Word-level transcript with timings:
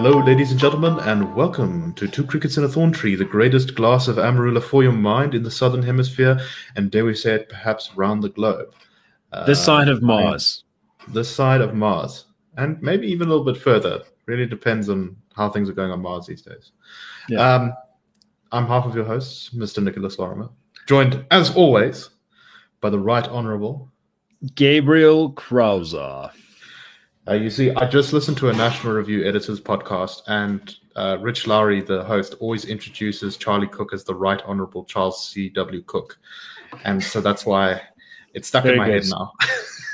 Hello, 0.00 0.20
ladies 0.20 0.52
and 0.52 0.60
gentlemen, 0.60 0.96
and 1.00 1.34
welcome 1.34 1.92
to 1.94 2.06
Two 2.06 2.22
Crickets 2.24 2.56
in 2.56 2.62
a 2.62 2.68
Thorn 2.68 2.92
Tree, 2.92 3.16
the 3.16 3.24
greatest 3.24 3.74
glass 3.74 4.06
of 4.06 4.14
Amarula 4.14 4.62
for 4.62 4.84
your 4.84 4.92
mind 4.92 5.34
in 5.34 5.42
the 5.42 5.50
Southern 5.50 5.82
Hemisphere, 5.82 6.38
and 6.76 6.88
dare 6.88 7.04
we 7.04 7.16
say 7.16 7.34
it, 7.34 7.48
perhaps 7.48 7.96
round 7.96 8.22
the 8.22 8.28
globe. 8.28 8.72
This 9.44 9.58
Uh, 9.58 9.64
side 9.64 9.88
of 9.88 10.00
Mars. 10.00 10.62
This 11.08 11.28
side 11.28 11.60
of 11.60 11.74
Mars, 11.74 12.26
and 12.56 12.80
maybe 12.80 13.08
even 13.08 13.26
a 13.26 13.30
little 13.30 13.44
bit 13.44 13.60
further. 13.60 14.02
Really 14.26 14.46
depends 14.46 14.88
on 14.88 15.16
how 15.34 15.50
things 15.50 15.68
are 15.68 15.72
going 15.72 15.90
on 15.90 16.00
Mars 16.00 16.26
these 16.26 16.42
days. 16.42 16.70
Yeah. 17.28 17.40
Um, 17.40 17.72
I'm 18.52 18.68
half 18.68 18.86
of 18.86 18.94
your 18.94 19.04
hosts, 19.04 19.50
Mr. 19.52 19.82
Nicholas 19.82 20.16
Lorimer, 20.16 20.48
joined, 20.86 21.24
as 21.32 21.52
always, 21.56 22.10
by 22.80 22.88
the 22.88 23.00
Right 23.00 23.26
Honourable 23.26 23.90
Gabriel 24.54 25.32
Krauser. 25.32 26.30
Uh, 27.28 27.34
you 27.34 27.50
see, 27.50 27.70
I 27.72 27.86
just 27.86 28.14
listened 28.14 28.38
to 28.38 28.48
a 28.48 28.52
National 28.54 28.94
Review 28.94 29.26
editor's 29.26 29.60
podcast, 29.60 30.22
and 30.28 30.74
uh, 30.96 31.18
Rich 31.20 31.46
Lowry, 31.46 31.82
the 31.82 32.02
host, 32.04 32.34
always 32.40 32.64
introduces 32.64 33.36
Charlie 33.36 33.66
Cooke 33.66 33.92
as 33.92 34.04
the 34.04 34.14
Right 34.14 34.40
Honorable 34.46 34.84
Charles 34.84 35.28
C. 35.28 35.50
W. 35.50 35.82
Cooke, 35.82 36.18
and 36.84 37.02
so 37.02 37.20
that's 37.20 37.44
why 37.44 37.82
it's 38.32 38.48
stuck 38.48 38.64
Very 38.64 38.76
in 38.76 38.78
my 38.78 38.86
good. 38.86 39.02
head 39.02 39.10
now. 39.10 39.32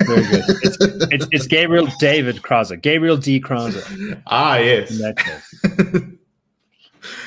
Very 0.06 0.22
good. 0.26 0.44
It's, 0.62 0.76
it's, 1.12 1.26
it's 1.32 1.46
Gabriel 1.46 1.88
David 1.98 2.36
Krauser. 2.36 2.80
Gabriel 2.80 3.16
D. 3.16 3.40
Krauser. 3.40 4.20
ah, 4.28 4.56
yes. 4.58 4.90
in 4.92 4.98
that 4.98 5.16
case. 5.16 6.02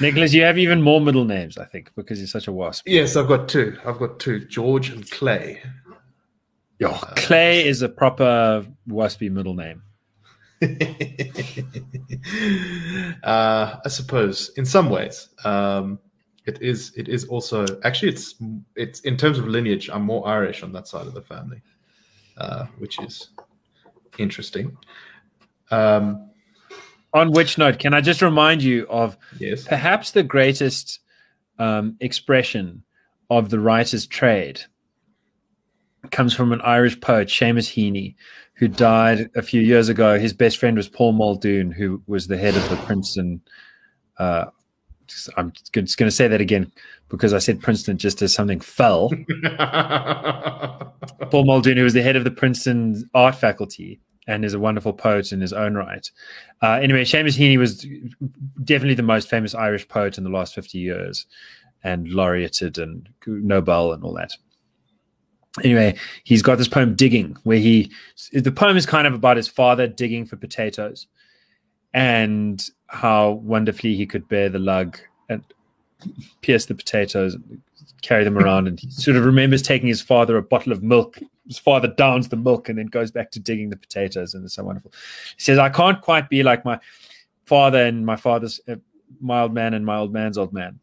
Nicholas, 0.02 0.33
you 0.33 0.44
have 0.44 0.58
even 0.58 0.81
more 0.81 1.02
middle 1.02 1.25
names, 1.25 1.58
I 1.58 1.66
think, 1.66 1.91
because 1.95 2.19
you're 2.19 2.27
such 2.27 2.47
a 2.47 2.52
wasp. 2.52 2.88
yes, 2.88 3.16
I've 3.16 3.27
got 3.27 3.49
two. 3.49 3.77
I've 3.85 3.99
got 3.99 4.19
two: 4.19 4.39
George 4.45 4.89
and 4.89 5.09
Clay. 5.11 5.61
Yo, 6.80 6.91
Clay 7.16 7.67
is 7.67 7.81
a 7.81 7.89
proper 7.89 8.66
waspy 8.88 9.30
middle 9.30 9.53
name. 9.53 9.81
uh, 13.23 13.75
I 13.86 13.88
suppose, 13.88 14.52
in 14.58 14.66
some 14.66 14.89
ways, 14.89 15.30
um, 15.45 15.99
it 16.45 16.61
is. 16.61 16.94
It 16.95 17.09
is 17.09 17.25
also 17.25 17.66
actually. 17.83 18.09
It's. 18.09 18.36
It's 18.75 19.02
in 19.02 19.17
terms 19.17 19.38
of 19.38 19.47
lineage. 19.47 19.89
I'm 19.91 20.03
more 20.03 20.27
Irish 20.27 20.64
on 20.64 20.72
that 20.73 20.88
side 20.88 21.05
of 21.05 21.14
the 21.14 21.22
family, 21.22 21.61
uh, 22.38 22.66
which 22.80 22.99
is 23.02 23.30
interesting. 24.17 24.75
Um, 25.69 26.30
On 27.14 27.31
which 27.31 27.58
note, 27.58 27.80
can 27.80 27.94
I 27.94 28.02
just 28.02 28.21
remind 28.21 28.64
you 28.64 28.88
of 28.89 29.17
yes. 29.39 29.66
perhaps 29.66 30.11
the 30.11 30.23
greatest 30.23 30.99
um, 31.59 31.97
expression 31.99 32.83
of 33.30 33.49
the 33.49 33.59
writer's 33.59 34.08
trade 34.08 34.61
comes 36.11 36.33
from 36.33 36.52
an 36.52 36.61
Irish 36.61 37.00
poet, 37.00 37.27
Seamus 37.27 37.73
Heaney, 37.73 38.16
who 38.55 38.67
died 38.67 39.30
a 39.36 39.41
few 39.41 39.61
years 39.61 39.89
ago. 39.89 40.17
His 40.19 40.33
best 40.33 40.58
friend 40.58 40.75
was 40.77 40.89
Paul 40.89 41.14
Muldoon, 41.14 41.72
who 41.72 42.02
was 42.08 42.27
the 42.27 42.38
head 42.38 42.55
of 42.55 42.69
the 42.69 42.77
Princeton. 42.77 43.41
Uh, 44.17 44.45
I'm 45.38 45.52
just 45.52 45.73
going 45.73 45.86
to 45.86 46.11
say 46.11 46.27
that 46.27 46.41
again 46.41 46.72
because 47.09 47.33
I 47.33 47.39
said 47.39 47.61
Princeton 47.61 47.97
just 47.97 48.22
as 48.22 48.33
something 48.33 48.59
fell. 48.59 49.09
Paul 51.30 51.45
Muldoon, 51.45 51.77
who 51.77 51.83
was 51.83 51.94
the 51.94 52.03
head 52.03 52.16
of 52.16 52.23
the 52.23 52.31
Princeton 52.31 53.09
art 53.14 53.36
faculty 53.36 54.02
and 54.27 54.44
is 54.44 54.53
a 54.53 54.59
wonderful 54.59 54.94
poet 54.94 55.31
in 55.31 55.39
his 55.39 55.53
own 55.53 55.75
right. 55.75 56.11
Uh, 56.61 56.80
anyway, 56.81 57.05
Seamus 57.05 57.38
Heaney 57.38 57.58
was 57.58 57.86
definitely 58.64 58.95
the 58.95 59.03
most 59.03 59.30
famous 59.30 59.55
Irish 59.55 59.88
poet 59.88 60.17
in 60.17 60.23
the 60.25 60.30
last 60.30 60.53
50 60.53 60.77
years 60.77 61.25
and 61.83 62.09
laureated 62.09 62.77
and 62.77 63.08
Nobel 63.25 63.94
and 63.94 64.03
all 64.03 64.14
that. 64.16 64.33
Anyway, 65.63 65.95
he's 66.23 66.41
got 66.41 66.58
this 66.58 66.67
poem, 66.67 66.95
Digging, 66.95 67.36
where 67.44 67.58
he, 67.58 67.91
the 68.31 68.52
poem 68.52 68.77
is 68.77 68.86
kind 68.86 69.08
of 69.08 69.13
about 69.13 69.38
his 69.38 69.47
father 69.47 69.88
digging 69.88 70.25
for 70.25 70.36
potatoes 70.36 71.08
and 71.94 72.69
how 72.88 73.31
wonderfully 73.31 73.95
he 73.95 74.05
could 74.05 74.27
bear 74.27 74.49
the 74.49 74.59
lug 74.59 74.99
and 75.30 75.44
pierce 76.42 76.65
the 76.67 76.76
potatoes, 76.76 77.33
and 77.33 77.61
carry 78.02 78.23
them 78.23 78.37
around. 78.37 78.67
And 78.67 78.80
he 78.80 78.92
sort 78.92 79.17
of 79.17 79.26
remembers 79.26 79.61
taking 79.61 79.87
his 79.87 80.02
father 80.02 80.37
a 80.37 80.43
bottle 80.43 80.71
of 80.71 80.83
milk. 80.83 81.20
His 81.48 81.58
father 81.58 81.87
downs 81.87 82.30
the 82.30 82.36
milk 82.36 82.70
and 82.70 82.77
then 82.77 82.87
goes 82.87 83.09
back 83.09 83.32
to 83.32 83.39
digging 83.39 83.70
the 83.70 83.77
potatoes. 83.77 84.33
And 84.33 84.45
it's 84.45 84.53
so 84.53 84.64
wonderful. 84.64 84.92
He 85.36 85.42
says, 85.42 85.58
I 85.58 85.70
can't 85.70 86.02
quite 86.02 86.30
be 86.30 86.43
like 86.43 86.65
my 86.65 86.80
father 87.45 87.83
and 87.83 88.05
my 88.05 88.15
father's 88.15 88.59
uh, 88.67 88.76
my 89.21 89.42
old 89.42 89.53
man 89.53 89.73
and 89.73 89.86
my 89.86 89.98
old 89.98 90.14
man's 90.14 90.37
old 90.37 90.53
man. 90.53 90.80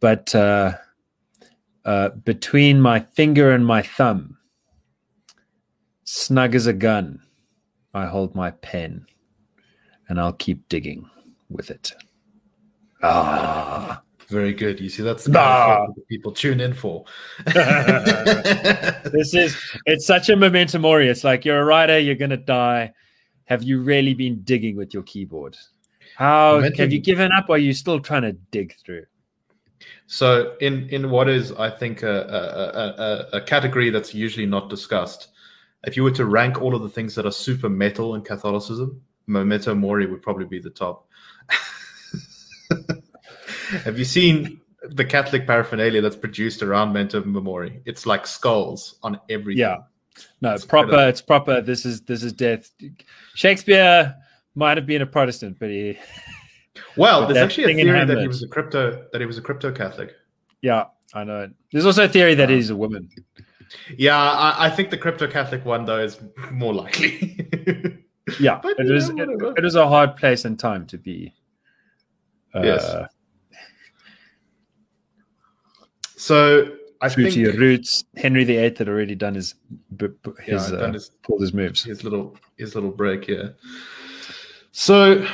But 0.00 0.34
uh, 0.34 0.74
uh, 1.84 2.10
between 2.10 2.80
my 2.80 3.00
finger 3.00 3.50
and 3.50 3.66
my 3.66 3.82
thumb, 3.82 4.38
snug 6.04 6.54
as 6.54 6.66
a 6.66 6.72
gun, 6.72 7.20
I 7.92 8.06
hold 8.06 8.34
my 8.34 8.50
pen 8.50 9.06
and 10.08 10.20
I'll 10.20 10.32
keep 10.32 10.68
digging 10.68 11.08
with 11.50 11.70
it. 11.70 11.92
Ah. 13.02 14.00
Very 14.30 14.54
good. 14.54 14.80
You 14.80 14.88
see, 14.88 15.02
that's 15.02 15.24
the 15.24 15.38
Ah. 15.38 15.86
that 15.94 16.08
people 16.08 16.32
tune 16.32 16.58
in 16.60 16.72
for. 16.72 17.04
this 17.44 19.34
is 19.34 19.54
it's 19.84 20.06
such 20.06 20.30
a 20.30 20.36
memento 20.36 20.78
mori. 20.78 21.08
It's 21.08 21.24
like 21.24 21.44
you're 21.44 21.60
a 21.60 21.64
writer, 21.64 21.98
you're 21.98 22.14
gonna 22.14 22.38
die. 22.38 22.92
Have 23.44 23.62
you 23.62 23.82
really 23.82 24.14
been 24.14 24.40
digging 24.42 24.76
with 24.76 24.94
your 24.94 25.02
keyboard? 25.02 25.56
How 26.16 26.56
Memento- 26.56 26.82
have 26.82 26.92
you 26.92 27.00
given 27.00 27.32
up? 27.32 27.50
Or 27.50 27.56
are 27.56 27.58
you 27.58 27.74
still 27.74 28.00
trying 28.00 28.22
to 28.22 28.32
dig 28.32 28.74
through? 28.84 29.04
So, 30.06 30.54
in 30.60 30.88
in 30.90 31.10
what 31.10 31.28
is, 31.28 31.52
I 31.52 31.70
think, 31.70 32.02
a, 32.02 33.26
a, 33.32 33.36
a, 33.36 33.38
a 33.38 33.40
category 33.40 33.90
that's 33.90 34.14
usually 34.14 34.46
not 34.46 34.68
discussed, 34.68 35.28
if 35.86 35.96
you 35.96 36.02
were 36.04 36.10
to 36.12 36.24
rank 36.26 36.60
all 36.60 36.74
of 36.74 36.82
the 36.82 36.88
things 36.88 37.14
that 37.14 37.26
are 37.26 37.32
super 37.32 37.68
metal 37.68 38.14
in 38.14 38.22
Catholicism, 38.22 39.00
Memento 39.26 39.74
Mori 39.74 40.06
would 40.06 40.22
probably 40.22 40.44
be 40.46 40.58
the 40.58 40.70
top. 40.70 41.06
Have 43.84 43.98
you 43.98 44.04
seen 44.04 44.60
the 44.82 45.04
Catholic 45.04 45.46
paraphernalia 45.46 46.00
that's 46.00 46.16
produced 46.16 46.62
around 46.62 46.88
Memento 46.92 47.24
Mori? 47.24 47.80
It's 47.84 48.06
like 48.06 48.26
skulls 48.26 48.96
on 49.02 49.18
everything. 49.30 49.60
Yeah. 49.60 49.78
No, 50.40 50.52
It's 50.54 50.64
proper. 50.64 50.84
incredible. 50.88 51.08
It's 51.08 51.22
proper. 51.22 51.60
This 51.60 51.84
is 51.84 52.02
this 52.02 52.22
is 52.22 52.32
death. 52.32 52.70
Shakespeare 53.34 54.14
might 54.54 54.76
have 54.76 54.86
been 54.86 55.02
a 55.02 55.06
Protestant, 55.06 55.58
but 55.58 55.70
he, 55.70 55.98
Well, 56.96 57.22
But 57.22 57.34
there's 57.34 57.44
actually 57.44 57.72
a 57.72 57.76
theory 57.76 58.04
that 58.04 58.18
he 58.18 58.26
was 58.28 58.42
a 58.42 58.48
crypto 58.48 59.06
that 59.12 59.20
he 59.20 59.26
was 59.26 59.38
a 59.38 59.42
crypto 59.42 59.70
Catholic. 59.72 60.12
yeah, 60.62 60.84
I 61.14 61.24
know. 61.24 61.48
There's 61.72 61.86
also 61.86 62.04
a 62.04 62.08
theory 62.08 62.34
that 62.34 62.48
he's 62.50 62.70
a 62.70 62.76
woman. 62.76 63.08
Yeah, 63.96 64.16
I, 64.20 64.66
I 64.66 64.70
think 64.70 64.90
the 64.90 64.98
crypto 64.98 65.26
Catholic 65.26 65.64
one 65.64 65.84
though 65.84 66.00
is 66.00 66.20
more 66.50 66.74
likely. 66.74 67.38
Yeah, 68.40 68.58
But, 68.62 68.76
it 68.78 68.86
yeah, 68.86 69.24
it, 69.24 69.58
it 69.58 69.62
was 69.62 69.74
a 69.74 69.86
hard 69.86 70.16
place 70.16 70.46
and 70.46 70.58
time 70.58 70.86
to 70.86 70.96
be. 70.96 71.34
Uh, 72.54 72.62
Yes. 72.62 73.06
so 76.16 76.72
I 77.02 77.08
true 77.08 77.24
think 77.24 77.34
to 77.34 77.40
your 77.40 77.52
roots. 77.52 78.04
Henry 78.16 78.44
VIII 78.44 78.74
had 78.78 78.88
already 78.88 79.14
done 79.14 79.34
his 79.34 79.54
b- 79.96 80.06
Yeah, 80.46 80.54
his, 80.54 80.70
done 80.70 80.90
uh, 80.90 80.92
his- 80.94 81.10
pulled 81.22 81.42
his 81.42 81.52
moves. 81.52 81.84
his 81.84 82.02
little 82.04 82.36
his 82.56 82.74
little 82.74 82.90
break 82.90 83.24
here. 83.26 83.56
So 84.72 85.26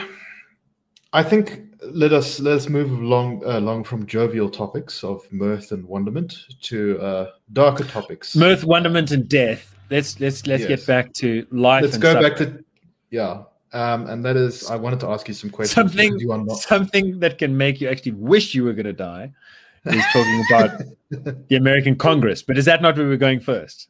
I 1.13 1.23
think 1.23 1.63
let 1.93 2.13
us 2.13 2.39
let 2.41 2.55
us 2.57 2.69
move 2.69 2.91
along 2.91 3.43
along 3.45 3.85
from 3.85 4.07
jovial 4.07 4.49
topics 4.49 5.03
of 5.03 5.27
mirth 5.33 5.73
and 5.73 5.85
wonderment 5.85 6.37
to 6.63 7.01
uh, 7.01 7.31
darker 7.53 7.85
topics. 7.85 8.37
Mirth, 8.37 8.65
wonderment, 8.65 9.11
and 9.11 9.29
death. 9.29 9.75
Let's 9.91 10.21
let's 10.21 10.47
let's 10.47 10.61
Yes. 10.63 10.69
get 10.69 10.87
back 10.87 11.13
to 11.15 11.47
life. 11.51 11.83
Let's 11.83 11.99
go 11.99 12.13
suffering. 12.13 12.31
back 12.31 12.39
to 12.39 12.65
yeah, 13.11 13.43
um, 13.73 14.07
and 14.07 14.25
that 14.25 14.37
is 14.37 14.71
I 14.71 14.77
wanted 14.77 15.01
to 15.01 15.09
ask 15.09 15.27
you 15.27 15.35
some 15.35 15.51
questions. 15.51 15.75
something 15.75 16.17
not, 16.47 16.59
something 16.59 17.19
that 17.21 17.39
can 17.39 17.57
make 17.57 17.81
you 17.81 17.89
actually 17.89 18.13
wish 18.13 18.55
you 18.55 18.63
were 18.65 18.73
going 18.73 18.87
to 18.87 18.93
die. 18.93 19.33
Is 19.87 20.05
talking 20.13 20.45
about 20.51 20.83
the 21.49 21.57
American 21.57 21.97
Congress, 21.97 22.43
but 22.43 22.59
is 22.59 22.67
that 22.67 22.83
not 22.83 22.97
where 22.99 23.07
we're 23.09 23.17
going 23.17 23.41
first? 23.41 23.89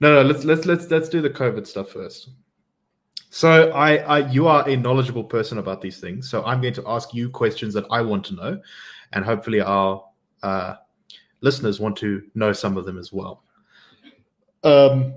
no, 0.00 0.14
no. 0.14 0.22
Let's 0.22 0.44
let's 0.44 0.64
let's 0.64 0.90
let's 0.90 1.08
do 1.10 1.20
the 1.20 1.30
COVID 1.30 1.66
stuff 1.66 1.90
first. 1.90 2.30
So 3.36 3.70
I, 3.72 3.96
I 3.96 4.30
you 4.30 4.48
are 4.48 4.66
a 4.66 4.76
knowledgeable 4.76 5.22
person 5.22 5.58
about 5.58 5.82
these 5.82 6.00
things. 6.00 6.30
So 6.30 6.42
I'm 6.46 6.62
going 6.62 6.72
to 6.72 6.84
ask 6.86 7.12
you 7.12 7.28
questions 7.28 7.74
that 7.74 7.84
I 7.90 8.00
want 8.00 8.24
to 8.26 8.34
know, 8.34 8.58
and 9.12 9.26
hopefully 9.26 9.60
our 9.60 10.02
uh, 10.42 10.76
listeners 11.42 11.78
want 11.78 11.98
to 11.98 12.22
know 12.34 12.54
some 12.54 12.78
of 12.78 12.86
them 12.86 12.96
as 12.96 13.12
well. 13.12 13.44
Um, 14.64 15.16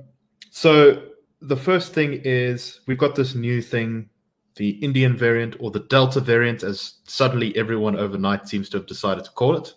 so 0.50 1.02
the 1.40 1.56
first 1.56 1.94
thing 1.94 2.20
is 2.26 2.82
we've 2.88 2.98
got 2.98 3.16
this 3.16 3.36
new 3.36 3.62
thing, 3.62 4.10
the 4.56 4.72
Indian 4.72 5.16
variant 5.16 5.56
or 5.62 5.72
the 5.72 5.86
Delta 5.88 6.20
variant, 6.20 6.62
as 6.62 6.96
suddenly 7.06 7.56
everyone 7.56 7.96
overnight 7.96 8.50
seems 8.50 8.68
to 8.72 8.80
have 8.80 8.86
decided 8.86 9.24
to 9.24 9.32
call 9.32 9.56
it. 9.56 9.74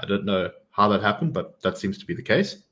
I 0.00 0.06
don't 0.06 0.24
know 0.24 0.50
how 0.72 0.88
that 0.88 1.02
happened, 1.02 1.32
but 1.32 1.62
that 1.62 1.78
seems 1.78 1.98
to 1.98 2.04
be 2.04 2.14
the 2.14 2.22
case. 2.22 2.64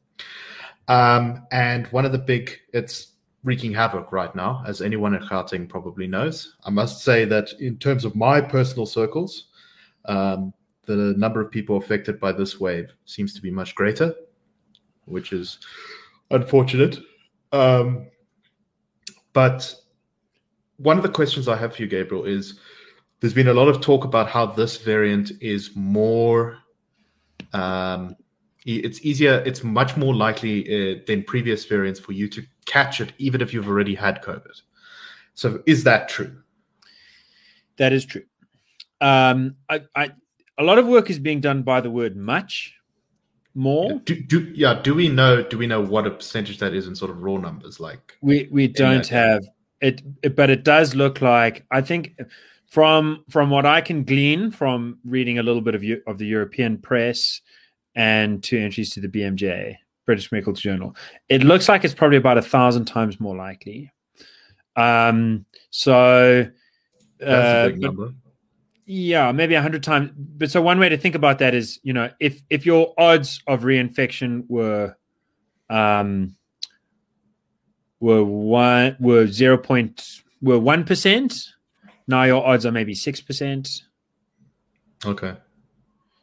Um, 0.88 1.46
and 1.52 1.86
one 1.92 2.04
of 2.04 2.10
the 2.10 2.18
big, 2.18 2.58
it's 2.72 3.13
wreaking 3.44 3.74
havoc 3.74 4.10
right 4.10 4.34
now, 4.34 4.64
as 4.66 4.80
anyone 4.80 5.14
in 5.14 5.22
Gauteng 5.22 5.68
probably 5.68 6.06
knows. 6.06 6.56
I 6.64 6.70
must 6.70 7.04
say 7.04 7.26
that 7.26 7.52
in 7.60 7.76
terms 7.76 8.04
of 8.04 8.16
my 8.16 8.40
personal 8.40 8.86
circles, 8.86 9.48
um, 10.06 10.52
the 10.86 11.14
number 11.16 11.40
of 11.40 11.50
people 11.50 11.76
affected 11.76 12.18
by 12.18 12.32
this 12.32 12.58
wave 12.58 12.90
seems 13.04 13.34
to 13.34 13.42
be 13.42 13.50
much 13.50 13.74
greater, 13.74 14.14
which 15.04 15.32
is 15.32 15.58
unfortunate. 16.30 16.98
Um, 17.52 18.06
but 19.34 19.74
one 20.78 20.96
of 20.96 21.02
the 21.02 21.08
questions 21.08 21.46
I 21.46 21.56
have 21.56 21.76
for 21.76 21.82
you, 21.82 21.88
Gabriel, 21.88 22.24
is 22.24 22.58
there's 23.20 23.34
been 23.34 23.48
a 23.48 23.54
lot 23.54 23.68
of 23.68 23.80
talk 23.80 24.04
about 24.04 24.28
how 24.28 24.46
this 24.46 24.78
variant 24.78 25.32
is 25.40 25.70
more. 25.74 26.58
Um, 27.52 28.16
it's 28.66 29.04
easier. 29.04 29.42
It's 29.44 29.62
much 29.62 29.96
more 29.96 30.14
likely 30.14 30.64
uh, 30.64 31.00
than 31.06 31.22
previous 31.22 31.66
variants 31.66 32.00
for 32.00 32.12
you 32.12 32.28
to 32.28 32.42
catch 32.66 33.00
it, 33.00 33.12
even 33.18 33.40
if 33.40 33.52
you've 33.52 33.68
already 33.68 33.94
had 33.94 34.22
COVID. 34.22 34.62
So, 35.34 35.62
is 35.66 35.84
that 35.84 36.08
true? 36.08 36.36
That 37.76 37.92
is 37.92 38.04
true. 38.04 38.24
Um, 39.00 39.56
I, 39.68 39.82
I, 39.94 40.12
a 40.58 40.62
lot 40.62 40.78
of 40.78 40.86
work 40.86 41.10
is 41.10 41.18
being 41.18 41.40
done 41.40 41.62
by 41.62 41.80
the 41.80 41.90
word 41.90 42.16
much 42.16 42.74
more. 43.54 44.00
Do, 44.04 44.20
do 44.22 44.52
yeah? 44.54 44.80
Do 44.82 44.94
we 44.94 45.08
know? 45.08 45.42
Do 45.42 45.58
we 45.58 45.66
know 45.66 45.80
what 45.80 46.06
a 46.06 46.10
percentage 46.10 46.58
that 46.58 46.74
is 46.74 46.86
in 46.86 46.94
sort 46.94 47.10
of 47.10 47.22
raw 47.22 47.36
numbers? 47.36 47.80
Like 47.80 48.16
we 48.20 48.48
we 48.50 48.68
don't 48.68 49.06
have 49.08 49.44
it, 49.80 50.02
it, 50.22 50.36
but 50.36 50.50
it 50.50 50.64
does 50.64 50.94
look 50.94 51.20
like 51.20 51.66
I 51.70 51.80
think 51.80 52.18
from 52.68 53.24
from 53.28 53.50
what 53.50 53.66
I 53.66 53.80
can 53.80 54.04
glean 54.04 54.50
from 54.50 54.98
reading 55.04 55.38
a 55.38 55.42
little 55.42 55.62
bit 55.62 55.74
of 55.74 55.84
you, 55.84 56.02
of 56.06 56.18
the 56.18 56.26
European 56.26 56.78
press 56.78 57.40
and 57.94 58.42
two 58.42 58.58
entries 58.58 58.90
to 58.90 59.00
the 59.00 59.08
BMJ 59.08 59.76
British 60.06 60.30
Medical 60.32 60.52
Journal, 60.52 60.94
it 61.28 61.42
looks 61.42 61.68
like 61.68 61.84
it's 61.84 61.94
probably 61.94 62.18
about 62.18 62.38
a 62.38 62.42
thousand 62.42 62.84
times 62.86 63.18
more 63.20 63.36
likely. 63.36 63.92
Um, 64.76 65.46
so. 65.70 66.46
Uh, 67.24 67.70
but, 67.70 68.10
yeah, 68.86 69.32
maybe 69.32 69.54
a 69.54 69.62
hundred 69.62 69.82
times. 69.82 70.10
But 70.14 70.50
so 70.50 70.60
one 70.60 70.78
way 70.78 70.90
to 70.90 70.98
think 70.98 71.14
about 71.14 71.38
that 71.38 71.54
is, 71.54 71.80
you 71.82 71.94
know, 71.94 72.10
if 72.20 72.42
if 72.50 72.66
your 72.66 72.92
odds 72.98 73.40
of 73.46 73.62
reinfection 73.62 74.44
were, 74.46 74.94
um, 75.70 76.36
were 78.00 78.22
one 78.22 78.96
were 79.00 79.26
zero 79.26 79.56
point 79.56 80.20
were 80.42 80.58
one 80.58 80.84
percent, 80.84 81.34
now 82.06 82.24
your 82.24 82.46
odds 82.46 82.66
are 82.66 82.72
maybe 82.72 82.94
six 82.94 83.22
percent. 83.22 83.84
Okay. 85.06 85.34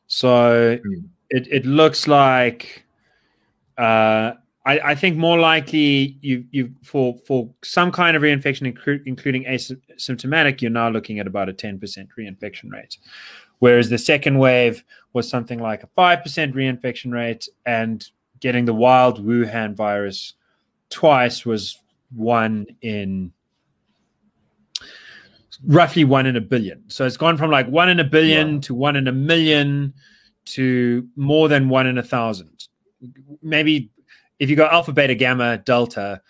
So 0.05 0.77
mm. 0.77 1.03
it 1.31 1.47
it 1.49 1.65
looks 1.65 2.07
like, 2.07 2.85
uh, 3.77 4.33
I, 4.65 4.79
I, 4.79 4.95
think 4.95 5.17
more 5.17 5.39
likely 5.39 6.17
you 6.21 6.45
you 6.51 6.73
for 6.83 7.17
for 7.25 7.49
some 7.63 7.91
kind 7.91 8.15
of 8.15 8.23
reinfection, 8.23 8.71
inclu- 8.71 9.01
including 9.05 9.45
asymptomatic, 9.45 10.61
you're 10.61 10.71
now 10.71 10.89
looking 10.89 11.19
at 11.19 11.27
about 11.27 11.49
a 11.49 11.53
10% 11.53 11.79
reinfection 12.17 12.71
rate, 12.71 12.97
whereas 13.59 13.89
the 13.89 13.97
second 13.97 14.37
wave 14.37 14.83
was 15.13 15.27
something 15.27 15.59
like 15.59 15.83
a 15.83 15.87
5% 15.87 16.23
reinfection 16.53 17.11
rate, 17.11 17.47
and 17.65 18.07
getting 18.39 18.65
the 18.65 18.73
wild 18.73 19.25
Wuhan 19.25 19.75
virus 19.75 20.33
twice 20.89 21.45
was 21.45 21.79
one 22.13 22.67
in 22.81 23.31
roughly 25.65 26.03
one 26.03 26.25
in 26.25 26.35
a 26.35 26.41
billion. 26.41 26.83
So 26.89 27.05
it's 27.05 27.17
gone 27.17 27.37
from 27.37 27.51
like 27.51 27.67
one 27.67 27.89
in 27.89 27.99
a 27.99 28.03
billion 28.03 28.55
wow. 28.55 28.61
to 28.61 28.75
one 28.75 28.95
in 28.95 29.07
a 29.07 29.11
million 29.11 29.93
to 30.45 31.07
more 31.15 31.47
than 31.47 31.69
one 31.69 31.87
in 31.87 31.97
a 31.97 32.03
thousand. 32.03 32.67
Maybe 33.41 33.91
if 34.39 34.49
you 34.49 34.55
go 34.55 34.65
alpha, 34.65 34.91
beta, 34.91 35.15
gamma, 35.15 35.57
delta, 35.57 36.21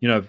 you 0.00 0.08
know, 0.08 0.24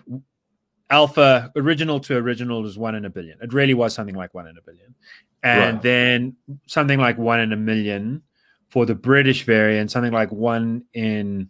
alpha 0.89 1.51
original 1.55 1.99
to 2.01 2.15
original 2.15 2.65
is 2.65 2.77
one 2.77 2.95
in 2.95 3.05
a 3.05 3.09
billion. 3.09 3.37
It 3.41 3.53
really 3.53 3.73
was 3.73 3.93
something 3.93 4.15
like 4.15 4.33
one 4.33 4.47
in 4.47 4.57
a 4.57 4.61
billion. 4.61 4.93
And 5.41 5.75
right. 5.75 5.81
then 5.81 6.35
something 6.67 6.99
like 6.99 7.17
one 7.17 7.39
in 7.39 7.51
a 7.51 7.57
million 7.57 8.21
for 8.69 8.85
the 8.85 8.95
British 8.95 9.43
variant, 9.43 9.91
something 9.91 10.13
like 10.13 10.31
one 10.31 10.83
in 10.93 11.49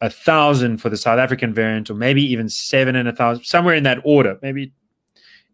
a 0.00 0.10
thousand 0.10 0.78
for 0.78 0.90
the 0.90 0.96
South 0.96 1.18
African 1.18 1.54
variant, 1.54 1.90
or 1.90 1.94
maybe 1.94 2.22
even 2.22 2.48
seven 2.48 2.94
in 2.94 3.06
a 3.06 3.12
thousand, 3.12 3.44
somewhere 3.44 3.74
in 3.74 3.84
that 3.84 4.00
order, 4.04 4.38
maybe 4.42 4.72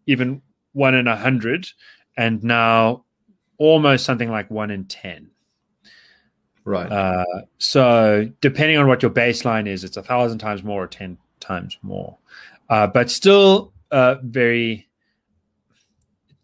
even 0.06 0.42
one 0.72 0.94
in 0.94 1.06
a 1.06 1.16
hundred, 1.16 1.68
and 2.16 2.42
now 2.42 3.04
almost 3.58 4.04
something 4.04 4.30
like 4.30 4.50
one 4.50 4.70
in 4.70 4.86
10. 4.86 5.30
Right. 6.64 6.90
Uh, 6.90 7.24
so 7.58 8.30
depending 8.40 8.78
on 8.78 8.86
what 8.86 9.02
your 9.02 9.10
baseline 9.10 9.66
is, 9.66 9.84
it's 9.84 9.96
a 9.96 10.02
thousand 10.02 10.38
times 10.38 10.62
more 10.62 10.82
or 10.82 10.86
ten 10.86 11.18
times 11.40 11.78
more, 11.82 12.18
uh, 12.68 12.86
but 12.86 13.10
still 13.10 13.72
uh, 13.90 14.16
very. 14.22 14.86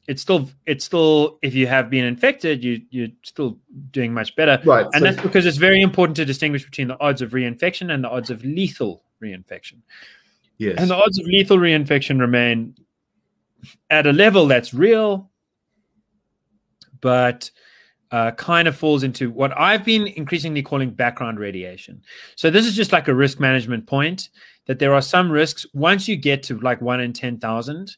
It's 0.08 0.22
still 0.22 0.48
it's 0.66 0.84
still 0.84 1.38
if 1.42 1.54
you 1.54 1.66
have 1.66 1.90
been 1.90 2.04
infected, 2.04 2.62
you 2.62 2.80
you're 2.90 3.08
still 3.24 3.58
doing 3.90 4.14
much 4.14 4.36
better, 4.36 4.60
right? 4.64 4.86
And 4.92 4.94
so, 4.94 5.00
that's 5.00 5.20
because 5.20 5.46
it's 5.46 5.56
very 5.56 5.82
important 5.82 6.16
to 6.16 6.24
distinguish 6.24 6.64
between 6.64 6.88
the 6.88 6.98
odds 7.00 7.22
of 7.22 7.32
reinfection 7.32 7.92
and 7.92 8.04
the 8.04 8.08
odds 8.08 8.30
of 8.30 8.44
lethal 8.44 9.02
reinfection. 9.22 9.78
Yes, 10.58 10.76
and 10.78 10.88
the 10.88 10.94
odds 10.94 11.18
of 11.18 11.26
lethal 11.26 11.58
reinfection 11.58 12.20
remain 12.20 12.76
at 13.90 14.06
a 14.06 14.12
level 14.12 14.46
that's 14.46 14.72
real, 14.72 15.28
but 17.00 17.50
uh, 18.10 18.30
kind 18.32 18.68
of 18.68 18.76
falls 18.76 19.02
into 19.02 19.30
what 19.30 19.56
I've 19.58 19.84
been 19.84 20.06
increasingly 20.06 20.62
calling 20.62 20.90
background 20.90 21.38
radiation. 21.38 22.02
So 22.36 22.50
this 22.50 22.66
is 22.66 22.76
just 22.76 22.92
like 22.92 23.08
a 23.08 23.14
risk 23.14 23.40
management 23.40 23.86
point 23.86 24.28
that 24.66 24.78
there 24.78 24.94
are 24.94 25.02
some 25.02 25.30
risks 25.30 25.66
once 25.74 26.08
you 26.08 26.16
get 26.16 26.42
to 26.44 26.58
like 26.60 26.80
one 26.80 27.00
in 27.00 27.12
ten 27.12 27.38
thousand, 27.38 27.96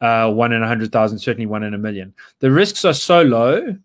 uh, 0.00 0.30
one 0.30 0.52
in 0.52 0.62
a 0.62 0.68
hundred 0.68 0.92
thousand, 0.92 1.18
certainly 1.18 1.46
one 1.46 1.62
in 1.62 1.74
a 1.74 1.78
million. 1.78 2.14
The 2.40 2.50
risks 2.50 2.84
are 2.84 2.94
so 2.94 3.22
low 3.22 3.76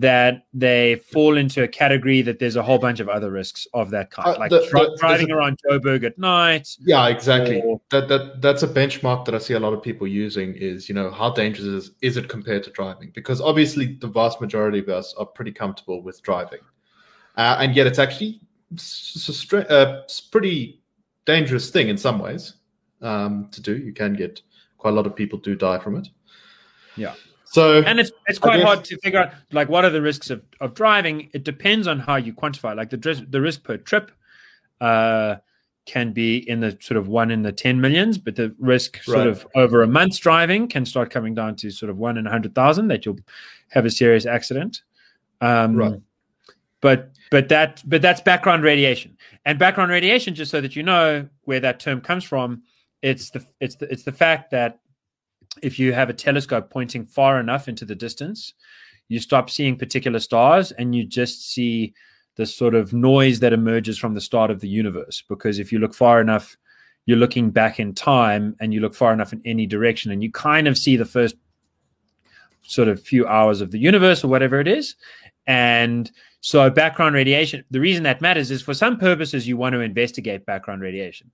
that 0.00 0.46
they 0.54 0.96
fall 1.12 1.36
into 1.36 1.62
a 1.62 1.68
category 1.68 2.22
that 2.22 2.38
there's 2.38 2.56
a 2.56 2.62
whole 2.62 2.78
bunch 2.78 3.00
of 3.00 3.08
other 3.10 3.30
risks 3.30 3.66
of 3.74 3.90
that 3.90 4.10
kind, 4.10 4.34
uh, 4.34 4.38
like 4.38 4.50
the, 4.50 4.60
the, 4.60 4.96
driving 4.98 5.30
around 5.30 5.58
Joburg 5.68 6.04
at 6.04 6.18
night. 6.18 6.68
Yeah, 6.80 7.08
exactly. 7.08 7.60
Or, 7.60 7.82
that 7.90 8.08
that 8.08 8.40
that's 8.40 8.62
a 8.62 8.68
benchmark 8.68 9.26
that 9.26 9.34
I 9.34 9.38
see 9.38 9.52
a 9.54 9.60
lot 9.60 9.74
of 9.74 9.82
people 9.82 10.06
using. 10.06 10.54
Is 10.54 10.88
you 10.88 10.94
know 10.94 11.10
how 11.10 11.30
dangerous 11.30 11.66
is, 11.66 11.90
is 12.00 12.16
it 12.16 12.30
compared 12.30 12.64
to 12.64 12.70
driving? 12.70 13.10
Because 13.14 13.42
obviously 13.42 13.98
the 14.00 14.06
vast 14.06 14.40
majority 14.40 14.78
of 14.78 14.88
us 14.88 15.14
are 15.18 15.26
pretty 15.26 15.52
comfortable 15.52 16.02
with 16.02 16.22
driving, 16.22 16.60
uh, 17.36 17.58
and 17.60 17.76
yet 17.76 17.86
it's 17.86 17.98
actually 17.98 18.40
a 19.52 19.68
uh, 19.68 20.02
pretty 20.32 20.82
dangerous 21.26 21.68
thing 21.68 21.88
in 21.88 21.98
some 21.98 22.18
ways 22.18 22.54
um, 23.02 23.48
to 23.52 23.60
do. 23.60 23.76
You 23.76 23.92
can 23.92 24.14
get 24.14 24.40
quite 24.78 24.92
a 24.92 24.96
lot 24.96 25.06
of 25.06 25.14
people 25.14 25.38
do 25.38 25.54
die 25.54 25.78
from 25.78 25.96
it. 25.96 26.08
Yeah. 26.96 27.14
So 27.50 27.82
and 27.82 27.98
it's 27.98 28.12
it's 28.28 28.38
quite 28.38 28.58
guess, 28.58 28.64
hard 28.66 28.84
to 28.84 28.98
figure 28.98 29.18
out 29.18 29.32
like 29.50 29.68
what 29.68 29.84
are 29.84 29.90
the 29.90 30.00
risks 30.00 30.30
of, 30.30 30.40
of 30.60 30.72
driving. 30.72 31.30
It 31.34 31.42
depends 31.42 31.88
on 31.88 31.98
how 31.98 32.14
you 32.14 32.32
quantify. 32.32 32.76
Like 32.76 32.90
the 32.90 33.26
the 33.28 33.40
risk 33.40 33.64
per 33.64 33.76
trip 33.76 34.12
uh, 34.80 35.36
can 35.84 36.12
be 36.12 36.48
in 36.48 36.60
the 36.60 36.78
sort 36.80 36.96
of 36.96 37.08
one 37.08 37.32
in 37.32 37.42
the 37.42 37.50
ten 37.50 37.80
millions, 37.80 38.18
but 38.18 38.36
the 38.36 38.54
risk 38.60 39.02
sort 39.02 39.26
of 39.26 39.44
over 39.56 39.82
a 39.82 39.88
month's 39.88 40.18
driving 40.18 40.68
can 40.68 40.86
start 40.86 41.10
coming 41.10 41.34
down 41.34 41.56
to 41.56 41.72
sort 41.72 41.90
of 41.90 41.98
one 41.98 42.16
in 42.18 42.24
a 42.28 42.30
hundred 42.30 42.54
thousand 42.54 42.86
that 42.86 43.04
you'll 43.04 43.18
have 43.70 43.84
a 43.84 43.90
serious 43.90 44.26
accident. 44.26 44.82
Um, 45.40 45.74
right. 45.74 46.00
But 46.80 47.10
but 47.32 47.48
that 47.48 47.82
but 47.84 48.00
that's 48.00 48.20
background 48.20 48.62
radiation 48.62 49.16
and 49.44 49.58
background 49.58 49.90
radiation. 49.90 50.36
Just 50.36 50.52
so 50.52 50.60
that 50.60 50.76
you 50.76 50.84
know 50.84 51.28
where 51.42 51.58
that 51.58 51.80
term 51.80 52.00
comes 52.00 52.22
from, 52.22 52.62
it's 53.02 53.30
the 53.30 53.44
it's 53.58 53.74
the 53.74 53.90
it's 53.90 54.04
the 54.04 54.12
fact 54.12 54.52
that 54.52 54.78
if 55.62 55.78
you 55.78 55.92
have 55.92 56.10
a 56.10 56.14
telescope 56.14 56.70
pointing 56.70 57.06
far 57.06 57.40
enough 57.40 57.68
into 57.68 57.84
the 57.84 57.94
distance, 57.94 58.54
you 59.08 59.18
stop 59.18 59.50
seeing 59.50 59.76
particular 59.76 60.20
stars 60.20 60.72
and 60.72 60.94
you 60.94 61.04
just 61.04 61.52
see 61.52 61.94
the 62.36 62.46
sort 62.46 62.74
of 62.74 62.92
noise 62.92 63.40
that 63.40 63.52
emerges 63.52 63.98
from 63.98 64.14
the 64.14 64.20
start 64.20 64.50
of 64.50 64.60
the 64.60 64.68
universe. 64.68 65.22
Because 65.28 65.58
if 65.58 65.72
you 65.72 65.78
look 65.78 65.94
far 65.94 66.20
enough, 66.20 66.56
you're 67.06 67.18
looking 67.18 67.50
back 67.50 67.80
in 67.80 67.94
time 67.94 68.56
and 68.60 68.72
you 68.72 68.80
look 68.80 68.94
far 68.94 69.12
enough 69.12 69.32
in 69.32 69.42
any 69.44 69.66
direction 69.66 70.12
and 70.12 70.22
you 70.22 70.30
kind 70.30 70.68
of 70.68 70.78
see 70.78 70.96
the 70.96 71.04
first 71.04 71.34
sort 72.62 72.88
of 72.88 73.02
few 73.02 73.26
hours 73.26 73.60
of 73.60 73.72
the 73.72 73.78
universe 73.78 74.22
or 74.22 74.28
whatever 74.28 74.60
it 74.60 74.68
is. 74.68 74.94
And 75.46 76.10
so, 76.40 76.70
background 76.70 77.14
radiation, 77.14 77.64
the 77.70 77.80
reason 77.80 78.04
that 78.04 78.20
matters 78.20 78.50
is 78.50 78.62
for 78.62 78.74
some 78.74 78.96
purposes, 78.96 79.48
you 79.48 79.56
want 79.56 79.72
to 79.72 79.80
investigate 79.80 80.46
background 80.46 80.82
radiation 80.82 81.30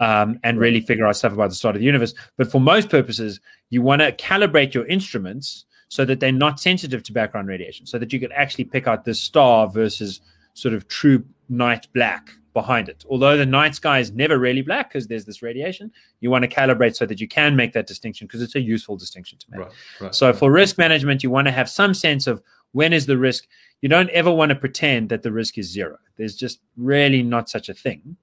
um, 0.00 0.38
and 0.44 0.58
really 0.58 0.80
figure 0.80 1.06
out 1.06 1.16
stuff 1.16 1.32
about 1.32 1.50
the 1.50 1.56
start 1.56 1.74
of 1.76 1.80
the 1.80 1.86
universe. 1.86 2.14
But 2.36 2.50
for 2.50 2.60
most 2.60 2.88
purposes, 2.88 3.40
you 3.70 3.82
want 3.82 4.00
to 4.02 4.12
calibrate 4.12 4.74
your 4.74 4.86
instruments 4.86 5.64
so 5.88 6.04
that 6.04 6.20
they're 6.20 6.32
not 6.32 6.60
sensitive 6.60 7.02
to 7.04 7.12
background 7.12 7.48
radiation, 7.48 7.86
so 7.86 7.98
that 7.98 8.12
you 8.12 8.20
can 8.20 8.32
actually 8.32 8.64
pick 8.64 8.86
out 8.86 9.04
the 9.04 9.14
star 9.14 9.68
versus 9.68 10.20
sort 10.54 10.74
of 10.74 10.86
true 10.88 11.24
night 11.48 11.88
black 11.94 12.30
behind 12.52 12.88
it. 12.88 13.04
Although 13.08 13.36
the 13.36 13.46
night 13.46 13.74
sky 13.74 14.00
is 14.00 14.10
never 14.10 14.38
really 14.38 14.62
black 14.62 14.90
because 14.90 15.06
there's 15.06 15.24
this 15.24 15.42
radiation, 15.42 15.92
you 16.20 16.30
want 16.30 16.42
to 16.42 16.48
calibrate 16.48 16.96
so 16.96 17.06
that 17.06 17.20
you 17.20 17.28
can 17.28 17.56
make 17.56 17.72
that 17.72 17.86
distinction 17.86 18.26
because 18.26 18.42
it's 18.42 18.56
a 18.56 18.60
useful 18.60 18.96
distinction 18.96 19.38
to 19.38 19.46
make. 19.50 19.60
Right, 19.60 19.72
right, 20.00 20.14
so 20.14 20.26
right. 20.26 20.36
for 20.36 20.50
risk 20.50 20.76
management, 20.76 21.22
you 21.22 21.30
want 21.30 21.46
to 21.46 21.52
have 21.52 21.70
some 21.70 21.94
sense 21.94 22.26
of 22.26 22.42
when 22.72 22.92
is 22.92 23.06
the 23.06 23.16
risk. 23.16 23.46
You 23.80 23.88
don't 23.88 24.10
ever 24.10 24.32
want 24.32 24.50
to 24.50 24.56
pretend 24.56 25.08
that 25.10 25.22
the 25.22 25.30
risk 25.30 25.56
is 25.56 25.70
zero. 25.70 25.98
There's 26.16 26.34
just 26.34 26.60
really 26.76 27.22
not 27.22 27.48
such 27.48 27.68
a 27.68 27.74
thing. 27.74 28.16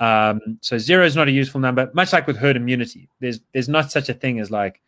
Um, 0.00 0.58
so 0.60 0.78
zero 0.78 1.04
is 1.04 1.14
not 1.14 1.28
a 1.28 1.32
useful 1.32 1.60
number. 1.60 1.90
Much 1.94 2.12
like 2.12 2.26
with 2.26 2.36
herd 2.36 2.56
immunity, 2.56 3.08
there's 3.20 3.40
there's 3.52 3.68
not 3.68 3.92
such 3.92 4.08
a 4.08 4.14
thing 4.14 4.40
as 4.40 4.50
like 4.50 4.80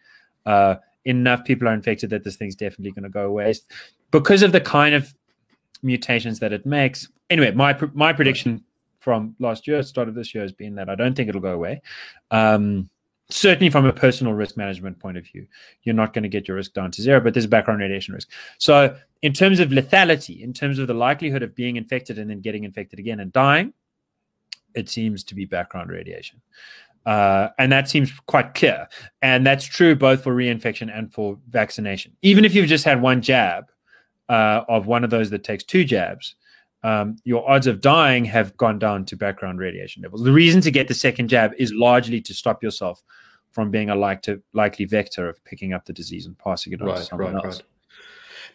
uh, 0.47 0.77
enough 1.05 1.45
people 1.45 1.69
are 1.69 1.75
infected 1.75 2.11
that 2.11 2.25
this 2.25 2.37
thing's 2.37 2.57
definitely 2.57 2.93
going 2.93 3.05
to 3.05 3.09
go 3.09 3.27
away 3.27 3.55
because 4.11 4.43
of 4.43 4.53
the 4.53 4.61
kind 4.61 4.95
of 4.95 5.15
mutations 5.83 6.39
that 6.41 6.53
it 6.53 6.67
makes. 6.67 7.09
Anyway, 7.31 7.51
my 7.53 7.79
my 7.93 8.13
prediction 8.13 8.65
from 9.01 9.37
last 9.39 9.69
year, 9.69 9.83
start 9.83 10.09
of 10.09 10.15
this 10.15 10.35
year, 10.35 10.43
has 10.43 10.53
been 10.53 10.75
that 10.77 10.89
I 10.89 10.95
don't 10.95 11.15
think 11.15 11.29
it'll 11.29 11.41
go 11.41 11.53
away. 11.53 11.83
Um, 12.31 12.89
certainly 13.31 13.71
from 13.71 13.87
a 13.87 13.93
personal 13.93 14.33
risk 14.33 14.57
management 14.57 14.99
point 14.99 15.17
of 15.17 15.25
view, 15.25 15.47
you're 15.83 15.95
not 15.95 16.13
going 16.13 16.23
to 16.23 16.29
get 16.29 16.49
your 16.49 16.57
risk 16.57 16.73
down 16.73 16.91
to 16.93 17.03
zero, 17.03 17.21
but 17.21 17.35
there's 17.35 17.47
background 17.47 17.81
radiation 17.81 18.15
risk. 18.15 18.31
So, 18.59 18.97
in 19.23 19.33
terms 19.33 19.61
of 19.61 19.71
lethality, 19.71 20.43
in 20.43 20.53
terms 20.53 20.79
of 20.79 20.87
the 20.87 20.95
likelihood 20.95 21.43
of 21.43 21.55
being 21.55 21.77
infected 21.77 22.19
and 22.19 22.31
then 22.31 22.41
getting 22.41 22.65
infected 22.65 22.99
again 22.99 23.21
and 23.21 23.33
dying, 23.33 23.73
it 24.75 24.89
seems 24.89 25.25
to 25.25 25.35
be 25.35 25.45
background 25.45 25.91
radiation. 25.91 26.41
Uh, 27.07 27.49
and 27.59 27.71
that 27.71 27.89
seems 27.89 28.11
quite 28.27 28.55
clear. 28.55 28.89
And 29.21 29.47
that's 29.47 29.65
true 29.65 29.95
both 29.95 30.23
for 30.23 30.35
reinfection 30.35 30.97
and 30.97 31.13
for 31.13 31.39
vaccination. 31.51 32.17
Even 32.23 32.45
if 32.45 32.55
you've 32.55 32.67
just 32.67 32.85
had 32.85 33.03
one 33.03 33.21
jab 33.21 33.71
uh, 34.29 34.63
of 34.69 34.87
one 34.87 35.05
of 35.05 35.11
those 35.11 35.31
that 35.31 35.45
takes 35.45 35.65
two 35.65 35.85
jabs, 35.85 36.35
um, 36.83 37.17
your 37.25 37.49
odds 37.51 37.67
of 37.67 37.81
dying 37.81 38.25
have 38.27 38.57
gone 38.57 38.79
down 38.79 39.05
to 39.07 39.17
background 39.17 39.59
radiation 39.59 40.03
levels. 40.03 40.23
The 40.23 40.33
reason 40.33 40.61
to 40.63 40.71
get 40.71 40.89
the 40.89 40.95
second 40.95 41.29
jab 41.29 41.53
is 41.59 41.73
largely 41.73 42.21
to 42.23 42.35
stop 42.35 42.63
yourself 42.63 43.03
from 43.53 43.71
being 43.71 43.89
a 43.89 43.95
like 43.95 44.21
to, 44.23 44.43
likely 44.53 44.85
vector 44.85 45.29
of 45.29 45.43
picking 45.45 45.73
up 45.73 45.85
the 45.85 45.93
disease 45.93 46.27
and 46.27 46.39
passing 46.39 46.73
it 46.73 46.83
on 46.83 46.89
right, 46.89 46.97
to 46.99 47.05
someone 47.05 47.35
right, 47.35 47.45
else. 47.45 47.57
Right. 47.57 47.65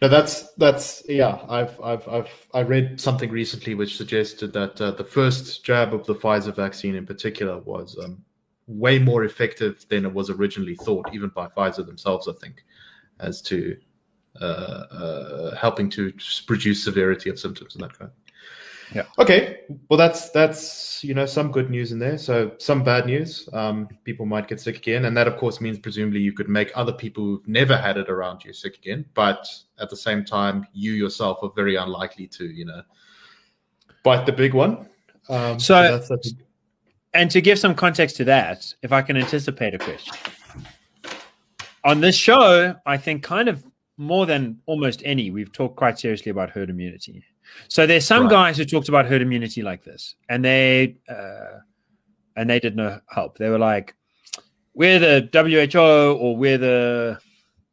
No, 0.02 0.08
that's 0.08 0.54
that's 0.54 1.04
yeah. 1.10 1.40
I've 1.50 1.80
I've 1.82 2.08
I've 2.08 2.48
I 2.54 2.62
read 2.62 3.02
something 3.02 3.30
recently 3.30 3.76
which 3.76 3.98
suggested 3.98 4.54
that 4.54 4.80
uh, 4.80 4.92
the 4.92 5.04
first 5.04 5.66
jab 5.66 5.94
of 5.94 6.06
the 6.06 6.16
Pfizer 6.16 6.56
vaccine 6.56 6.96
in 6.96 7.06
particular 7.06 7.60
was 7.60 7.98
um, 8.02 8.24
way 8.68 8.98
more 8.98 9.26
effective 9.26 9.86
than 9.90 10.06
it 10.06 10.14
was 10.14 10.30
originally 10.30 10.76
thought, 10.76 11.14
even 11.14 11.30
by 11.30 11.48
Pfizer 11.48 11.86
themselves. 11.86 12.30
I 12.30 12.34
think, 12.42 12.64
as 13.20 13.42
to 13.44 13.76
uh, 14.40 14.44
uh, 14.46 15.56
helping 15.56 15.90
to 15.90 16.14
reduce 16.48 16.82
severity 16.82 17.30
of 17.30 17.38
symptoms 17.38 17.76
and 17.76 17.84
that 17.84 17.98
kind. 17.98 18.12
Yeah. 18.94 19.04
Okay. 19.20 19.62
Well, 19.90 19.98
that's 19.98 20.30
that's 20.32 21.04
you 21.04 21.14
know 21.14 21.26
some 21.26 21.52
good 21.52 21.70
news 21.70 21.92
in 21.92 22.00
there. 22.00 22.18
So 22.18 22.54
some 22.58 22.84
bad 22.84 23.06
news. 23.06 23.48
Um, 23.54 23.88
people 24.04 24.26
might 24.26 24.48
get 24.48 24.60
sick 24.60 24.78
again, 24.78 25.06
and 25.06 25.16
that 25.16 25.28
of 25.28 25.38
course 25.38 25.62
means 25.62 25.78
presumably 25.78 26.20
you 26.20 26.34
could 26.34 26.50
make 26.50 26.72
other 26.76 26.94
people 26.94 27.24
who've 27.24 27.48
never 27.48 27.78
had 27.78 27.98
it 27.98 28.10
around 28.10 28.44
you 28.44 28.54
sick 28.54 28.78
again. 28.78 29.06
But 29.14 29.48
at 29.80 29.90
the 29.90 29.98
same 29.98 30.26
time, 30.26 30.66
you 30.74 30.94
yourself 30.94 31.40
are 31.44 31.52
very 31.56 31.76
unlikely 31.76 32.28
to 32.28 32.46
you 32.46 32.66
know 32.66 32.82
bite 34.04 34.26
the 34.26 34.34
big 34.34 34.54
one. 34.54 34.88
Um, 35.30 35.60
so, 35.60 36.02
so 36.02 36.18
and 37.14 37.30
to 37.32 37.42
give 37.42 37.60
some 37.60 37.76
context 37.76 38.16
to 38.18 38.24
that, 38.26 38.74
if 38.82 38.92
I 38.92 39.02
can 39.02 39.18
anticipate 39.18 39.76
a 39.76 39.78
question 39.78 40.16
on 41.84 42.02
this 42.02 42.16
show, 42.16 42.76
I 42.86 42.98
think 42.98 43.24
kind 43.24 43.48
of 43.48 43.64
more 44.00 44.26
than 44.26 44.60
almost 44.66 45.02
any, 45.04 45.30
we've 45.30 45.52
talked 45.52 45.76
quite 45.76 46.00
seriously 46.00 46.30
about 46.30 46.50
herd 46.50 46.70
immunity. 46.70 47.22
So 47.68 47.86
there's 47.86 48.06
some 48.06 48.24
right. 48.24 48.32
guys 48.32 48.58
who 48.58 48.64
talked 48.64 48.88
about 48.88 49.06
herd 49.06 49.22
immunity 49.22 49.62
like 49.62 49.84
this, 49.84 50.16
and 50.30 50.44
they 50.44 50.96
uh, 51.10 51.60
and 52.38 52.50
they 52.50 52.60
did 52.60 52.78
no 52.78 53.02
help. 53.10 53.38
They 53.38 53.50
were 53.50 53.60
like, 53.60 53.96
"We're 54.74 55.00
the 55.00 55.30
WHO, 55.32 56.18
or 56.18 56.38
we're 56.38 56.58
the, 56.58 57.20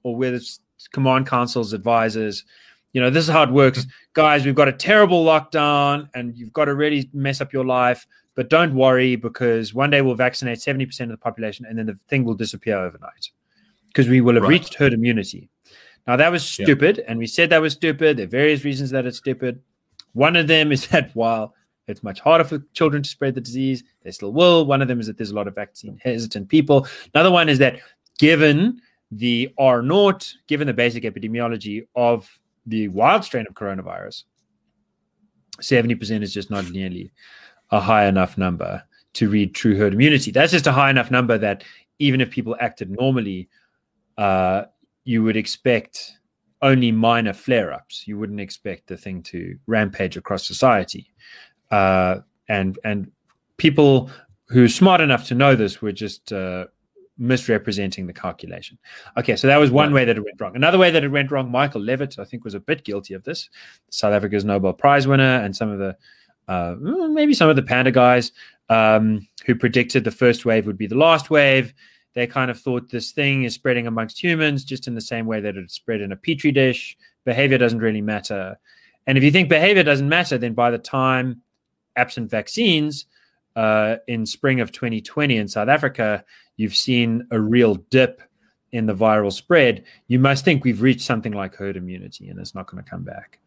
or 0.02 0.16
we're 0.16 0.32
the 0.32 0.58
command 0.92 1.28
council's 1.28 1.72
advisors. 1.72 2.44
You 2.92 3.02
know, 3.02 3.10
this 3.10 3.24
is 3.24 3.30
how 3.30 3.44
it 3.44 3.50
works, 3.50 3.84
hmm. 3.84 3.90
guys. 4.14 4.44
We've 4.44 4.54
got 4.54 4.68
a 4.68 4.72
terrible 4.72 5.24
lockdown, 5.24 6.08
and 6.14 6.36
you've 6.36 6.52
got 6.52 6.64
to 6.64 6.74
really 6.74 7.08
mess 7.12 7.40
up 7.40 7.52
your 7.52 7.64
life. 7.64 8.04
But 8.34 8.50
don't 8.50 8.74
worry, 8.74 9.14
because 9.14 9.72
one 9.72 9.90
day 9.90 10.02
we'll 10.02 10.16
vaccinate 10.16 10.60
seventy 10.60 10.86
percent 10.86 11.12
of 11.12 11.18
the 11.18 11.22
population, 11.22 11.66
and 11.66 11.78
then 11.78 11.86
the 11.86 11.98
thing 12.08 12.24
will 12.24 12.34
disappear 12.34 12.78
overnight, 12.78 13.30
because 13.88 14.08
we 14.08 14.20
will 14.20 14.34
have 14.34 14.42
right. 14.42 14.50
reached 14.50 14.74
herd 14.74 14.92
immunity." 14.92 15.50
Now 16.06 16.16
that 16.16 16.30
was 16.30 16.44
stupid, 16.44 17.04
and 17.06 17.18
we 17.18 17.26
said 17.26 17.50
that 17.50 17.60
was 17.60 17.72
stupid. 17.72 18.16
There 18.16 18.24
are 18.26 18.28
various 18.28 18.64
reasons 18.64 18.90
that 18.90 19.06
it's 19.06 19.18
stupid. 19.18 19.60
One 20.12 20.36
of 20.36 20.46
them 20.46 20.72
is 20.72 20.86
that 20.88 21.10
while 21.14 21.54
it's 21.86 22.02
much 22.02 22.20
harder 22.20 22.44
for 22.44 22.58
children 22.72 23.02
to 23.02 23.08
spread 23.08 23.34
the 23.34 23.40
disease, 23.40 23.84
they 24.02 24.10
still 24.10 24.32
will. 24.32 24.66
One 24.66 24.82
of 24.82 24.88
them 24.88 25.00
is 25.00 25.06
that 25.06 25.16
there's 25.16 25.30
a 25.30 25.34
lot 25.34 25.48
of 25.48 25.54
vaccine 25.54 25.98
hesitant 26.02 26.48
people. 26.48 26.86
Another 27.14 27.30
one 27.30 27.48
is 27.48 27.58
that 27.58 27.80
given 28.18 28.80
the 29.10 29.52
R 29.58 29.82
naught, 29.82 30.32
given 30.48 30.66
the 30.66 30.74
basic 30.74 31.04
epidemiology 31.04 31.86
of 31.94 32.28
the 32.66 32.88
wild 32.88 33.24
strain 33.24 33.46
of 33.48 33.54
coronavirus, 33.54 34.24
70% 35.60 36.22
is 36.22 36.34
just 36.34 36.50
not 36.50 36.70
nearly 36.70 37.12
a 37.70 37.80
high 37.80 38.06
enough 38.06 38.36
number 38.36 38.82
to 39.14 39.28
read 39.28 39.54
true 39.54 39.76
herd 39.76 39.94
immunity. 39.94 40.30
That's 40.30 40.52
just 40.52 40.66
a 40.66 40.72
high 40.72 40.90
enough 40.90 41.10
number 41.10 41.38
that 41.38 41.64
even 41.98 42.20
if 42.20 42.30
people 42.30 42.56
acted 42.60 42.90
normally, 42.90 43.48
uh, 44.18 44.64
you 45.06 45.22
would 45.22 45.36
expect 45.36 46.18
only 46.62 46.90
minor 46.90 47.32
flare 47.32 47.72
ups. 47.72 48.06
You 48.06 48.18
wouldn't 48.18 48.40
expect 48.40 48.88
the 48.88 48.96
thing 48.96 49.22
to 49.24 49.56
rampage 49.66 50.16
across 50.16 50.46
society. 50.46 51.10
Uh, 51.70 52.16
and 52.48 52.78
and 52.84 53.10
people 53.56 54.10
who 54.48 54.64
are 54.64 54.68
smart 54.68 55.00
enough 55.00 55.26
to 55.28 55.34
know 55.34 55.54
this 55.54 55.80
were 55.80 55.92
just 55.92 56.32
uh, 56.32 56.66
misrepresenting 57.18 58.06
the 58.06 58.12
calculation. 58.12 58.78
Okay, 59.16 59.36
so 59.36 59.46
that 59.46 59.58
was 59.58 59.70
one 59.70 59.92
way 59.92 60.04
that 60.04 60.16
it 60.16 60.24
went 60.24 60.40
wrong. 60.40 60.54
Another 60.54 60.78
way 60.78 60.90
that 60.90 61.04
it 61.04 61.08
went 61.08 61.30
wrong, 61.30 61.50
Michael 61.50 61.80
Levitt, 61.80 62.18
I 62.18 62.24
think, 62.24 62.44
was 62.44 62.54
a 62.54 62.60
bit 62.60 62.84
guilty 62.84 63.14
of 63.14 63.24
this. 63.24 63.48
South 63.90 64.12
Africa's 64.12 64.44
Nobel 64.44 64.72
Prize 64.72 65.06
winner 65.06 65.40
and 65.40 65.54
some 65.54 65.70
of 65.70 65.78
the 65.78 65.96
uh, 66.48 66.76
maybe 66.78 67.34
some 67.34 67.48
of 67.48 67.56
the 67.56 67.62
PANDA 67.62 67.92
guys 67.92 68.32
um, 68.68 69.26
who 69.46 69.54
predicted 69.54 70.04
the 70.04 70.10
first 70.10 70.44
wave 70.44 70.66
would 70.66 70.78
be 70.78 70.86
the 70.86 70.96
last 70.96 71.30
wave 71.30 71.74
they 72.16 72.26
kind 72.26 72.50
of 72.50 72.58
thought 72.58 72.88
this 72.88 73.12
thing 73.12 73.44
is 73.44 73.52
spreading 73.52 73.86
amongst 73.86 74.20
humans 74.20 74.64
just 74.64 74.86
in 74.88 74.94
the 74.94 75.02
same 75.02 75.26
way 75.26 75.38
that 75.38 75.54
it 75.54 75.70
spread 75.70 76.00
in 76.00 76.12
a 76.12 76.16
petri 76.16 76.50
dish. 76.50 76.96
Behavior 77.26 77.58
doesn't 77.58 77.80
really 77.80 78.00
matter. 78.00 78.58
And 79.06 79.18
if 79.18 79.22
you 79.22 79.30
think 79.30 79.50
behavior 79.50 79.82
doesn't 79.82 80.08
matter, 80.08 80.38
then 80.38 80.54
by 80.54 80.70
the 80.70 80.78
time 80.78 81.42
absent 81.94 82.30
vaccines 82.30 83.04
uh, 83.54 83.96
in 84.08 84.24
spring 84.24 84.60
of 84.60 84.72
2020 84.72 85.36
in 85.36 85.46
South 85.46 85.68
Africa, 85.68 86.24
you've 86.56 86.74
seen 86.74 87.26
a 87.30 87.38
real 87.38 87.74
dip 87.90 88.22
in 88.72 88.86
the 88.86 88.94
viral 88.94 89.30
spread. 89.30 89.84
You 90.08 90.18
must 90.18 90.42
think 90.42 90.64
we've 90.64 90.80
reached 90.80 91.02
something 91.02 91.32
like 91.32 91.54
herd 91.54 91.76
immunity 91.76 92.30
and 92.30 92.40
it's 92.40 92.54
not 92.54 92.66
going 92.66 92.82
to 92.82 92.90
come 92.90 93.02
back. 93.02 93.40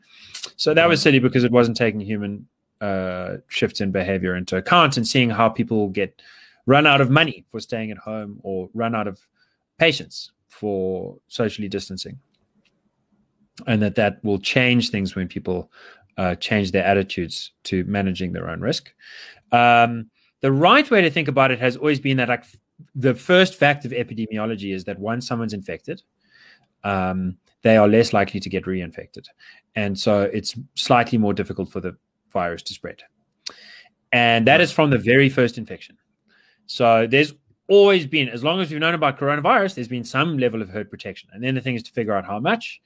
So 0.58 0.76
that 0.76 0.88
was 0.88 1.02
silly 1.02 1.18
because 1.18 1.44
it 1.44 1.52
wasn't 1.52 1.76
taking 1.76 2.02
human 2.02 2.48
uh, 2.82 3.38
shifts 3.48 3.82
in 3.82 3.90
behavior 3.90 4.36
into 4.36 4.58
account 4.58 4.96
and 4.96 5.08
seeing 5.08 5.32
how 5.32 5.50
people 5.50 5.88
get 5.88 6.22
run 6.66 6.86
out 6.86 7.02
of 7.02 7.10
money 7.10 7.46
for 7.50 7.60
staying 7.60 7.92
at 7.92 7.98
home 7.98 8.40
or 8.44 8.70
run 8.74 8.96
out 8.96 9.08
of 9.08 9.20
patience 9.78 10.32
for 10.48 11.18
socially 11.28 11.68
distancing. 11.68 12.20
And 13.68 13.82
that 13.82 13.96
that 13.96 14.24
will 14.24 14.40
change 14.40 14.90
things 14.90 15.16
when 15.16 15.28
people 15.28 15.72
uh, 16.18 16.36
change 16.36 16.72
their 16.72 16.86
attitudes 16.86 17.52
to 17.64 17.84
managing 17.86 18.32
their 18.32 18.50
own 18.50 18.62
risk. 18.62 18.94
Um, 19.52 20.10
the 20.42 20.52
right 20.52 20.90
way 20.90 21.02
to 21.02 21.10
think 21.10 21.28
about 21.28 21.52
it 21.52 21.60
has 21.60 21.76
always 21.76 22.00
been 22.00 22.18
that 22.18 22.30
like 22.30 22.46
the 22.96 23.14
first 23.16 23.56
fact 23.56 23.84
of 23.84 23.92
epidemiology 23.92 24.74
is 24.74 24.86
that 24.86 25.00
once 25.00 25.28
someone's 25.28 25.54
infected 25.54 26.02
um, 26.84 27.38
they 27.62 27.78
are 27.78 27.88
less 27.88 28.14
likely 28.14 28.40
to 28.40 28.50
get 28.50 28.66
reinfected. 28.66 29.28
And 29.76 30.00
so 30.00 30.22
it's 30.22 30.56
slightly 30.76 31.18
more 31.18 31.34
difficult 31.34 31.70
for 31.70 31.82
the 31.82 31.96
virus 32.32 32.62
to 32.64 32.74
spread. 32.74 33.04
And 34.12 34.48
that 34.48 34.62
is 34.62 34.72
from 34.72 34.90
the 34.90 34.98
very 34.98 35.30
first 35.30 35.58
infection 35.58 35.98
so 36.70 37.08
there's 37.08 37.34
always 37.68 38.06
been, 38.06 38.30
as 38.30 38.44
long 38.44 38.62
as 38.62 38.70
we've 38.70 38.80
known 38.80 38.94
about 38.94 39.20
coronavirus, 39.20 39.74
there's 39.74 39.88
been 39.88 40.04
some 40.04 40.38
level 40.38 40.62
of 40.62 40.70
herd 40.70 40.90
protection. 40.90 41.28
And 41.34 41.44
then 41.44 41.56
the 41.56 41.62
thing 41.62 41.76
is 41.76 41.84
to 41.84 41.92
figure 41.92 42.14
out 42.14 42.26
how 42.26 42.40
much. 42.40 42.80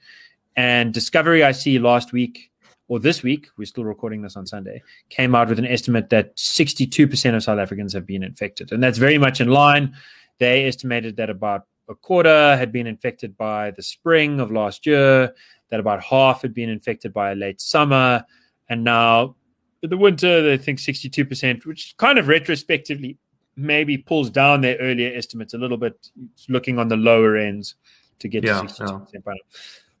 And 0.56 0.92
Discovery, 0.94 1.44
I 1.44 1.52
see 1.52 1.78
last 1.78 2.10
week 2.10 2.50
or 2.88 2.98
this 2.98 3.22
week, 3.22 3.48
we're 3.58 3.66
still 3.66 3.84
recording 3.84 4.22
this 4.22 4.36
on 4.36 4.46
Sunday, 4.46 4.82
came 5.10 5.34
out 5.34 5.48
with 5.48 5.58
an 5.58 5.66
estimate 5.66 6.08
that 6.10 6.34
62% 6.36 7.34
of 7.34 7.42
South 7.42 7.58
Africans 7.58 7.92
have 7.92 8.06
been 8.06 8.22
infected. 8.22 8.72
And 8.72 8.82
that's 8.82 8.96
very 8.96 9.18
much 9.18 9.40
in 9.40 9.48
line. 9.48 9.94
They 10.38 10.66
estimated 10.66 11.16
that 11.16 11.28
about 11.28 11.66
a 11.90 11.94
quarter 11.94 12.56
had 12.56 12.72
been 12.72 12.86
infected 12.86 13.36
by 13.36 13.70
the 13.72 13.82
spring 13.82 14.40
of 14.40 14.50
last 14.50 14.86
year, 14.86 15.34
that 15.70 15.80
about 15.80 16.02
half 16.02 16.40
had 16.40 16.54
been 16.54 16.70
infected 16.70 17.12
by 17.12 17.34
late 17.34 17.60
summer. 17.60 18.24
And 18.70 18.82
now 18.82 19.36
in 19.82 19.90
the 19.90 19.98
winter, 19.98 20.42
they 20.42 20.56
think 20.56 20.78
62%, 20.78 21.66
which 21.66 21.94
kind 21.98 22.18
of 22.18 22.28
retrospectively 22.28 23.18
maybe 23.56 23.98
pulls 23.98 24.30
down 24.30 24.60
their 24.60 24.76
earlier 24.76 25.12
estimates 25.14 25.54
a 25.54 25.58
little 25.58 25.76
bit, 25.76 26.10
looking 26.48 26.78
on 26.78 26.88
the 26.88 26.96
lower 26.96 27.36
ends 27.36 27.74
to 28.18 28.28
get 28.28 28.44
yeah, 28.44 28.60
to 28.60 28.66
62% 28.66 29.08
yeah. 29.12 29.34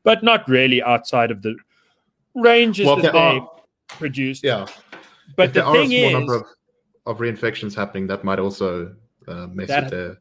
but 0.02 0.22
not 0.22 0.48
really 0.48 0.82
outside 0.82 1.30
of 1.30 1.42
the 1.42 1.56
ranges 2.34 2.86
well, 2.86 2.96
that 2.96 3.12
they 3.12 3.18
are, 3.18 3.50
produced. 3.88 4.44
Yeah. 4.44 4.66
But 5.36 5.54
the 5.54 5.64
thing 5.72 5.92
is, 5.92 6.12
number 6.12 6.36
of, 6.36 6.44
of 7.06 7.18
reinfections 7.18 7.74
happening, 7.74 8.06
that 8.08 8.24
might 8.24 8.38
also 8.38 8.94
uh, 9.26 9.46
mess 9.48 9.68
that, 9.68 9.84
it 9.84 9.90
there. 9.90 10.16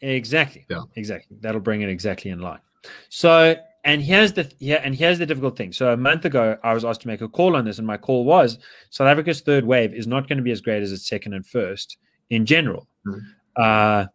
Exactly. 0.00 0.66
Yeah. 0.68 0.82
Exactly. 0.96 1.36
That'll 1.40 1.60
bring 1.60 1.82
it 1.82 1.88
exactly 1.88 2.30
in 2.30 2.40
line. 2.40 2.60
So, 3.08 3.56
and 3.84 4.02
here's 4.02 4.32
the 4.32 4.50
yeah, 4.58 4.80
and 4.84 4.94
here's 4.94 5.18
the 5.18 5.26
difficult 5.26 5.56
thing. 5.56 5.72
So 5.72 5.92
a 5.92 5.96
month 5.96 6.24
ago, 6.24 6.58
I 6.62 6.74
was 6.74 6.84
asked 6.84 7.00
to 7.02 7.08
make 7.08 7.20
a 7.20 7.28
call 7.28 7.56
on 7.56 7.64
this, 7.64 7.78
and 7.78 7.86
my 7.86 7.96
call 7.96 8.24
was 8.24 8.58
South 8.90 9.06
Africa's 9.06 9.40
third 9.40 9.64
wave 9.64 9.94
is 9.94 10.06
not 10.06 10.28
going 10.28 10.36
to 10.38 10.42
be 10.42 10.50
as 10.52 10.60
great 10.60 10.82
as 10.82 10.92
its 10.92 11.08
second 11.08 11.34
and 11.34 11.46
first 11.46 11.96
in 12.30 12.46
general. 12.46 12.86
Mm-hmm. 13.06 13.20
Uh, 13.56 14.06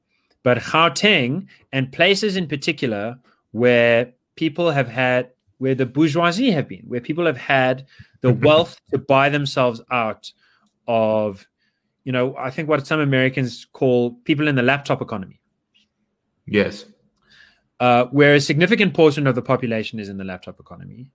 but 0.44 0.58
Gauteng 0.60 1.48
and 1.72 1.92
places 1.92 2.36
in 2.36 2.48
particular 2.48 3.18
where 3.52 4.14
people 4.36 4.72
have 4.72 4.88
had, 4.88 5.32
where 5.60 5.76
the 5.76 5.86
bourgeoisie 5.86 6.52
have 6.52 6.68
been, 6.68 6.84
where 6.88 7.02
people 7.02 7.26
have 7.26 7.38
had 7.38 7.86
the 8.22 8.34
wealth 8.46 8.80
to 8.92 8.98
buy 8.98 9.30
themselves 9.30 9.82
out 9.92 10.32
of, 10.88 11.46
you 12.04 12.12
know, 12.12 12.36
I 12.38 12.50
think 12.50 12.68
what 12.68 12.88
some 12.88 13.00
Americans 13.00 13.66
call 13.72 14.12
people 14.24 14.48
in 14.48 14.56
the 14.56 14.64
laptop 14.64 15.02
economy. 15.02 15.40
Yes. 16.48 16.86
Uh, 17.80 18.06
where 18.06 18.36
a 18.36 18.42
significant 18.42 18.94
portion 18.94 19.28
of 19.28 19.36
the 19.36 19.42
population 19.42 20.00
is 20.00 20.10
in 20.10 20.18
the 20.18 20.24
laptop 20.24 20.60
economy. 20.60 21.08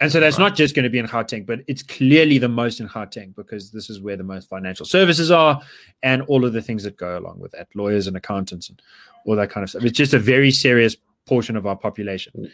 And 0.00 0.10
so 0.10 0.20
that's 0.20 0.38
right. 0.38 0.48
not 0.48 0.56
just 0.56 0.74
going 0.74 0.84
to 0.84 0.90
be 0.90 0.98
in 0.98 1.06
Gauteng, 1.06 1.46
but 1.46 1.60
it's 1.66 1.82
clearly 1.82 2.38
the 2.38 2.48
most 2.48 2.80
in 2.80 2.88
Gauteng 2.88 3.34
because 3.34 3.70
this 3.70 3.88
is 3.88 4.00
where 4.00 4.16
the 4.16 4.24
most 4.24 4.48
financial 4.48 4.84
services 4.84 5.30
are 5.30 5.60
and 6.02 6.22
all 6.22 6.44
of 6.44 6.52
the 6.52 6.62
things 6.62 6.82
that 6.82 6.96
go 6.96 7.18
along 7.18 7.38
with 7.38 7.52
that 7.52 7.68
lawyers 7.74 8.06
and 8.06 8.16
accountants 8.16 8.68
and 8.68 8.82
all 9.24 9.36
that 9.36 9.50
kind 9.50 9.62
of 9.62 9.70
stuff. 9.70 9.84
It's 9.84 9.96
just 9.96 10.14
a 10.14 10.18
very 10.18 10.50
serious 10.50 10.96
portion 11.26 11.56
of 11.56 11.66
our 11.66 11.76
population. 11.76 12.50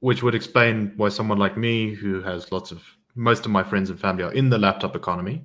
Which 0.00 0.22
would 0.22 0.34
explain 0.34 0.92
why 0.96 1.08
someone 1.08 1.38
like 1.38 1.56
me, 1.56 1.94
who 1.94 2.22
has 2.22 2.52
lots 2.52 2.70
of 2.70 2.82
most 3.14 3.44
of 3.44 3.52
my 3.52 3.62
friends 3.62 3.90
and 3.90 3.98
family 3.98 4.24
are 4.24 4.32
in 4.32 4.50
the 4.50 4.58
laptop 4.58 4.96
economy, 4.96 5.44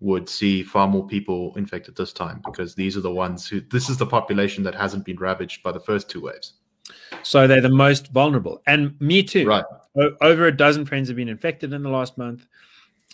would 0.00 0.28
see 0.28 0.62
far 0.62 0.88
more 0.88 1.06
people 1.06 1.54
infected 1.56 1.96
this 1.96 2.12
time 2.12 2.40
because 2.44 2.74
these 2.74 2.96
are 2.96 3.00
the 3.00 3.10
ones 3.10 3.46
who 3.46 3.60
this 3.60 3.88
is 3.88 3.96
the 3.96 4.06
population 4.06 4.64
that 4.64 4.74
hasn't 4.74 5.04
been 5.04 5.16
ravaged 5.16 5.62
by 5.62 5.70
the 5.70 5.80
first 5.80 6.10
two 6.10 6.20
waves. 6.20 6.54
So 7.22 7.46
they're 7.46 7.60
the 7.60 7.68
most 7.68 8.12
vulnerable. 8.12 8.62
And 8.66 9.00
me 9.00 9.22
too. 9.22 9.46
Right. 9.46 9.64
Over 9.96 10.46
a 10.46 10.56
dozen 10.56 10.86
friends 10.86 11.08
have 11.08 11.16
been 11.16 11.28
infected 11.28 11.72
in 11.72 11.82
the 11.82 11.90
last 11.90 12.16
month. 12.16 12.46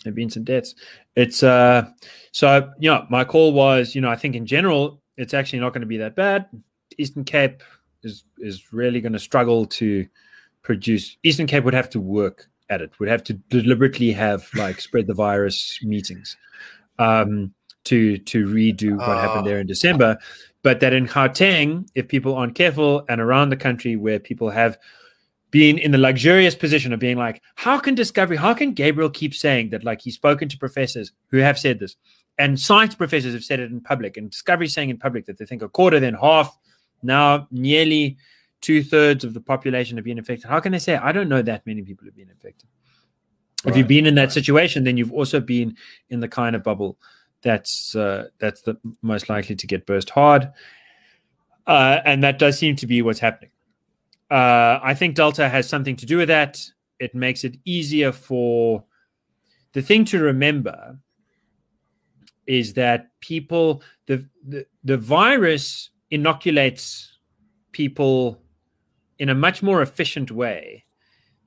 There've 0.03 0.15
been 0.15 0.29
some 0.29 0.43
deaths. 0.43 0.75
It's 1.15 1.43
uh 1.43 1.89
so 2.31 2.71
you 2.79 2.89
know, 2.89 3.05
my 3.09 3.23
call 3.25 3.53
was, 3.53 3.95
you 3.95 4.01
know, 4.01 4.09
I 4.09 4.15
think 4.15 4.35
in 4.35 4.45
general 4.45 5.01
it's 5.17 5.33
actually 5.33 5.59
not 5.59 5.73
going 5.73 5.81
to 5.81 5.87
be 5.87 5.97
that 5.97 6.15
bad. 6.15 6.45
Eastern 6.97 7.25
Cape 7.25 7.63
is 8.03 8.23
is 8.37 8.71
really 8.71 9.01
going 9.01 9.13
to 9.13 9.19
struggle 9.19 9.65
to 9.65 10.07
produce 10.61 11.17
Eastern 11.23 11.47
Cape 11.47 11.63
would 11.63 11.73
have 11.73 11.89
to 11.89 11.99
work 11.99 12.47
at 12.69 12.81
it, 12.81 12.97
would 12.99 13.09
have 13.09 13.23
to 13.25 13.33
deliberately 13.33 14.11
have 14.11 14.49
like 14.55 14.79
spread 14.79 15.07
the 15.07 15.13
virus 15.13 15.79
meetings 15.83 16.37
um 16.99 17.53
to 17.85 18.17
to 18.19 18.45
redo 18.45 18.97
what 18.97 19.09
uh, 19.09 19.19
happened 19.19 19.47
there 19.47 19.59
in 19.59 19.67
December 19.67 20.17
but 20.61 20.79
that 20.81 20.93
in 20.93 21.07
Gauteng, 21.07 21.87
if 21.95 22.07
people 22.07 22.35
aren't 22.35 22.55
careful 22.55 23.05
and 23.07 23.21
around 23.21 23.49
the 23.49 23.55
country 23.55 23.95
where 23.95 24.19
people 24.19 24.49
have 24.49 24.77
been 25.51 25.77
in 25.77 25.91
the 25.91 25.97
luxurious 25.97 26.55
position 26.55 26.93
of 26.93 26.99
being 26.99 27.17
like, 27.17 27.41
how 27.55 27.79
can 27.79 27.95
Discovery, 27.95 28.37
how 28.37 28.53
can 28.53 28.73
Gabriel 28.73 29.09
keep 29.09 29.33
saying 29.33 29.69
that 29.71 29.83
like 29.83 30.01
he's 30.01 30.15
spoken 30.15 30.47
to 30.49 30.57
professors 30.57 31.11
who 31.31 31.37
have 31.37 31.57
said 31.57 31.79
this 31.79 31.95
and 32.39 32.59
science 32.59 32.95
professors 32.95 33.33
have 33.33 33.43
said 33.43 33.59
it 33.59 33.69
in 33.69 33.81
public 33.81 34.15
and 34.15 34.31
Discovery 34.31 34.67
saying 34.67 34.89
in 34.89 34.97
public 34.97 35.25
that 35.25 35.37
they 35.37 35.45
think 35.45 35.61
a 35.61 35.69
quarter, 35.69 35.99
then 35.99 36.13
half, 36.13 36.57
now 37.03 37.47
nearly 37.51 38.17
two 38.61 38.81
thirds 38.81 39.23
of 39.23 39.33
the 39.33 39.41
population 39.41 39.97
have 39.97 40.05
been 40.05 40.17
infected. 40.17 40.49
How 40.49 40.59
can 40.59 40.71
they 40.71 40.79
say, 40.79 40.95
I 40.95 41.11
don't 41.11 41.29
know 41.29 41.41
that 41.41 41.67
many 41.67 41.81
people 41.81 42.05
have 42.05 42.15
been 42.15 42.29
infected? 42.29 42.69
Right. 43.63 43.71
If 43.71 43.77
you've 43.77 43.89
been 43.89 44.05
in 44.05 44.15
that 44.15 44.31
situation, 44.31 44.85
then 44.85 44.95
you've 44.95 45.11
also 45.11 45.41
been 45.41 45.75
in 46.09 46.21
the 46.21 46.29
kind 46.29 46.55
of 46.55 46.63
bubble 46.63 46.97
that's 47.41 47.95
uh, 47.95 48.27
that's 48.39 48.61
the 48.61 48.77
most 49.01 49.29
likely 49.29 49.55
to 49.55 49.67
get 49.67 49.85
burst 49.85 50.09
hard, 50.09 50.51
uh, 51.67 51.99
and 52.05 52.23
that 52.23 52.37
does 52.37 52.57
seem 52.57 52.75
to 52.77 52.87
be 52.87 53.01
what's 53.01 53.19
happening. 53.19 53.51
Uh, 54.29 54.79
I 54.83 54.93
think 54.93 55.15
Delta 55.15 55.49
has 55.49 55.67
something 55.67 55.95
to 55.97 56.05
do 56.05 56.17
with 56.17 56.27
that. 56.27 56.61
It 56.99 57.15
makes 57.15 57.43
it 57.43 57.57
easier 57.65 58.11
for 58.11 58.83
the 59.73 59.81
thing 59.81 60.05
to 60.05 60.19
remember 60.19 60.99
is 62.45 62.73
that 62.73 63.09
people 63.21 63.83
the, 64.07 64.27
the 64.47 64.65
the 64.83 64.97
virus 64.97 65.91
inoculates 66.09 67.17
people 67.71 68.41
in 69.19 69.29
a 69.29 69.35
much 69.35 69.61
more 69.61 69.81
efficient 69.81 70.31
way 70.31 70.85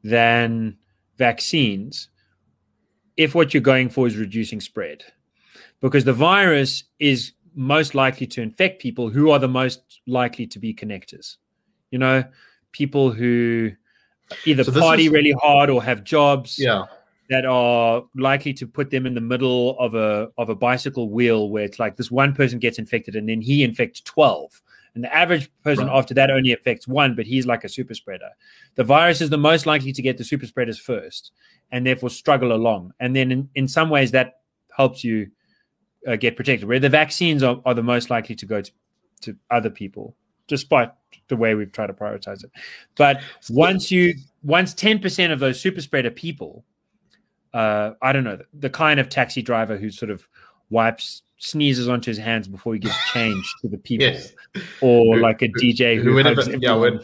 than 0.04 0.76
vaccines 1.18 2.08
if 3.16 3.34
what 3.34 3.52
you're 3.52 3.60
going 3.60 3.88
for 3.88 4.06
is 4.06 4.16
reducing 4.16 4.60
spread 4.60 5.04
because 5.80 6.04
the 6.04 6.12
virus 6.12 6.84
is 6.98 7.32
most 7.54 7.94
likely 7.94 8.26
to 8.26 8.40
infect 8.40 8.80
people 8.80 9.10
who 9.10 9.30
are 9.30 9.38
the 9.38 9.48
most 9.48 10.00
likely 10.06 10.46
to 10.46 10.58
be 10.58 10.72
connectors. 10.72 11.36
You 11.90 11.98
know, 11.98 12.24
people 12.72 13.10
who 13.10 13.70
either 14.44 14.64
so 14.64 14.72
party 14.72 15.06
is, 15.06 15.12
really 15.12 15.32
hard 15.32 15.70
or 15.70 15.82
have 15.82 16.04
jobs 16.04 16.58
yeah. 16.58 16.84
that 17.28 17.44
are 17.44 18.04
likely 18.16 18.52
to 18.54 18.66
put 18.66 18.90
them 18.90 19.06
in 19.06 19.14
the 19.14 19.20
middle 19.20 19.78
of 19.78 19.94
a 19.94 20.28
of 20.38 20.48
a 20.48 20.54
bicycle 20.54 21.10
wheel 21.10 21.50
where 21.50 21.64
it's 21.64 21.78
like 21.78 21.96
this 21.96 22.10
one 22.10 22.34
person 22.34 22.58
gets 22.58 22.78
infected 22.78 23.14
and 23.14 23.28
then 23.28 23.40
he 23.40 23.62
infects 23.62 24.00
12 24.00 24.62
and 24.94 25.04
the 25.04 25.14
average 25.14 25.50
person 25.62 25.86
right. 25.86 25.96
after 25.96 26.14
that 26.14 26.30
only 26.30 26.52
affects 26.52 26.88
one 26.88 27.14
but 27.14 27.26
he's 27.26 27.46
like 27.46 27.64
a 27.64 27.68
super 27.68 27.94
spreader 27.94 28.30
the 28.74 28.84
virus 28.84 29.20
is 29.20 29.30
the 29.30 29.38
most 29.38 29.66
likely 29.66 29.92
to 29.92 30.02
get 30.02 30.18
the 30.18 30.24
super 30.24 30.46
spreaders 30.46 30.78
first 30.78 31.32
and 31.70 31.86
therefore 31.86 32.10
struggle 32.10 32.52
along 32.52 32.92
and 33.00 33.14
then 33.14 33.30
in, 33.30 33.48
in 33.54 33.68
some 33.68 33.90
ways 33.90 34.10
that 34.10 34.40
helps 34.74 35.04
you 35.04 35.30
uh, 36.06 36.16
get 36.16 36.36
protected, 36.36 36.68
where 36.68 36.80
the 36.80 36.88
vaccines 36.88 37.42
are, 37.42 37.60
are 37.64 37.74
the 37.74 37.82
most 37.82 38.10
likely 38.10 38.34
to 38.36 38.46
go 38.46 38.60
to, 38.60 38.72
to 39.20 39.36
other 39.50 39.70
people, 39.70 40.16
despite 40.48 40.90
the 41.32 41.36
way 41.36 41.54
we've 41.54 41.72
tried 41.72 41.86
to 41.86 41.94
prioritize 41.94 42.44
it. 42.44 42.50
But 42.94 43.22
once 43.48 43.90
you 43.90 44.14
once 44.42 44.74
10% 44.74 45.32
of 45.32 45.40
those 45.40 45.58
super 45.58 45.80
spreader 45.80 46.10
people, 46.10 46.62
uh, 47.54 47.92
I 48.02 48.12
don't 48.12 48.22
know, 48.22 48.36
the, 48.36 48.46
the 48.52 48.70
kind 48.70 49.00
of 49.00 49.08
taxi 49.08 49.40
driver 49.40 49.78
who 49.78 49.90
sort 49.90 50.10
of 50.10 50.28
wipes 50.68 51.22
sneezes 51.38 51.88
onto 51.88 52.10
his 52.10 52.18
hands 52.18 52.48
before 52.48 52.74
he 52.74 52.80
gives 52.80 52.96
change 53.12 53.54
to 53.62 53.68
the 53.68 53.78
people, 53.78 54.06
yes. 54.06 54.32
or 54.82 55.16
who, 55.16 55.22
like 55.22 55.40
a 55.40 55.48
DJ 55.48 55.96
who, 55.96 56.10
who 56.10 56.14
whenever, 56.16 56.42
yeah, 56.56 56.74
when, 56.74 57.00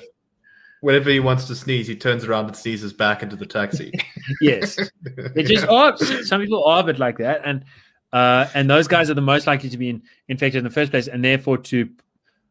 whenever 0.82 1.08
he 1.08 1.20
wants 1.20 1.46
to 1.46 1.54
sneeze, 1.54 1.86
he 1.86 1.96
turns 1.96 2.26
around 2.26 2.46
and 2.46 2.56
sneezes 2.56 2.92
back 2.92 3.22
into 3.22 3.34
the 3.34 3.46
taxi. 3.46 3.92
yes, 4.42 4.78
it 5.16 5.46
just 5.46 5.66
are. 5.68 5.96
Some 5.96 6.42
people 6.42 6.64
are 6.64 6.80
a 6.80 6.84
bit 6.84 6.98
like 6.98 7.16
that, 7.16 7.40
and 7.46 7.64
uh, 8.12 8.46
and 8.52 8.68
those 8.68 8.88
guys 8.88 9.08
are 9.08 9.14
the 9.14 9.22
most 9.22 9.46
likely 9.46 9.70
to 9.70 9.78
be 9.78 9.88
in, 9.88 10.02
infected 10.28 10.58
in 10.58 10.64
the 10.64 10.70
first 10.70 10.90
place, 10.90 11.08
and 11.08 11.24
therefore 11.24 11.56
to 11.56 11.88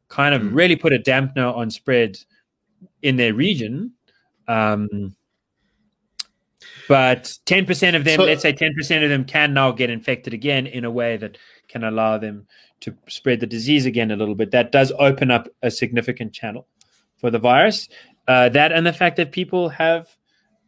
kind 0.09 0.33
of 0.33 0.41
hmm. 0.41 0.53
really 0.53 0.75
put 0.75 0.93
a 0.93 0.99
dampener 0.99 1.55
on 1.55 1.69
spread 1.69 2.17
in 3.01 3.17
their 3.17 3.33
region. 3.33 3.93
Um, 4.47 5.15
but 6.87 7.37
10% 7.45 7.95
of 7.95 8.05
them, 8.05 8.17
so, 8.17 8.23
let's 8.23 8.41
say 8.41 8.53
10% 8.53 9.03
of 9.03 9.09
them 9.09 9.25
can 9.25 9.53
now 9.53 9.71
get 9.71 9.89
infected 9.89 10.33
again 10.33 10.67
in 10.67 10.85
a 10.85 10.91
way 10.91 11.17
that 11.17 11.37
can 11.67 11.83
allow 11.83 12.17
them 12.17 12.47
to 12.79 12.95
spread 13.07 13.41
the 13.41 13.47
disease 13.47 13.85
again 13.85 14.11
a 14.11 14.15
little 14.15 14.35
bit. 14.35 14.51
That 14.51 14.71
does 14.71 14.93
open 14.97 15.31
up 15.31 15.49
a 15.61 15.69
significant 15.69 16.31
channel 16.33 16.67
for 17.17 17.29
the 17.29 17.39
virus. 17.39 17.89
Uh, 18.27 18.49
that 18.49 18.71
and 18.71 18.85
the 18.85 18.93
fact 18.93 19.17
that 19.17 19.31
people 19.31 19.69
have 19.69 20.07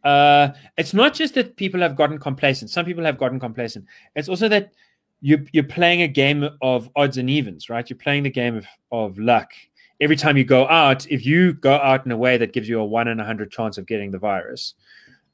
uh, 0.04 0.48
it's 0.78 0.94
not 0.94 1.14
just 1.14 1.34
that 1.34 1.56
people 1.56 1.80
have 1.80 1.96
gotten 1.96 2.18
complacent. 2.18 2.70
Some 2.70 2.86
people 2.86 3.04
have 3.04 3.18
gotten 3.18 3.38
complacent. 3.38 3.84
It's 4.14 4.28
also 4.28 4.48
that 4.48 4.72
you, 5.20 5.46
you're 5.52 5.64
playing 5.64 6.02
a 6.02 6.08
game 6.08 6.48
of 6.62 6.88
odds 6.96 7.18
and 7.18 7.28
evens, 7.28 7.68
right? 7.68 7.88
You're 7.88 7.98
playing 7.98 8.22
the 8.22 8.30
game 8.30 8.56
of, 8.56 8.66
of 8.90 9.18
luck. 9.18 9.52
Every 10.00 10.16
time 10.16 10.36
you 10.36 10.44
go 10.44 10.66
out, 10.68 11.06
if 11.10 11.26
you 11.26 11.52
go 11.52 11.74
out 11.74 12.06
in 12.06 12.12
a 12.12 12.16
way 12.16 12.38
that 12.38 12.52
gives 12.52 12.68
you 12.68 12.80
a 12.80 12.84
one 12.84 13.08
in 13.08 13.20
a 13.20 13.24
hundred 13.24 13.50
chance 13.50 13.76
of 13.76 13.86
getting 13.86 14.10
the 14.10 14.18
virus, 14.18 14.74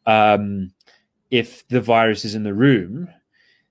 um, 0.06 0.72
if 1.30 1.66
the 1.68 1.80
virus 1.80 2.24
is 2.24 2.34
in 2.34 2.42
the 2.42 2.54
room, 2.54 3.08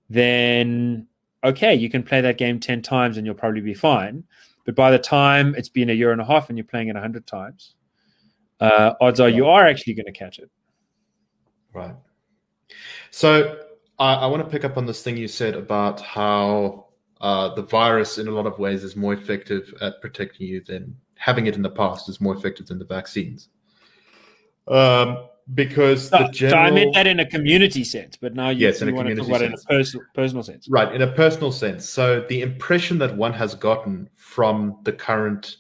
then 0.10 1.08
okay, 1.43 1.75
you 1.75 1.89
can 1.89 2.01
play 2.01 2.21
that 2.21 2.38
game 2.38 2.60
10 2.60 2.82
times 2.82 3.17
and 3.17 3.25
you'll 3.25 3.36
probably 3.36 3.62
be 3.62 3.73
fine. 3.73 4.23
But 4.65 4.75
by 4.75 4.89
the 4.89 4.99
time 4.99 5.54
it's 5.56 5.69
been 5.69 5.89
a 5.89 5.93
year 5.93 6.12
and 6.12 6.19
a 6.19 6.25
half 6.25 6.49
and 6.49 6.58
you're 6.58 6.65
playing 6.65 6.88
it 6.88 6.93
100 6.93 7.28
times, 7.28 7.75
uh, 8.60 8.93
odds 8.99 9.19
are 9.19 9.30
you 9.30 9.47
are 9.47 9.67
actually 9.67 9.93
going 9.93 10.08
to 10.08 10.12
catch 10.12 10.39
it. 10.39 10.49
Right. 11.73 11.95
So 13.12 13.64
I, 14.00 14.14
I 14.16 14.26
want 14.28 14.44
to 14.44 14.50
pick 14.50 14.64
up 14.64 14.78
on 14.78 14.86
this 14.86 15.02
thing 15.02 15.18
you 15.18 15.28
said 15.28 15.56
about 15.56 16.02
how 16.02 16.88
uh, 17.22 17.54
the 17.56 17.64
virus, 17.64 18.18
in 18.18 18.28
a 18.28 18.32
lot 18.32 18.46
of 18.46 18.60
ways, 18.60 18.84
is 18.84 18.96
more 18.96 19.14
effective 19.14 19.74
at 19.82 20.02
protecting 20.02 20.48
you 20.48 20.62
than 20.62 20.96
having 21.16 21.48
it 21.48 21.56
in 21.56 21.62
the 21.62 21.70
past 21.70 22.10
is 22.10 22.20
more 22.20 22.36
effective 22.36 22.68
than 22.68 22.78
the 22.78 22.86
vaccines. 22.86 23.50
Um, 24.68 25.28
because 25.54 26.10
so, 26.10 26.18
the 26.18 26.30
general... 26.30 26.64
so 26.64 26.68
I 26.68 26.72
meant 26.72 26.94
that 26.96 27.08
in 27.08 27.20
a 27.20 27.26
community 27.26 27.84
sense, 27.84 28.18
but 28.18 28.34
now 28.34 28.50
you, 28.50 28.68
yes, 28.68 28.82
you 28.82 28.88
in 28.88 28.94
a 28.94 28.96
want 28.96 29.08
to 29.10 29.16
talk 29.16 29.28
about 29.28 29.42
it 29.42 29.46
in 29.46 29.54
a 29.54 29.58
personal 29.58 30.06
personal 30.14 30.44
sense. 30.44 30.68
Right, 30.70 30.94
in 30.94 31.04
a 31.04 31.12
personal 31.12 31.52
sense. 31.52 31.88
So 31.88 32.26
the 32.28 32.42
impression 32.42 32.98
that 33.00 33.16
one 33.16 33.34
has 33.34 33.56
gotten 33.56 34.10
from 34.16 34.80
the 34.84 34.92
current 34.92 35.58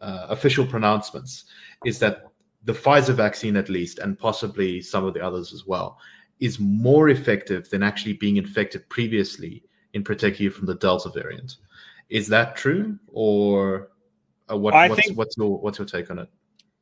uh, 0.00 0.26
official 0.28 0.64
pronouncements 0.64 1.44
is 1.84 1.98
that 1.98 2.24
the 2.64 2.72
Pfizer 2.72 3.14
vaccine, 3.14 3.56
at 3.56 3.68
least, 3.68 3.98
and 3.98 4.18
possibly 4.18 4.80
some 4.80 5.04
of 5.04 5.14
the 5.14 5.20
others 5.20 5.52
as 5.52 5.66
well, 5.66 5.98
is 6.40 6.58
more 6.58 7.10
effective 7.10 7.68
than 7.70 7.82
actually 7.82 8.14
being 8.14 8.36
infected 8.36 8.88
previously 8.88 9.62
in 9.92 10.02
protecting 10.02 10.44
you 10.44 10.50
from 10.50 10.66
the 10.66 10.74
Delta 10.74 11.10
variant. 11.10 11.56
Is 12.08 12.26
that 12.28 12.56
true, 12.56 12.98
or 13.12 13.90
uh, 14.50 14.56
what, 14.56 14.74
what's, 14.74 15.06
think, 15.06 15.16
what's 15.16 15.36
your 15.36 15.58
what's 15.60 15.78
your 15.78 15.86
take 15.86 16.10
on 16.10 16.18
it? 16.18 16.28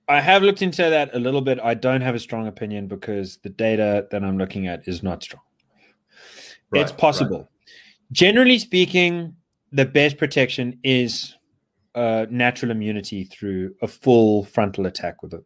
I 0.09 0.21
have 0.21 0.43
looked 0.43 0.63
into 0.63 0.83
that 0.83 1.15
a 1.15 1.19
little 1.19 1.43
bit. 1.43 1.59
I 1.63 1.75
don't 1.75 2.01
have 2.01 2.15
a 2.15 2.19
strong 2.19 2.47
opinion 2.47 2.87
because 2.87 3.37
the 3.39 3.51
data 3.51 4.07
that 4.11 4.25
I'm 4.25 4.39
looking 4.39 4.67
at 4.67 4.89
is 4.89 5.03
not 5.03 5.23
strong. 5.23 5.43
Right, 6.71 6.83
it's 6.83 6.93
possible. 6.93 7.39
Right. 7.39 7.47
Generally 8.13 8.61
speaking, 8.61 9.35
the 9.71 9.85
best 9.85 10.17
protection 10.17 10.79
is 10.83 11.37
uh, 11.95 12.25
natural 12.31 12.71
immunity 12.71 13.25
through 13.25 13.75
a 13.83 13.89
full 13.89 14.45
frontal 14.45 14.87
attack 14.87 15.23
with 15.23 15.35
a 15.35 15.45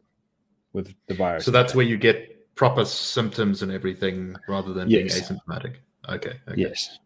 with 0.71 0.93
the 1.07 1.13
virus. 1.13 1.43
So 1.43 1.51
that's 1.51 1.75
where 1.75 1.85
you 1.85 1.97
get 1.97 2.32
proper 2.55 2.85
symptoms 2.85 3.61
and 3.61 3.71
everything 3.71 4.35
rather 4.47 4.73
than 4.73 4.89
yes. 4.89 5.13
being 5.13 5.39
asymptomatic. 5.39 5.75
Okay, 6.09 6.33
okay. 6.47 6.61
Yes. 6.61 6.99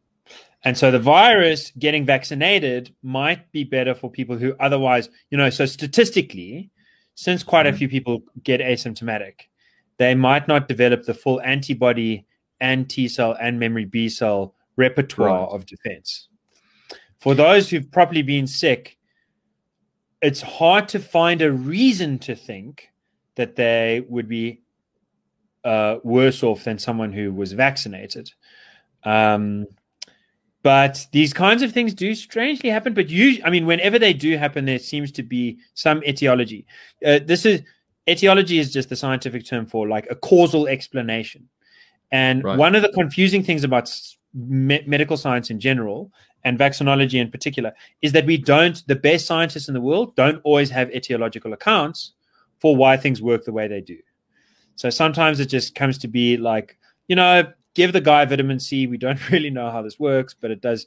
And 0.63 0.77
so 0.77 0.91
the 0.91 0.99
virus 0.99 1.71
getting 1.79 2.05
vaccinated 2.05 2.93
might 3.03 3.51
be 3.51 3.63
better 3.63 3.93
for 3.93 4.09
people 4.09 4.37
who 4.37 4.55
otherwise, 4.59 5.09
you 5.29 5.37
know, 5.37 5.49
so 5.49 5.65
statistically, 5.65 6.71
since 7.15 7.43
quite 7.43 7.65
a 7.65 7.69
mm-hmm. 7.69 7.77
few 7.77 7.89
people 7.89 8.23
get 8.43 8.59
asymptomatic, 8.59 9.47
they 9.97 10.15
might 10.15 10.47
not 10.47 10.67
develop 10.67 11.03
the 11.03 11.13
full 11.13 11.41
antibody 11.41 12.25
and 12.59 12.89
T 12.89 13.07
cell 13.07 13.37
and 13.39 13.59
memory 13.59 13.85
B 13.85 14.09
cell 14.09 14.55
repertoire 14.75 15.45
right. 15.45 15.55
of 15.55 15.65
defense. 15.65 16.27
For 17.19 17.33
those 17.33 17.69
who've 17.69 17.89
properly 17.91 18.21
been 18.21 18.47
sick, 18.47 18.97
it's 20.21 20.41
hard 20.41 20.87
to 20.89 20.99
find 20.99 21.41
a 21.41 21.51
reason 21.51 22.19
to 22.19 22.35
think 22.35 22.89
that 23.35 23.55
they 23.55 24.03
would 24.09 24.27
be 24.27 24.61
uh, 25.67 25.99
worse 26.03 26.43
off 26.43 26.63
than 26.63 26.79
someone 26.79 27.11
who 27.11 27.33
was 27.33 27.51
vaccinated. 27.51 28.31
Um, 29.03 29.67
but 30.63 31.05
these 31.11 31.33
kinds 31.33 31.61
of 31.61 31.73
things 31.73 31.93
do 31.93 32.15
strangely 32.15 32.69
happen. 32.69 32.93
But 32.93 33.09
you, 33.09 33.41
I 33.43 33.49
mean, 33.49 33.65
whenever 33.65 33.99
they 33.99 34.13
do 34.13 34.37
happen, 34.37 34.65
there 34.65 34.79
seems 34.79 35.11
to 35.13 35.23
be 35.23 35.57
some 35.73 36.01
etiology. 36.03 36.65
Uh, 37.05 37.19
this 37.23 37.45
is 37.45 37.61
etiology 38.07 38.59
is 38.59 38.71
just 38.71 38.87
the 38.87 38.95
scientific 38.95 39.45
term 39.45 39.65
for 39.65 39.87
like 39.87 40.07
a 40.09 40.15
causal 40.15 40.67
explanation. 40.67 41.49
And 42.11 42.43
right. 42.43 42.57
one 42.57 42.73
of 42.73 42.81
the 42.81 42.89
confusing 42.93 43.43
things 43.43 43.65
about 43.65 43.91
me- 44.33 44.83
medical 44.87 45.17
science 45.17 45.49
in 45.49 45.59
general 45.59 46.11
and 46.45 46.57
vaccinology 46.57 47.19
in 47.19 47.29
particular 47.29 47.73
is 48.01 48.13
that 48.13 48.25
we 48.25 48.37
don't, 48.37 48.81
the 48.87 48.95
best 48.95 49.25
scientists 49.25 49.67
in 49.67 49.73
the 49.73 49.81
world 49.81 50.15
don't 50.15 50.39
always 50.45 50.69
have 50.69 50.89
etiological 50.89 51.51
accounts 51.51 52.13
for 52.61 52.73
why 52.75 52.95
things 52.95 53.21
work 53.21 53.43
the 53.43 53.51
way 53.51 53.67
they 53.67 53.81
do. 53.81 53.97
So 54.77 54.91
sometimes 54.91 55.39
it 55.39 55.47
just 55.47 55.75
comes 55.75 55.97
to 55.97 56.07
be 56.07 56.37
like, 56.37 56.77
you 57.07 57.15
know, 57.15 57.51
give 57.73 57.93
the 57.93 58.01
guy 58.01 58.23
vitamin 58.25 58.59
C. 58.59 58.87
We 58.87 58.97
don't 58.97 59.29
really 59.31 59.49
know 59.49 59.69
how 59.69 59.81
this 59.81 59.99
works, 59.99 60.33
but 60.39 60.51
it 60.51 60.61
does. 60.61 60.85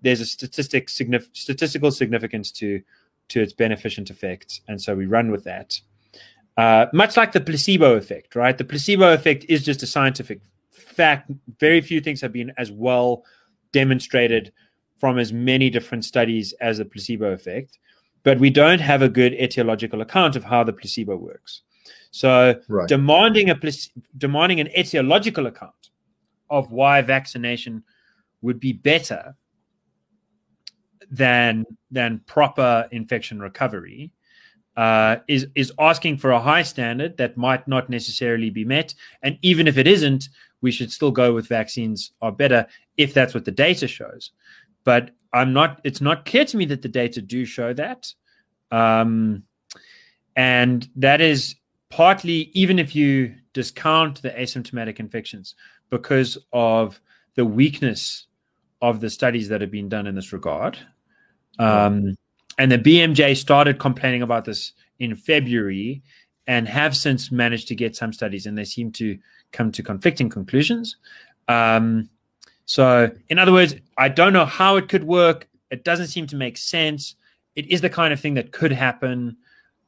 There's 0.00 0.20
a 0.20 0.26
statistic 0.26 0.86
signif- 0.86 1.36
statistical 1.36 1.90
significance 1.90 2.50
to 2.52 2.80
to 3.28 3.42
its 3.42 3.52
beneficent 3.52 4.08
effects, 4.08 4.62
and 4.68 4.80
so 4.80 4.94
we 4.94 5.04
run 5.04 5.30
with 5.30 5.44
that. 5.44 5.78
Uh, 6.56 6.86
much 6.94 7.16
like 7.16 7.32
the 7.32 7.40
placebo 7.40 7.94
effect, 7.94 8.34
right? 8.34 8.56
The 8.56 8.64
placebo 8.64 9.12
effect 9.12 9.44
is 9.48 9.64
just 9.64 9.82
a 9.82 9.86
scientific 9.86 10.40
fact. 10.72 11.30
Very 11.60 11.80
few 11.80 12.00
things 12.00 12.20
have 12.22 12.32
been 12.32 12.52
as 12.56 12.72
well 12.72 13.24
demonstrated 13.72 14.52
from 14.96 15.18
as 15.18 15.32
many 15.32 15.70
different 15.70 16.04
studies 16.04 16.54
as 16.60 16.78
the 16.78 16.84
placebo 16.84 17.32
effect, 17.32 17.78
but 18.22 18.40
we 18.40 18.50
don't 18.50 18.80
have 18.80 19.02
a 19.02 19.08
good 19.08 19.32
etiological 19.34 20.00
account 20.00 20.36
of 20.36 20.44
how 20.44 20.64
the 20.64 20.72
placebo 20.72 21.16
works. 21.16 21.62
So 22.10 22.60
right. 22.68 22.88
demanding 22.88 23.50
a 23.50 23.58
demanding 24.16 24.60
an 24.60 24.68
etiological 24.76 25.46
account 25.46 25.90
of 26.50 26.70
why 26.72 27.02
vaccination 27.02 27.82
would 28.40 28.60
be 28.60 28.72
better 28.72 29.36
than 31.10 31.64
than 31.90 32.20
proper 32.26 32.88
infection 32.90 33.40
recovery 33.40 34.12
uh, 34.76 35.16
is 35.26 35.48
is 35.54 35.72
asking 35.78 36.16
for 36.16 36.30
a 36.30 36.40
high 36.40 36.62
standard 36.62 37.16
that 37.16 37.36
might 37.36 37.66
not 37.66 37.90
necessarily 37.90 38.48
be 38.48 38.64
met. 38.64 38.94
And 39.22 39.36
even 39.42 39.66
if 39.66 39.76
it 39.76 39.88
isn't, 39.88 40.28
we 40.60 40.70
should 40.70 40.92
still 40.92 41.10
go 41.10 41.34
with 41.34 41.48
vaccines 41.48 42.12
are 42.22 42.32
better 42.32 42.66
if 42.96 43.12
that's 43.12 43.34
what 43.34 43.44
the 43.44 43.50
data 43.50 43.88
shows. 43.88 44.30
But 44.84 45.10
I'm 45.32 45.52
not. 45.52 45.80
It's 45.84 46.00
not 46.00 46.24
clear 46.24 46.44
to 46.44 46.56
me 46.56 46.64
that 46.66 46.82
the 46.82 46.88
data 46.88 47.20
do 47.20 47.44
show 47.44 47.72
that. 47.74 48.12
Um, 48.70 49.42
and 50.36 50.88
that 50.96 51.20
is 51.20 51.56
partly 51.90 52.50
even 52.54 52.78
if 52.78 52.94
you 52.94 53.34
discount 53.52 54.22
the 54.22 54.30
asymptomatic 54.30 55.00
infections 55.00 55.54
because 55.90 56.38
of 56.52 57.00
the 57.34 57.44
weakness 57.44 58.26
of 58.82 59.00
the 59.00 59.10
studies 59.10 59.48
that 59.48 59.60
have 59.60 59.70
been 59.70 59.88
done 59.88 60.06
in 60.06 60.14
this 60.14 60.32
regard. 60.32 60.78
Um, 61.58 62.16
and 62.58 62.70
the 62.70 62.78
BMJ 62.78 63.36
started 63.36 63.78
complaining 63.78 64.22
about 64.22 64.44
this 64.44 64.72
in 64.98 65.14
February 65.14 66.02
and 66.46 66.68
have 66.68 66.96
since 66.96 67.30
managed 67.30 67.68
to 67.68 67.74
get 67.74 67.94
some 67.94 68.12
studies, 68.12 68.46
and 68.46 68.56
they 68.56 68.64
seem 68.64 68.90
to 68.92 69.18
come 69.52 69.70
to 69.72 69.82
conflicting 69.82 70.28
conclusions. 70.28 70.96
Um, 71.46 72.08
so, 72.64 73.10
in 73.28 73.38
other 73.38 73.52
words, 73.52 73.74
I 73.96 74.08
don't 74.08 74.32
know 74.32 74.46
how 74.46 74.76
it 74.76 74.88
could 74.88 75.04
work. 75.04 75.48
It 75.70 75.84
doesn't 75.84 76.08
seem 76.08 76.26
to 76.28 76.36
make 76.36 76.56
sense. 76.56 77.16
It 77.54 77.66
is 77.66 77.80
the 77.80 77.90
kind 77.90 78.12
of 78.12 78.20
thing 78.20 78.34
that 78.34 78.52
could 78.52 78.72
happen. 78.72 79.36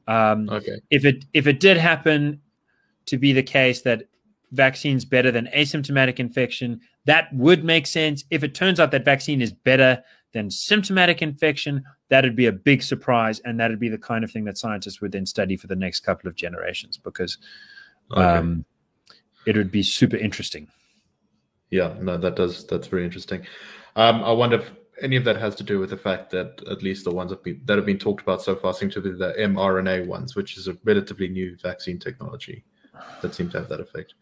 Um, 0.07 0.49
okay. 0.49 0.79
If 0.89 1.05
it 1.05 1.25
if 1.33 1.47
it 1.47 1.59
did 1.59 1.77
happen 1.77 2.41
to 3.05 3.17
be 3.17 3.33
the 3.33 3.43
case 3.43 3.81
that 3.81 4.03
vaccines 4.51 5.05
better 5.05 5.31
than 5.31 5.47
asymptomatic 5.55 6.19
infection, 6.19 6.81
that 7.05 7.33
would 7.33 7.63
make 7.63 7.87
sense. 7.87 8.25
If 8.29 8.43
it 8.43 8.53
turns 8.53 8.79
out 8.79 8.91
that 8.91 9.05
vaccine 9.05 9.41
is 9.41 9.51
better 9.51 10.03
than 10.33 10.49
symptomatic 10.49 11.21
infection, 11.21 11.83
that'd 12.09 12.35
be 12.35 12.45
a 12.45 12.51
big 12.51 12.83
surprise, 12.83 13.39
and 13.41 13.59
that'd 13.59 13.79
be 13.79 13.89
the 13.89 13.97
kind 13.97 14.23
of 14.23 14.31
thing 14.31 14.45
that 14.45 14.57
scientists 14.57 15.01
would 15.01 15.11
then 15.11 15.25
study 15.25 15.57
for 15.57 15.67
the 15.67 15.75
next 15.75 16.01
couple 16.01 16.27
of 16.27 16.35
generations 16.35 16.97
because 16.97 17.37
okay. 18.11 18.21
um, 18.21 18.65
it 19.45 19.55
would 19.55 19.71
be 19.71 19.83
super 19.83 20.17
interesting. 20.17 20.67
Yeah, 21.69 21.95
no, 21.99 22.17
that 22.17 22.35
does. 22.35 22.65
That's 22.67 22.87
very 22.87 23.05
interesting. 23.05 23.45
Um, 23.95 24.23
I 24.23 24.31
wonder 24.31 24.57
if 24.57 24.71
any 25.01 25.15
of 25.15 25.23
that 25.25 25.37
has 25.37 25.55
to 25.55 25.63
do 25.63 25.79
with 25.79 25.89
the 25.89 25.97
fact 25.97 26.29
that 26.31 26.61
at 26.69 26.83
least 26.83 27.03
the 27.03 27.11
ones 27.11 27.31
that, 27.31 27.43
be, 27.43 27.59
that 27.65 27.77
have 27.77 27.85
been 27.85 27.97
talked 27.99 28.21
about 28.21 28.41
so 28.41 28.55
far 28.55 28.73
seem 28.73 28.89
to 28.91 29.01
be 29.01 29.11
the 29.11 29.33
mRNA 29.39 30.07
ones, 30.07 30.35
which 30.35 30.57
is 30.57 30.67
a 30.67 30.77
relatively 30.83 31.27
new 31.27 31.57
vaccine 31.61 31.99
technology 31.99 32.63
that 33.21 33.33
seem 33.33 33.49
to 33.49 33.59
have 33.59 33.69
that 33.69 33.79
effect. 33.79 34.13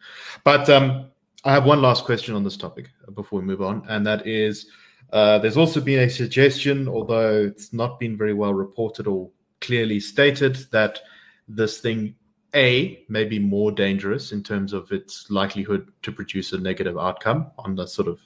But 0.43 0.69
um, 0.69 1.07
I 1.43 1.51
have 1.51 1.65
one 1.65 1.81
last 1.81 2.05
question 2.05 2.35
on 2.35 2.43
this 2.43 2.57
topic 2.57 2.89
before 3.13 3.39
we 3.39 3.45
move 3.45 3.61
on, 3.61 3.83
and 3.89 4.05
that 4.07 4.25
is 4.25 4.67
uh, 5.11 5.39
there's 5.39 5.57
also 5.57 5.81
been 5.81 5.99
a 5.99 6.09
suggestion, 6.09 6.87
although 6.87 7.43
it's 7.43 7.73
not 7.73 7.99
been 7.99 8.17
very 8.17 8.33
well 8.33 8.53
reported 8.53 9.07
or 9.07 9.29
clearly 9.61 9.99
stated, 9.99 10.55
that 10.71 10.99
this 11.47 11.79
thing 11.79 12.15
a 12.55 13.03
may 13.09 13.25
be 13.25 13.39
more 13.39 13.71
dangerous 13.71 14.31
in 14.31 14.43
terms 14.43 14.73
of 14.73 14.91
its 14.91 15.29
likelihood 15.29 15.91
to 16.01 16.11
produce 16.11 16.53
a 16.53 16.57
negative 16.57 16.97
outcome 16.97 17.51
on 17.59 17.75
the 17.75 17.85
sort 17.85 18.07
of 18.07 18.19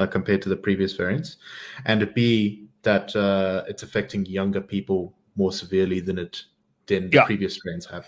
uh, 0.00 0.06
compared 0.06 0.40
to 0.42 0.48
the 0.48 0.56
previous 0.56 0.94
variants, 0.94 1.36
and 1.84 2.12
B 2.14 2.66
that 2.82 3.14
uh, 3.14 3.64
it's 3.68 3.82
affecting 3.82 4.24
younger 4.24 4.60
people 4.60 5.14
more 5.36 5.52
severely 5.52 6.00
than 6.00 6.18
it 6.18 6.42
than 6.86 7.10
yeah. 7.12 7.24
previous 7.24 7.54
strains 7.54 7.86
have. 7.86 8.06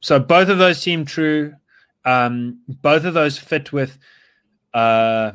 So 0.00 0.18
both 0.18 0.48
of 0.48 0.58
those 0.58 0.80
seem 0.80 1.04
true. 1.04 1.54
Um, 2.04 2.60
both 2.68 3.04
of 3.04 3.14
those 3.14 3.38
fit 3.38 3.72
with 3.72 3.98
uh, 4.74 5.32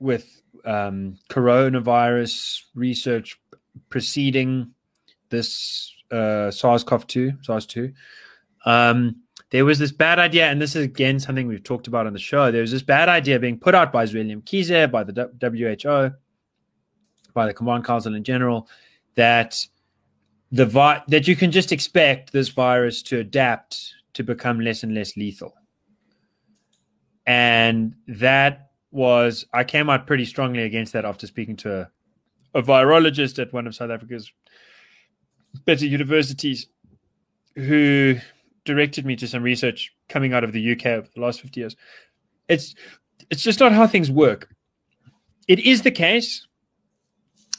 with 0.00 0.42
um, 0.64 1.18
coronavirus 1.30 2.62
research 2.74 3.38
preceding 3.88 4.74
this 5.30 5.92
uh, 6.10 6.50
SARS-CoV-2, 6.50 7.44
SARS-2. 7.44 7.94
Um, 8.66 9.21
there 9.52 9.66
was 9.66 9.78
this 9.78 9.92
bad 9.92 10.18
idea, 10.18 10.46
and 10.46 10.60
this 10.60 10.74
is 10.74 10.82
again 10.82 11.20
something 11.20 11.46
we've 11.46 11.62
talked 11.62 11.86
about 11.86 12.06
on 12.06 12.14
the 12.14 12.18
show. 12.18 12.50
There 12.50 12.62
was 12.62 12.72
this 12.72 12.82
bad 12.82 13.10
idea 13.10 13.38
being 13.38 13.58
put 13.58 13.74
out 13.74 13.92
by 13.92 14.06
William 14.06 14.40
Kizé, 14.40 14.90
by 14.90 15.04
the 15.04 15.30
WHO, 15.40 16.16
by 17.34 17.46
the 17.46 17.52
Command 17.52 17.84
Council 17.84 18.14
in 18.14 18.24
general, 18.24 18.66
that 19.14 19.66
the 20.50 20.64
vi- 20.64 21.02
that 21.08 21.28
you 21.28 21.36
can 21.36 21.50
just 21.50 21.70
expect 21.70 22.32
this 22.32 22.48
virus 22.48 23.02
to 23.02 23.18
adapt 23.18 23.94
to 24.14 24.22
become 24.22 24.58
less 24.58 24.82
and 24.84 24.94
less 24.94 25.18
lethal. 25.18 25.54
And 27.26 27.94
that 28.08 28.70
was 28.90 29.44
I 29.52 29.64
came 29.64 29.90
out 29.90 30.06
pretty 30.06 30.24
strongly 30.24 30.62
against 30.62 30.94
that 30.94 31.04
after 31.04 31.26
speaking 31.26 31.56
to 31.56 31.90
a, 32.54 32.58
a 32.58 32.62
virologist 32.62 33.38
at 33.38 33.52
one 33.52 33.66
of 33.66 33.74
South 33.74 33.90
Africa's 33.90 34.32
better 35.66 35.84
universities 35.84 36.68
who 37.54 38.16
directed 38.64 39.04
me 39.04 39.16
to 39.16 39.26
some 39.26 39.42
research 39.42 39.92
coming 40.08 40.32
out 40.32 40.44
of 40.44 40.52
the 40.52 40.72
UK 40.72 40.86
over 40.86 41.08
the 41.14 41.20
last 41.20 41.40
50 41.40 41.60
years. 41.60 41.76
It's 42.48 42.74
it's 43.30 43.42
just 43.42 43.60
not 43.60 43.72
how 43.72 43.86
things 43.86 44.10
work. 44.10 44.48
It 45.48 45.60
is 45.60 45.82
the 45.82 45.90
case 45.90 46.46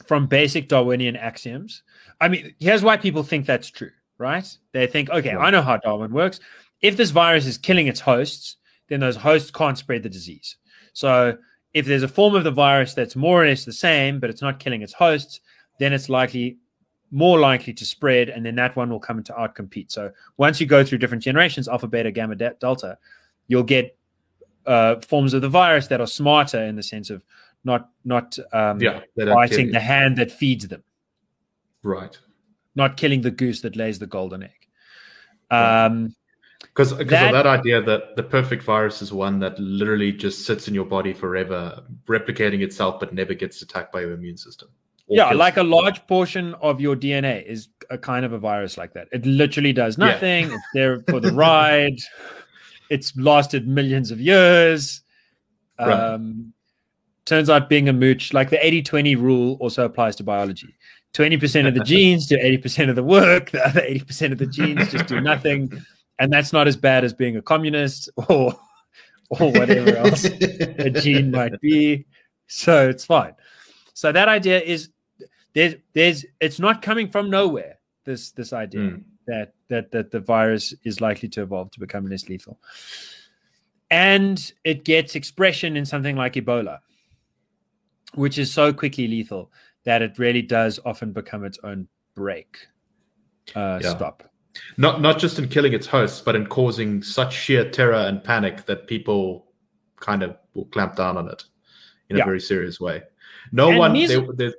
from 0.06 0.26
basic 0.26 0.68
Darwinian 0.68 1.16
axioms. 1.16 1.82
I 2.20 2.28
mean, 2.28 2.54
here's 2.58 2.82
why 2.82 2.96
people 2.96 3.22
think 3.22 3.46
that's 3.46 3.68
true, 3.70 3.90
right? 4.18 4.46
They 4.72 4.86
think, 4.86 5.10
okay, 5.10 5.32
yeah. 5.32 5.38
I 5.38 5.50
know 5.50 5.62
how 5.62 5.78
Darwin 5.78 6.12
works. 6.12 6.40
If 6.80 6.96
this 6.96 7.10
virus 7.10 7.46
is 7.46 7.58
killing 7.58 7.86
its 7.86 8.00
hosts, 8.00 8.56
then 8.88 9.00
those 9.00 9.16
hosts 9.16 9.50
can't 9.50 9.78
spread 9.78 10.02
the 10.02 10.08
disease. 10.08 10.56
So 10.92 11.36
if 11.72 11.86
there's 11.86 12.02
a 12.02 12.08
form 12.08 12.34
of 12.34 12.44
the 12.44 12.50
virus 12.50 12.94
that's 12.94 13.16
more 13.16 13.42
or 13.42 13.46
less 13.46 13.64
the 13.64 13.72
same, 13.72 14.20
but 14.20 14.30
it's 14.30 14.42
not 14.42 14.60
killing 14.60 14.82
its 14.82 14.92
hosts, 14.92 15.40
then 15.78 15.92
it's 15.92 16.08
likely 16.08 16.58
more 17.10 17.38
likely 17.38 17.72
to 17.72 17.84
spread, 17.84 18.28
and 18.28 18.44
then 18.44 18.56
that 18.56 18.76
one 18.76 18.90
will 18.90 19.00
come 19.00 19.18
into 19.18 19.32
outcompete. 19.32 19.90
So 19.92 20.10
once 20.36 20.60
you 20.60 20.66
go 20.66 20.84
through 20.84 20.98
different 20.98 21.22
generations, 21.22 21.68
alpha, 21.68 21.86
beta, 21.86 22.10
gamma, 22.10 22.34
delta, 22.34 22.98
you'll 23.46 23.62
get 23.62 23.96
uh, 24.66 24.96
forms 25.00 25.34
of 25.34 25.42
the 25.42 25.48
virus 25.48 25.86
that 25.88 26.00
are 26.00 26.06
smarter 26.06 26.62
in 26.62 26.76
the 26.76 26.82
sense 26.82 27.10
of 27.10 27.22
not 27.64 27.90
not 28.04 28.38
um, 28.52 28.80
yeah, 28.80 29.00
biting 29.16 29.70
the 29.70 29.80
hand 29.80 30.16
that 30.16 30.30
feeds 30.30 30.68
them, 30.68 30.82
right? 31.82 32.18
Not 32.74 32.96
killing 32.96 33.22
the 33.22 33.30
goose 33.30 33.60
that 33.60 33.76
lays 33.76 33.98
the 33.98 34.06
golden 34.06 34.42
egg. 34.42 34.68
Um, 35.50 36.14
Because 36.60 36.92
because 36.92 37.10
that, 37.10 37.34
of 37.34 37.44
that 37.44 37.46
idea 37.46 37.80
that 37.82 38.16
the 38.16 38.22
perfect 38.22 38.64
virus 38.64 39.00
is 39.00 39.12
one 39.12 39.38
that 39.38 39.56
literally 39.60 40.10
just 40.10 40.44
sits 40.44 40.66
in 40.66 40.74
your 40.74 40.84
body 40.84 41.12
forever, 41.12 41.84
replicating 42.06 42.62
itself, 42.62 42.98
but 42.98 43.14
never 43.14 43.34
gets 43.34 43.62
attacked 43.62 43.92
by 43.92 44.00
your 44.00 44.12
immune 44.12 44.36
system. 44.36 44.68
Yeah, 45.08 45.32
like 45.32 45.56
a 45.56 45.62
large 45.62 46.06
portion 46.06 46.54
of 46.54 46.80
your 46.80 46.96
DNA 46.96 47.44
is 47.44 47.68
a 47.90 47.98
kind 47.98 48.24
of 48.24 48.32
a 48.32 48.38
virus 48.38 48.78
like 48.78 48.94
that. 48.94 49.08
It 49.12 49.26
literally 49.26 49.72
does 49.72 49.98
nothing. 49.98 50.48
Yeah. 50.48 50.54
it's 50.54 50.64
there 50.72 51.04
for 51.08 51.20
the 51.20 51.32
ride. 51.32 51.98
It's 52.90 53.16
lasted 53.16 53.68
millions 53.68 54.10
of 54.10 54.20
years. 54.20 55.02
Right. 55.78 55.90
Um, 55.90 56.54
turns 57.26 57.50
out 57.50 57.68
being 57.68 57.88
a 57.88 57.92
mooch, 57.92 58.32
like 58.32 58.50
the 58.50 58.64
80 58.64 58.82
20 58.82 59.16
rule 59.16 59.56
also 59.60 59.84
applies 59.84 60.16
to 60.16 60.24
biology. 60.24 60.74
20% 61.14 61.68
of 61.68 61.74
the 61.74 61.84
genes 61.84 62.26
do 62.26 62.36
80% 62.36 62.90
of 62.90 62.96
the 62.96 63.02
work, 63.02 63.50
the 63.50 63.66
other 63.66 63.80
80% 63.80 64.32
of 64.32 64.38
the 64.38 64.46
genes 64.46 64.90
just 64.90 65.06
do 65.06 65.20
nothing. 65.20 65.72
And 66.18 66.32
that's 66.32 66.52
not 66.52 66.66
as 66.66 66.76
bad 66.76 67.04
as 67.04 67.12
being 67.12 67.36
a 67.36 67.42
communist 67.42 68.08
or 68.28 68.58
or 69.30 69.50
whatever 69.52 69.96
else 69.96 70.24
a 70.78 70.90
gene 70.90 71.30
might 71.30 71.60
be. 71.60 72.06
So 72.46 72.88
it's 72.88 73.04
fine. 73.04 73.34
So 73.94 74.12
that 74.12 74.28
idea 74.28 74.60
is 74.60 74.90
there's 75.54 75.74
there's 75.94 76.26
it's 76.40 76.58
not 76.58 76.82
coming 76.82 77.10
from 77.10 77.30
nowhere, 77.30 77.78
this 78.04 78.32
this 78.32 78.52
idea 78.52 78.80
mm. 78.80 79.04
that 79.26 79.54
that 79.68 79.90
that 79.92 80.10
the 80.10 80.20
virus 80.20 80.74
is 80.84 81.00
likely 81.00 81.28
to 81.30 81.42
evolve 81.42 81.70
to 81.72 81.80
become 81.80 82.06
less 82.06 82.28
lethal. 82.28 82.58
And 83.90 84.52
it 84.64 84.84
gets 84.84 85.14
expression 85.14 85.76
in 85.76 85.86
something 85.86 86.16
like 86.16 86.34
Ebola, 86.34 86.80
which 88.14 88.38
is 88.38 88.52
so 88.52 88.72
quickly 88.72 89.06
lethal 89.06 89.52
that 89.84 90.02
it 90.02 90.18
really 90.18 90.42
does 90.42 90.80
often 90.84 91.12
become 91.12 91.44
its 91.44 91.58
own 91.62 91.86
break 92.14 92.66
uh, 93.54 93.78
yeah. 93.82 93.90
stop. 93.90 94.24
Not 94.76 95.00
not 95.00 95.18
just 95.18 95.38
in 95.38 95.48
killing 95.48 95.72
its 95.72 95.86
hosts, 95.86 96.20
but 96.20 96.34
in 96.34 96.46
causing 96.46 97.02
such 97.02 97.34
sheer 97.34 97.70
terror 97.70 97.94
and 97.94 98.22
panic 98.22 98.66
that 98.66 98.86
people 98.86 99.46
kind 100.00 100.22
of 100.22 100.36
will 100.54 100.66
clamp 100.66 100.96
down 100.96 101.16
on 101.16 101.28
it 101.28 101.44
in 102.08 102.16
yeah. 102.16 102.22
a 102.22 102.26
very 102.26 102.40
serious 102.40 102.80
way. 102.80 103.02
No 103.52 103.70
and 103.70 103.78
one. 103.78 103.92
There, 104.36 104.54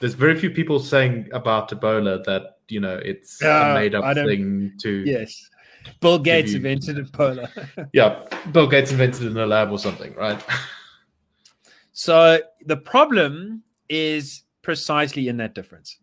there's 0.00 0.14
very 0.14 0.38
few 0.38 0.50
people 0.50 0.78
saying 0.78 1.28
about 1.32 1.70
Ebola 1.70 2.22
that 2.24 2.58
you 2.68 2.80
know 2.80 2.96
it's 2.96 3.42
uh, 3.42 3.70
a 3.70 3.74
made 3.74 3.94
up 3.94 4.14
thing 4.14 4.72
to. 4.80 5.04
Yes. 5.06 5.50
Bill 6.00 6.18
Gates 6.18 6.52
you, 6.52 6.56
invented 6.56 6.96
Ebola. 6.96 7.88
yeah, 7.92 8.22
Bill 8.52 8.66
Gates 8.66 8.90
invented 8.90 9.22
it 9.22 9.30
in 9.30 9.36
a 9.36 9.46
lab 9.46 9.70
or 9.70 9.78
something, 9.78 10.14
right? 10.14 10.42
so 11.92 12.40
the 12.64 12.76
problem 12.76 13.62
is 13.88 14.44
precisely 14.62 15.28
in 15.28 15.36
that 15.36 15.54
difference 15.54 15.98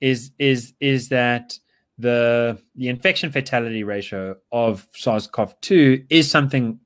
is 0.00 0.30
is 0.38 0.72
is 0.80 1.08
that 1.10 1.58
the 1.98 2.58
the 2.74 2.88
infection 2.88 3.30
fatality 3.30 3.82
ratio 3.82 4.36
of 4.52 4.86
SARS-CoV-2 4.94 6.06
is 6.10 6.30
something 6.30 6.78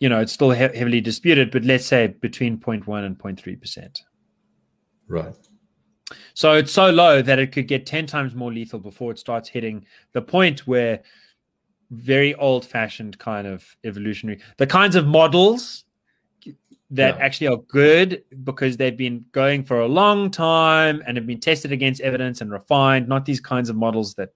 you 0.00 0.08
know 0.08 0.20
it's 0.20 0.32
still 0.32 0.50
he- 0.50 0.76
heavily 0.76 1.00
disputed 1.00 1.50
but 1.50 1.64
let's 1.64 1.84
say 1.84 2.06
between 2.06 2.58
0.1 2.58 3.04
and 3.04 3.18
0.3 3.18 3.60
percent 3.60 4.02
right 5.08 5.34
so 6.34 6.54
it's 6.54 6.72
so 6.72 6.90
low 6.90 7.20
that 7.20 7.38
it 7.38 7.52
could 7.52 7.68
get 7.68 7.84
10 7.84 8.06
times 8.06 8.34
more 8.34 8.52
lethal 8.52 8.78
before 8.78 9.10
it 9.10 9.18
starts 9.18 9.48
hitting 9.48 9.84
the 10.12 10.22
point 10.22 10.66
where 10.66 11.02
very 11.90 12.34
old 12.34 12.64
fashioned 12.64 13.18
kind 13.18 13.46
of 13.46 13.76
evolutionary 13.84 14.40
the 14.56 14.66
kinds 14.66 14.96
of 14.96 15.06
models 15.06 15.84
that 16.90 17.16
yeah. 17.16 17.24
actually 17.24 17.48
are 17.48 17.58
good 17.68 18.24
because 18.44 18.76
they've 18.76 18.96
been 18.96 19.24
going 19.32 19.62
for 19.62 19.80
a 19.80 19.86
long 19.86 20.30
time 20.30 21.02
and 21.06 21.16
have 21.16 21.26
been 21.26 21.40
tested 21.40 21.70
against 21.70 22.00
evidence 22.00 22.40
and 22.40 22.50
refined, 22.50 23.08
not 23.08 23.26
these 23.26 23.40
kinds 23.40 23.68
of 23.68 23.76
models 23.76 24.14
that 24.14 24.30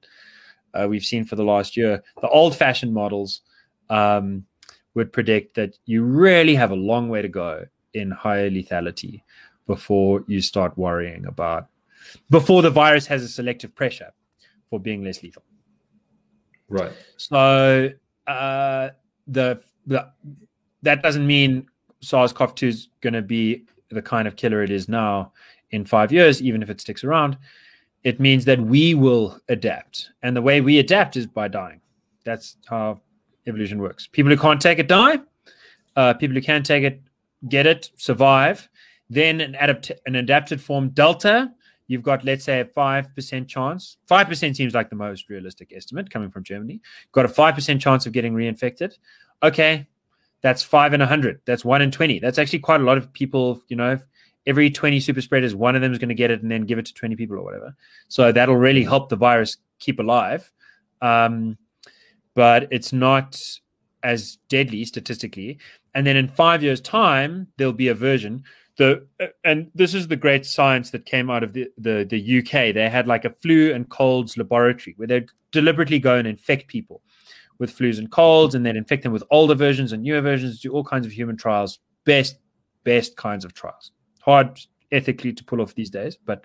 uh, 0.75 0.87
we've 0.89 1.05
seen 1.05 1.25
for 1.25 1.37
the 1.37 1.45
last 1.45 1.77
year. 1.77 2.03
The 2.21 2.29
old 2.29 2.55
fashioned 2.55 2.93
models 2.93 3.41
um, 3.89 4.45
would 4.95 5.13
predict 5.13 5.55
that 5.55 5.79
you 5.87 6.03
really 6.03 6.55
have 6.55 6.71
a 6.71 6.77
long 6.77 7.09
way 7.09 7.23
to 7.23 7.29
go 7.29 7.65
in 7.95 8.11
higher 8.11 8.51
lethality 8.51 9.23
before 9.67 10.25
you 10.27 10.41
start 10.41 10.77
worrying 10.77 11.27
about, 11.27 11.69
before 12.31 12.63
the 12.63 12.71
virus 12.71 13.07
has 13.07 13.23
a 13.23 13.29
selective 13.29 13.75
pressure 13.75 14.13
for 14.71 14.81
being 14.81 15.05
less 15.05 15.23
lethal. 15.23 15.43
Right. 16.69 16.93
So 17.17 17.91
uh, 18.27 18.89
the, 19.27 19.63
the 19.87 20.09
that 20.83 21.03
doesn't 21.03 21.27
mean 21.27 21.67
SARS-CoV-2 22.01 22.63
is 22.67 22.89
going 23.01 23.13
to 23.13 23.23
be 23.23 23.65
the 23.91 24.03
kind 24.03 24.27
of 24.27 24.37
killer 24.37 24.63
it 24.63 24.71
is 24.71 24.89
now 24.89 25.33
in 25.71 25.85
five 25.85 26.13
years, 26.13 26.43
even 26.43 26.63
if 26.63 26.71
it 26.71 26.81
sticks 26.81 27.05
around, 27.05 27.39
it 28.05 28.21
means 28.21 28.45
that 28.45 28.61
we 28.61 28.95
will 28.95 29.39
adapt. 29.49 30.11
And 30.23 30.37
the 30.37 30.43
way 30.43 30.61
we 30.61 30.79
adapt 30.79 31.17
is 31.17 31.27
by 31.27 31.49
dying. 31.49 31.81
That's 32.25 32.57
how 32.67 33.01
evolution 33.47 33.81
works. 33.81 34.07
People 34.07 34.31
who 34.31 34.39
can't 34.39 34.61
take 34.61 34.79
it 34.79 34.89
die. 34.89 35.21
Uh, 35.97 36.15
people 36.15 36.35
who 36.35 36.43
can 36.43 36.63
take 36.63 36.85
it 36.85 37.01
get 37.49 37.67
it, 37.67 37.91
survive. 37.97 38.69
Then 39.13 39.41
an, 39.41 39.55
adapt- 39.57 39.93
an 40.07 40.15
adapted 40.15 40.61
form 40.61 40.91
delta, 40.91 41.53
you've 41.87 42.03
got, 42.03 42.25
let's 42.25 42.45
say, 42.45 42.61
a 42.61 42.65
5% 42.65 43.49
chance. 43.49 43.97
5% 44.11 44.57
seems 44.57 44.75
like 44.75 44.91
the 44.91 44.97
most 44.97 45.29
realistic 45.29 45.73
estimate 45.75 46.11
coming 46.11 46.31
from 46.31 46.45
Germany. 46.45 46.75
you've 46.75 47.13
Got 47.13 47.27
a 47.27 47.29
5% 47.29 47.81
chance 47.81 48.07
of 48.07 48.13
getting 48.13 48.35
reinfected. 48.35 48.95
Okay, 49.43 49.87
that's 50.43 50.63
five 50.63 50.93
in 50.93 51.01
a 51.01 51.07
hundred. 51.07 51.41
That's 51.47 51.65
one 51.65 51.83
in 51.83 51.91
twenty. 51.91 52.19
That's 52.19 52.39
actually 52.39 52.59
quite 52.59 52.81
a 52.81 52.85
lot 52.85 52.99
of 52.99 53.13
people. 53.13 53.63
You 53.69 53.77
know, 53.77 53.99
every 54.47 54.71
twenty 54.71 55.01
super 55.01 55.21
spreaders, 55.21 55.55
one 55.55 55.77
of 55.77 55.83
them 55.83 55.93
is 55.93 55.99
going 55.99 56.11
to 56.11 56.15
get 56.15 56.31
it 56.31 56.43
and 56.43 56.51
then 56.51 56.63
give 56.63 56.79
it 56.79 56.87
to 56.87 56.95
twenty 56.95 57.17
people 57.17 57.39
or 57.39 57.45
whatever. 57.45 57.75
So 58.09 58.33
that'll 58.33 58.57
really 58.57 58.83
help 58.83 59.09
the 59.09 59.17
virus 59.17 59.57
keep 59.79 60.01
alive. 60.01 60.53
Um, 61.01 61.57
but 62.35 62.69
it's 62.71 62.93
not 62.93 63.41
as 64.03 64.39
deadly 64.49 64.85
statistically. 64.85 65.59
And 65.95 66.07
then 66.07 66.17
in 66.17 66.27
five 66.27 66.63
years' 66.63 66.81
time, 66.81 67.49
there'll 67.57 67.73
be 67.73 67.89
a 67.89 67.95
version. 67.95 68.43
The 68.79 69.07
and 69.45 69.71
this 69.75 69.95
is 69.95 70.09
the 70.09 70.17
great 70.17 70.47
science 70.47 70.91
that 70.91 71.05
came 71.05 71.29
out 71.29 71.43
of 71.43 71.53
the, 71.53 71.69
the 71.77 72.07
the 72.09 72.39
UK. 72.39 72.75
They 72.75 72.89
had 72.89 73.07
like 73.07 73.25
a 73.25 73.31
flu 73.31 73.73
and 73.75 73.89
colds 73.89 74.39
laboratory 74.39 74.95
where 74.97 75.09
they 75.09 75.27
deliberately 75.51 75.99
go 75.99 76.17
and 76.17 76.27
infect 76.27 76.69
people 76.69 77.03
with 77.59 77.77
flus 77.77 77.99
and 77.99 78.11
colds 78.11 78.55
and 78.55 78.67
then 78.67 78.77
infect 78.77 79.03
them 79.05 79.13
with 79.13 79.23
older 79.31 79.55
versions 79.55 79.93
and 79.93 80.03
newer 80.03 80.21
versions, 80.21 80.61
do 80.61 80.73
all 80.73 80.83
kinds 80.83 81.07
of 81.07 81.13
human 81.13 81.37
trials, 81.37 81.79
best, 82.05 82.39
best 82.83 83.17
kinds 83.17 83.45
of 83.45 83.55
trials. 83.55 83.93
Hard 84.21 84.59
ethically 84.91 85.33
to 85.33 85.45
pull 85.45 85.61
off 85.61 85.75
these 85.75 85.91
days, 85.91 86.19
but 86.25 86.45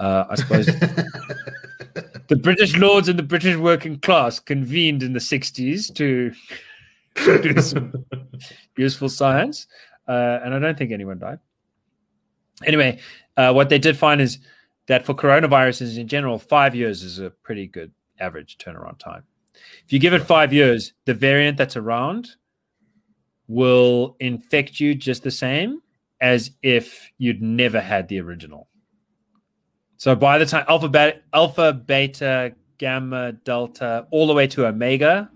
uh, 0.00 0.24
I 0.30 0.34
suppose 0.34 0.66
the 2.28 2.40
British 2.42 2.76
lords 2.76 3.08
and 3.08 3.18
the 3.18 3.22
British 3.22 3.56
working 3.56 3.98
class 4.00 4.38
convened 4.38 5.02
in 5.02 5.12
the 5.12 5.20
60s 5.20 5.94
to 5.94 6.32
do 7.42 7.60
some 7.60 7.92
useful 8.76 9.08
science. 9.08 9.66
Uh, 10.08 10.40
and 10.44 10.54
I 10.54 10.58
don't 10.58 10.78
think 10.78 10.92
anyone 10.92 11.18
died. 11.18 11.38
Anyway, 12.64 12.98
uh, 13.36 13.52
what 13.52 13.68
they 13.68 13.78
did 13.78 13.96
find 13.96 14.20
is 14.20 14.38
that 14.86 15.04
for 15.04 15.14
coronaviruses 15.14 15.98
in 15.98 16.08
general, 16.08 16.38
five 16.38 16.74
years 16.74 17.02
is 17.02 17.18
a 17.18 17.30
pretty 17.30 17.66
good 17.66 17.92
average 18.18 18.56
turnaround 18.58 18.98
time. 18.98 19.24
If 19.84 19.92
you 19.92 19.98
give 19.98 20.14
it 20.14 20.22
five 20.22 20.52
years, 20.52 20.92
the 21.04 21.14
variant 21.14 21.58
that's 21.58 21.76
around 21.76 22.30
will 23.48 24.16
infect 24.20 24.80
you 24.80 24.94
just 24.94 25.22
the 25.22 25.30
same 25.30 25.80
as 26.20 26.50
if 26.62 27.10
you'd 27.18 27.42
never 27.42 27.80
had 27.80 28.08
the 28.08 28.20
original. 28.20 28.68
So 29.98 30.14
by 30.14 30.38
the 30.38 30.46
time 30.46 30.64
alpha, 30.68 31.14
alpha, 31.32 31.72
beta, 31.72 32.54
gamma, 32.78 33.32
delta, 33.32 34.06
all 34.10 34.26
the 34.26 34.34
way 34.34 34.46
to 34.48 34.66
omega, 34.66 35.30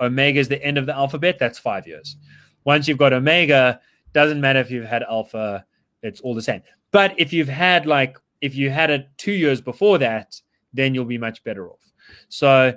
omega 0.00 0.40
is 0.40 0.48
the 0.48 0.62
end 0.62 0.78
of 0.78 0.86
the 0.86 0.94
alphabet. 0.94 1.38
That's 1.38 1.58
five 1.58 1.86
years. 1.86 2.16
Once 2.64 2.88
you've 2.88 2.98
got 2.98 3.12
omega, 3.12 3.80
doesn't 4.12 4.40
matter 4.40 4.60
if 4.60 4.70
you've 4.70 4.86
had 4.86 5.02
alpha, 5.04 5.64
it's 6.02 6.20
all 6.20 6.34
the 6.34 6.42
same. 6.42 6.62
But 6.90 7.14
if 7.18 7.32
you've 7.32 7.48
had 7.48 7.86
like 7.86 8.16
if 8.40 8.54
you 8.54 8.70
had 8.70 8.90
it 8.90 9.08
two 9.16 9.32
years 9.32 9.60
before 9.60 9.98
that, 9.98 10.40
then 10.72 10.94
you'll 10.94 11.04
be 11.04 11.18
much 11.18 11.44
better 11.44 11.68
off. 11.68 11.92
So 12.28 12.74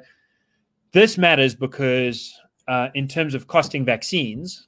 this 0.91 1.17
matters 1.17 1.55
because, 1.55 2.33
uh, 2.67 2.89
in 2.93 3.07
terms 3.07 3.33
of 3.33 3.47
costing 3.47 3.85
vaccines, 3.85 4.67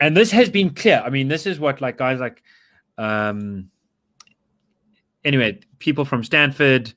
and 0.00 0.16
this 0.16 0.30
has 0.30 0.48
been 0.48 0.70
clear. 0.74 1.02
I 1.04 1.10
mean, 1.10 1.28
this 1.28 1.46
is 1.46 1.58
what 1.58 1.80
like 1.80 1.98
guys 1.98 2.20
like, 2.20 2.42
um, 2.98 3.70
anyway, 5.24 5.60
people 5.78 6.04
from 6.04 6.22
Stanford 6.22 6.92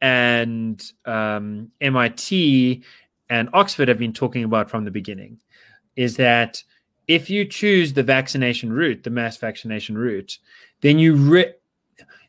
and 0.00 0.82
um, 1.04 1.70
MIT 1.80 2.84
and 3.28 3.48
Oxford 3.52 3.88
have 3.88 3.98
been 3.98 4.12
talking 4.12 4.44
about 4.44 4.70
from 4.70 4.84
the 4.84 4.90
beginning, 4.90 5.40
is 5.96 6.16
that 6.16 6.62
if 7.08 7.30
you 7.30 7.44
choose 7.44 7.92
the 7.92 8.02
vaccination 8.02 8.72
route, 8.72 9.02
the 9.02 9.10
mass 9.10 9.36
vaccination 9.36 9.96
route, 9.96 10.38
then 10.80 10.98
you 10.98 11.16
re- 11.16 11.54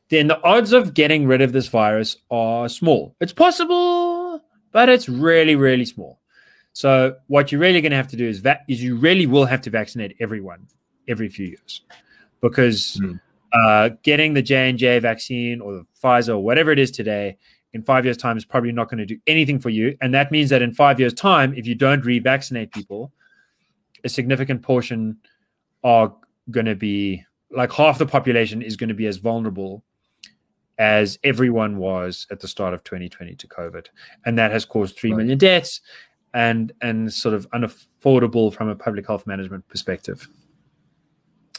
then 0.10 0.28
the 0.28 0.42
odds 0.44 0.74
of 0.74 0.94
getting 0.94 1.26
rid 1.26 1.42
of 1.42 1.52
this 1.52 1.68
virus 1.68 2.18
are 2.30 2.70
small. 2.70 3.16
It's 3.20 3.34
possible 3.34 4.16
but 4.76 4.90
it's 4.90 5.08
really, 5.08 5.56
really 5.56 5.86
small. 5.86 6.20
So 6.74 7.16
what 7.28 7.50
you're 7.50 7.62
really 7.62 7.80
going 7.80 7.92
to 7.92 7.96
have 7.96 8.10
to 8.10 8.18
do 8.18 8.28
is 8.28 8.42
that 8.42 8.66
is 8.68 8.84
you 8.84 8.98
really 8.98 9.26
will 9.26 9.46
have 9.46 9.62
to 9.62 9.70
vaccinate 9.70 10.18
everyone 10.20 10.68
every 11.08 11.30
few 11.30 11.46
years, 11.46 11.80
because 12.42 13.00
mm. 13.02 13.18
uh, 13.54 13.92
getting 14.04 14.34
the 14.34 14.42
J 14.42 14.70
and 14.70 14.78
J 14.78 15.00
vaccine 15.00 15.62
or 15.62 15.76
the 15.76 15.86
Pfizer 16.04 16.34
or 16.34 16.40
whatever 16.40 16.72
it 16.72 16.80
is 16.80 16.92
today 16.92 17.38
in 17.72 17.84
five 17.84 18.04
years' 18.04 18.18
time 18.18 18.36
is 18.36 18.44
probably 18.44 18.74
not 18.74 18.90
going 18.90 18.98
to 18.98 19.06
do 19.06 19.18
anything 19.28 19.60
for 19.60 19.70
you. 19.70 19.96
And 20.02 20.14
that 20.14 20.30
means 20.30 20.50
that 20.50 20.62
in 20.62 20.74
five 20.74 21.00
years' 21.00 21.14
time, 21.14 21.54
if 21.54 21.66
you 21.66 21.76
don't 21.76 22.04
revaccinate 22.04 22.74
people, 22.74 23.14
a 24.06 24.10
significant 24.10 24.62
portion 24.62 25.18
are 25.84 26.16
going 26.52 26.68
to 26.68 26.76
be 26.76 27.26
like 27.52 27.74
half 27.74 27.98
the 27.98 28.06
population 28.06 28.62
is 28.62 28.76
going 28.76 28.90
to 28.90 28.96
be 28.96 29.08
as 29.08 29.18
vulnerable 29.18 29.84
as 30.78 31.18
everyone 31.24 31.78
was 31.78 32.28
at 32.32 32.40
the 32.40 32.48
start 32.48 32.74
of 32.74 32.84
2020 32.84 33.36
to 33.36 33.48
COVID. 33.48 33.88
And 34.26 34.38
that 34.38 34.52
has 34.52 34.66
caused 34.66 34.98
three 34.98 35.12
right. 35.12 35.18
million 35.18 35.38
deaths 35.38 35.82
and 36.34 36.74
and 36.82 37.12
sort 37.12 37.34
of 37.34 37.50
unaffordable 37.52 38.54
from 38.54 38.68
a 38.68 38.76
public 38.76 39.08
health 39.08 39.26
management 39.26 39.68
perspective. 39.68 40.28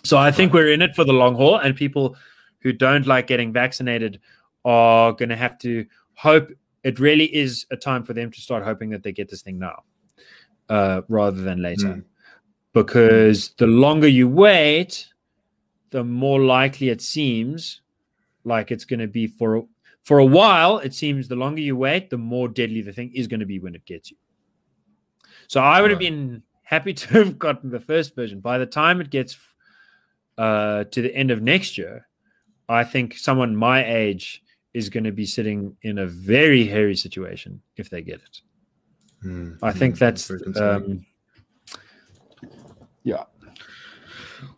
So 0.04 0.16
I 0.16 0.30
think 0.30 0.52
we're 0.52 0.72
in 0.72 0.82
it 0.82 0.94
for 0.94 1.02
the 1.02 1.12
long 1.12 1.35
haul, 1.35 1.56
and 1.56 1.74
people 1.74 2.16
who 2.61 2.72
don't 2.72 3.06
like 3.06 3.26
getting 3.26 3.52
vaccinated 3.52 4.20
are 4.64 5.12
going 5.12 5.30
to 5.30 5.37
have 5.37 5.59
to 5.61 5.87
hope 6.14 6.50
it 6.85 7.00
really 7.00 7.35
is 7.35 7.66
a 7.72 7.76
time 7.76 8.04
for 8.04 8.12
them 8.12 8.30
to 8.30 8.40
start 8.40 8.62
hoping 8.62 8.90
that 8.90 9.02
they 9.02 9.12
get 9.12 9.28
this 9.28 9.42
thing 9.42 9.59
now 9.59 9.82
uh, 10.68 11.00
rather 11.09 11.40
than 11.40 11.61
later. 11.61 11.87
Mm. 11.87 12.04
Because 12.76 13.54
the 13.56 13.66
longer 13.66 14.06
you 14.06 14.28
wait, 14.28 15.08
the 15.92 16.04
more 16.04 16.38
likely 16.38 16.90
it 16.90 17.00
seems 17.00 17.80
like 18.44 18.70
it's 18.70 18.84
going 18.84 19.00
to 19.00 19.06
be 19.06 19.26
for 19.26 19.64
for 20.02 20.18
a 20.18 20.26
while. 20.26 20.76
It 20.76 20.92
seems 20.92 21.28
the 21.28 21.36
longer 21.36 21.62
you 21.62 21.74
wait, 21.74 22.10
the 22.10 22.18
more 22.18 22.48
deadly 22.48 22.82
the 22.82 22.92
thing 22.92 23.12
is 23.14 23.28
going 23.28 23.40
to 23.40 23.46
be 23.46 23.58
when 23.58 23.74
it 23.74 23.86
gets 23.86 24.10
you. 24.10 24.18
So 25.48 25.62
I 25.62 25.80
would 25.80 25.90
have 25.90 25.98
been 25.98 26.42
happy 26.64 26.92
to 26.92 27.08
have 27.14 27.38
gotten 27.46 27.70
the 27.70 27.80
first 27.80 28.14
version. 28.14 28.40
By 28.40 28.58
the 28.58 28.66
time 28.66 29.00
it 29.00 29.08
gets 29.08 29.38
uh, 30.36 30.84
to 30.84 31.00
the 31.00 31.16
end 31.16 31.30
of 31.30 31.40
next 31.40 31.78
year, 31.78 32.08
I 32.68 32.84
think 32.84 33.16
someone 33.16 33.56
my 33.56 33.86
age 33.86 34.42
is 34.74 34.90
going 34.90 35.04
to 35.04 35.12
be 35.12 35.24
sitting 35.24 35.78
in 35.80 35.96
a 35.96 36.06
very 36.06 36.66
hairy 36.66 36.94
situation 36.94 37.62
if 37.78 37.88
they 37.88 38.02
get 38.02 38.16
it. 38.16 38.40
Mm, 39.24 39.58
I 39.62 39.72
think 39.72 39.94
mm, 39.94 39.98
that's 39.98 40.30
um, 40.60 41.06
yeah. 43.07 43.23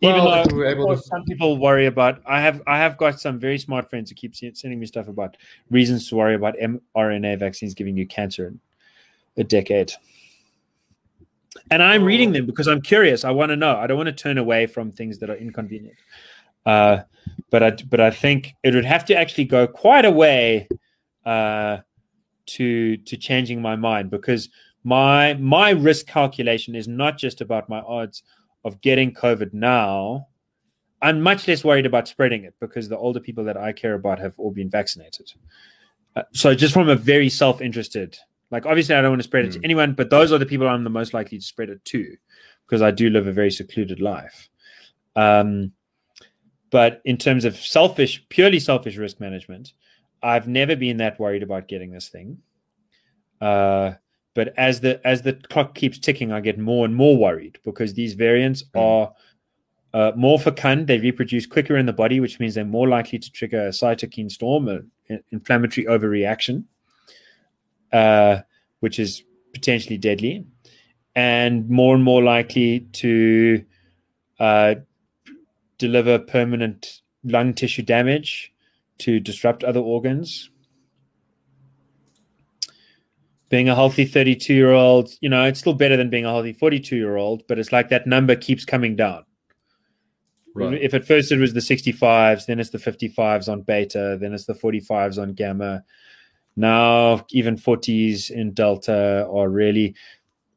Well, 0.01 0.43
Even 0.51 0.77
though 0.79 0.95
to... 0.95 1.01
some 1.01 1.23
people 1.23 1.57
worry 1.57 1.85
about, 1.85 2.21
I 2.25 2.41
have 2.41 2.63
I 2.65 2.79
have 2.79 2.97
got 2.97 3.19
some 3.19 3.39
very 3.39 3.59
smart 3.59 3.89
friends 3.89 4.09
who 4.09 4.15
keep 4.15 4.35
sending 4.35 4.79
me 4.79 4.87
stuff 4.87 5.07
about 5.07 5.37
reasons 5.69 6.09
to 6.09 6.15
worry 6.15 6.33
about 6.33 6.55
mRNA 6.57 7.39
vaccines 7.39 7.75
giving 7.75 7.95
you 7.95 8.07
cancer 8.07 8.47
in 8.47 8.59
a 9.37 9.43
decade. 9.43 9.91
And 11.69 11.83
I'm 11.83 12.03
reading 12.03 12.31
them 12.31 12.47
because 12.47 12.67
I'm 12.67 12.81
curious. 12.81 13.23
I 13.23 13.31
want 13.31 13.49
to 13.51 13.55
know. 13.55 13.77
I 13.77 13.85
don't 13.85 13.97
want 13.97 14.07
to 14.07 14.13
turn 14.13 14.39
away 14.39 14.65
from 14.65 14.91
things 14.91 15.19
that 15.19 15.29
are 15.29 15.35
inconvenient. 15.35 15.97
Uh, 16.65 17.03
but 17.51 17.61
I 17.61 17.71
but 17.87 18.01
I 18.01 18.09
think 18.09 18.55
it 18.63 18.73
would 18.73 18.85
have 18.85 19.05
to 19.05 19.15
actually 19.15 19.45
go 19.45 19.67
quite 19.67 20.05
a 20.05 20.11
way 20.11 20.67
uh, 21.23 21.77
to 22.47 22.97
to 22.97 23.15
changing 23.15 23.61
my 23.61 23.75
mind 23.75 24.09
because 24.09 24.49
my 24.83 25.35
my 25.35 25.71
risk 25.71 26.07
calculation 26.07 26.75
is 26.75 26.87
not 26.87 27.17
just 27.17 27.41
about 27.41 27.69
my 27.69 27.79
odds 27.81 28.23
of 28.65 28.81
getting 28.81 29.13
COVID 29.13 29.53
now. 29.53 30.27
I'm 31.01 31.21
much 31.21 31.47
less 31.47 31.63
worried 31.63 31.85
about 31.85 32.07
spreading 32.07 32.43
it 32.43 32.55
because 32.59 32.89
the 32.89 32.97
older 32.97 33.19
people 33.19 33.45
that 33.45 33.57
I 33.57 33.71
care 33.71 33.93
about 33.93 34.19
have 34.19 34.37
all 34.37 34.51
been 34.51 34.69
vaccinated. 34.69 35.31
Uh, 36.15 36.23
so 36.33 36.53
just 36.53 36.73
from 36.73 36.89
a 36.89 36.95
very 36.95 37.29
self-interested 37.29 38.17
like, 38.51 38.65
obviously, 38.65 38.95
I 38.95 39.01
don't 39.01 39.11
want 39.11 39.21
to 39.21 39.27
spread 39.27 39.45
it 39.45 39.49
mm. 39.49 39.53
to 39.53 39.59
hmm. 39.59 39.65
anyone, 39.65 39.93
but 39.93 40.09
those 40.09 40.31
are 40.31 40.37
the 40.37 40.45
people 40.45 40.67
I'm 40.67 40.83
the 40.83 40.89
most 40.89 41.13
likely 41.13 41.37
to 41.37 41.43
spread 41.43 41.69
it 41.69 41.83
to 41.85 42.15
because 42.65 42.81
I 42.81 42.91
do 42.91 43.09
live 43.09 43.27
a 43.27 43.31
very 43.31 43.51
secluded 43.51 43.99
life. 43.99 44.49
Um, 45.15 45.73
but 46.71 47.01
in 47.05 47.17
terms 47.17 47.45
of 47.45 47.57
selfish, 47.57 48.23
purely 48.29 48.59
selfish 48.59 48.97
risk 48.97 49.19
management, 49.19 49.73
I've 50.21 50.47
never 50.47 50.75
been 50.75 50.97
that 50.97 51.19
worried 51.19 51.43
about 51.43 51.67
getting 51.67 51.91
this 51.91 52.09
thing. 52.09 52.39
Uh, 53.41 53.93
but 54.33 54.53
as 54.57 54.81
the 54.81 55.05
as 55.05 55.21
the 55.21 55.33
clock 55.33 55.75
keeps 55.75 55.99
ticking, 55.99 56.31
I 56.31 56.39
get 56.39 56.57
more 56.57 56.85
and 56.85 56.95
more 56.95 57.17
worried 57.17 57.59
because 57.63 57.93
these 57.93 58.13
variants 58.13 58.63
mm. 58.63 58.79
are 58.79 59.13
uh, 59.93 60.11
more 60.15 60.39
fecund. 60.39 60.87
They 60.87 60.99
reproduce 60.99 61.45
quicker 61.45 61.77
in 61.77 61.85
the 61.85 61.93
body, 61.93 62.19
which 62.19 62.39
means 62.39 62.55
they're 62.55 62.65
more 62.65 62.87
likely 62.87 63.19
to 63.19 63.31
trigger 63.31 63.67
a 63.67 63.69
cytokine 63.71 64.31
storm, 64.31 64.67
an 64.67 65.23
inflammatory 65.31 65.85
overreaction 65.87 66.65
uh, 67.91 68.41
which 68.79 68.99
is 68.99 69.23
potentially 69.53 69.97
deadly, 69.97 70.45
and 71.15 71.69
more 71.69 71.95
and 71.95 72.03
more 72.03 72.23
likely 72.23 72.81
to 72.93 73.63
uh, 74.39 74.75
deliver 75.77 76.19
permanent 76.19 77.01
lung 77.23 77.53
tissue 77.53 77.81
damage, 77.81 78.53
to 78.99 79.19
disrupt 79.19 79.63
other 79.63 79.79
organs. 79.79 80.49
Being 83.49 83.67
a 83.67 83.75
healthy 83.75 84.05
32 84.05 84.53
year 84.53 84.71
old, 84.71 85.11
you 85.21 85.29
know, 85.29 85.43
it's 85.43 85.59
still 85.59 85.73
better 85.73 85.97
than 85.97 86.09
being 86.09 86.25
a 86.25 86.29
healthy 86.29 86.53
42 86.53 86.95
year 86.95 87.17
old, 87.17 87.43
but 87.47 87.59
it's 87.59 87.71
like 87.71 87.89
that 87.89 88.07
number 88.07 88.35
keeps 88.35 88.63
coming 88.63 88.95
down. 88.95 89.25
Right. 90.55 90.81
If 90.81 90.93
at 90.93 91.05
first 91.05 91.31
it 91.31 91.39
was 91.39 91.53
the 91.53 91.59
65s, 91.59 92.45
then 92.45 92.59
it's 92.59 92.71
the 92.71 92.77
55s 92.77 93.51
on 93.51 93.61
beta, 93.61 94.17
then 94.19 94.33
it's 94.33 94.45
the 94.45 94.53
45s 94.53 95.21
on 95.21 95.33
gamma, 95.33 95.83
now, 96.59 97.25
even 97.31 97.55
40s 97.55 98.31
in 98.31 98.51
Delta 98.51 99.25
are 99.31 99.47
really 99.47 99.95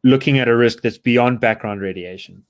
looking 0.03 0.41
at 0.41 0.49
a 0.49 0.57
risk 0.57 0.83
that's 0.83 0.99
beyond 0.99 1.39
background 1.39 1.81
radiation. 1.81 2.45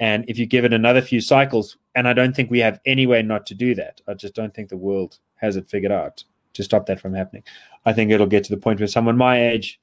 And 0.00 0.24
if 0.26 0.36
you 0.36 0.46
give 0.46 0.64
it 0.64 0.72
another 0.72 1.00
few 1.00 1.20
cycles, 1.20 1.76
and 1.94 2.08
I 2.08 2.12
don't 2.12 2.34
think 2.34 2.50
we 2.50 2.58
have 2.58 2.80
any 2.86 3.06
way 3.06 3.22
not 3.22 3.46
to 3.46 3.54
do 3.54 3.76
that, 3.76 4.00
I 4.08 4.14
just 4.14 4.34
don't 4.34 4.52
think 4.52 4.68
the 4.68 4.76
world 4.76 5.18
has 5.36 5.54
it 5.54 5.68
figured 5.68 5.92
out 5.92 6.24
to 6.54 6.62
stop 6.62 6.86
that 6.86 7.00
from 7.00 7.14
happening. 7.14 7.42
I 7.84 7.92
think 7.92 8.10
it'll 8.10 8.26
get 8.26 8.44
to 8.44 8.54
the 8.54 8.60
point 8.60 8.80
where 8.80 8.86
someone 8.86 9.16
my 9.16 9.50
age 9.50 9.80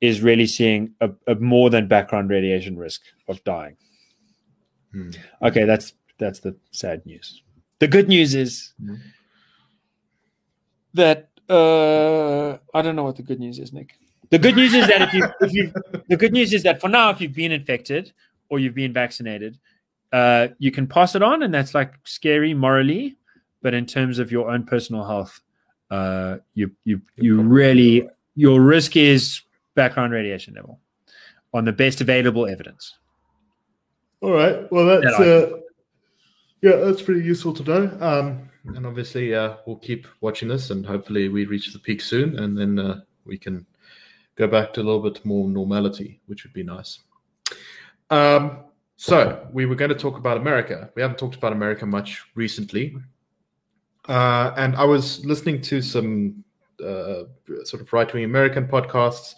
is 0.00 0.22
really 0.22 0.46
seeing 0.46 0.94
a, 1.00 1.10
a 1.26 1.34
more 1.34 1.70
than 1.70 1.88
background 1.88 2.30
radiation 2.30 2.76
risk 2.76 3.02
of 3.28 3.42
dying. 3.44 3.76
Hmm. 4.92 5.10
Okay, 5.42 5.64
that's 5.64 5.94
that's 6.18 6.40
the 6.40 6.56
sad 6.70 7.04
news. 7.06 7.42
The 7.78 7.88
good 7.88 8.08
news 8.08 8.34
is 8.34 8.72
hmm. 8.82 8.96
that 10.94 11.30
uh, 11.48 12.58
I 12.74 12.82
don't 12.82 12.96
know 12.96 13.04
what 13.04 13.16
the 13.16 13.22
good 13.22 13.40
news 13.40 13.58
is, 13.58 13.72
Nick. 13.72 13.96
The 14.30 14.38
good 14.38 14.54
news 14.54 14.74
is 14.74 14.86
that 14.86 15.02
if 15.02 15.12
you, 15.12 15.26
if 15.40 15.52
you, 15.52 15.72
the 16.08 16.16
good 16.16 16.32
news 16.32 16.52
is 16.52 16.62
that 16.62 16.80
for 16.80 16.88
now, 16.88 17.10
if 17.10 17.20
you've 17.20 17.34
been 17.34 17.50
infected 17.50 18.12
or 18.48 18.60
you've 18.60 18.76
been 18.76 18.92
vaccinated, 18.92 19.58
uh, 20.12 20.48
you 20.58 20.70
can 20.70 20.86
pass 20.86 21.16
it 21.16 21.22
on, 21.22 21.42
and 21.42 21.52
that's 21.52 21.74
like 21.74 21.94
scary 22.04 22.54
morally. 22.54 23.16
But 23.62 23.74
in 23.74 23.86
terms 23.86 24.18
of 24.18 24.30
your 24.30 24.50
own 24.50 24.64
personal 24.64 25.04
health, 25.04 25.40
uh, 25.90 26.38
you 26.54 26.70
you 26.84 27.00
you 27.16 27.40
really 27.42 28.08
your 28.36 28.60
risk 28.60 28.96
is 28.96 29.42
background 29.74 30.12
radiation 30.12 30.54
level 30.54 30.80
on 31.52 31.64
the 31.64 31.72
best 31.72 32.00
available 32.00 32.46
evidence. 32.46 32.96
All 34.20 34.32
right. 34.32 34.70
Well, 34.70 34.86
that's 34.86 35.18
uh, 35.18 35.50
yeah, 36.62 36.76
that's 36.76 37.02
pretty 37.02 37.22
useful 37.22 37.54
to 37.54 37.64
know. 37.64 37.98
Um, 38.00 38.50
and 38.76 38.86
obviously 38.86 39.34
uh, 39.34 39.56
we'll 39.66 39.76
keep 39.76 40.06
watching 40.20 40.48
this, 40.48 40.70
and 40.70 40.84
hopefully 40.84 41.28
we 41.28 41.46
reach 41.46 41.72
the 41.72 41.78
peak 41.78 42.00
soon, 42.00 42.38
and 42.38 42.56
then 42.56 42.78
uh, 42.78 43.00
we 43.24 43.38
can 43.38 43.66
go 44.36 44.46
back 44.46 44.72
to 44.74 44.80
a 44.80 44.84
little 44.84 45.02
bit 45.02 45.24
more 45.24 45.48
normality, 45.48 46.20
which 46.26 46.44
would 46.44 46.52
be 46.52 46.62
nice. 46.62 47.00
Um, 48.10 48.64
so 48.96 49.46
we 49.52 49.64
were 49.64 49.74
going 49.74 49.90
to 49.90 49.94
talk 49.94 50.18
about 50.18 50.36
America. 50.36 50.90
We 50.94 51.02
haven't 51.02 51.18
talked 51.18 51.36
about 51.36 51.52
America 51.52 51.86
much 51.86 52.22
recently, 52.34 52.96
uh, 54.10 54.52
and 54.56 54.74
I 54.74 54.84
was 54.84 55.24
listening 55.24 55.62
to 55.62 55.80
some 55.80 56.42
uh, 56.84 57.22
sort 57.62 57.80
of 57.80 57.92
right-wing 57.92 58.24
American 58.24 58.66
podcasts, 58.66 59.36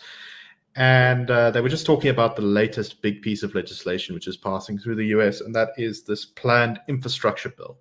and 0.76 1.30
uh, 1.30 1.50
they 1.50 1.60
were 1.60 1.68
just 1.68 1.84
talking 1.84 2.08
about 2.08 2.36
the 2.36 2.42
latest 2.42 3.02
big 3.02 3.20
piece 3.20 3.42
of 3.42 3.54
legislation 3.54 4.14
which 4.14 4.26
is 4.26 4.38
passing 4.38 4.78
through 4.78 4.94
the 4.94 5.08
US, 5.08 5.42
and 5.42 5.54
that 5.54 5.72
is 5.76 6.04
this 6.04 6.24
planned 6.24 6.80
infrastructure 6.88 7.50
bill. 7.50 7.76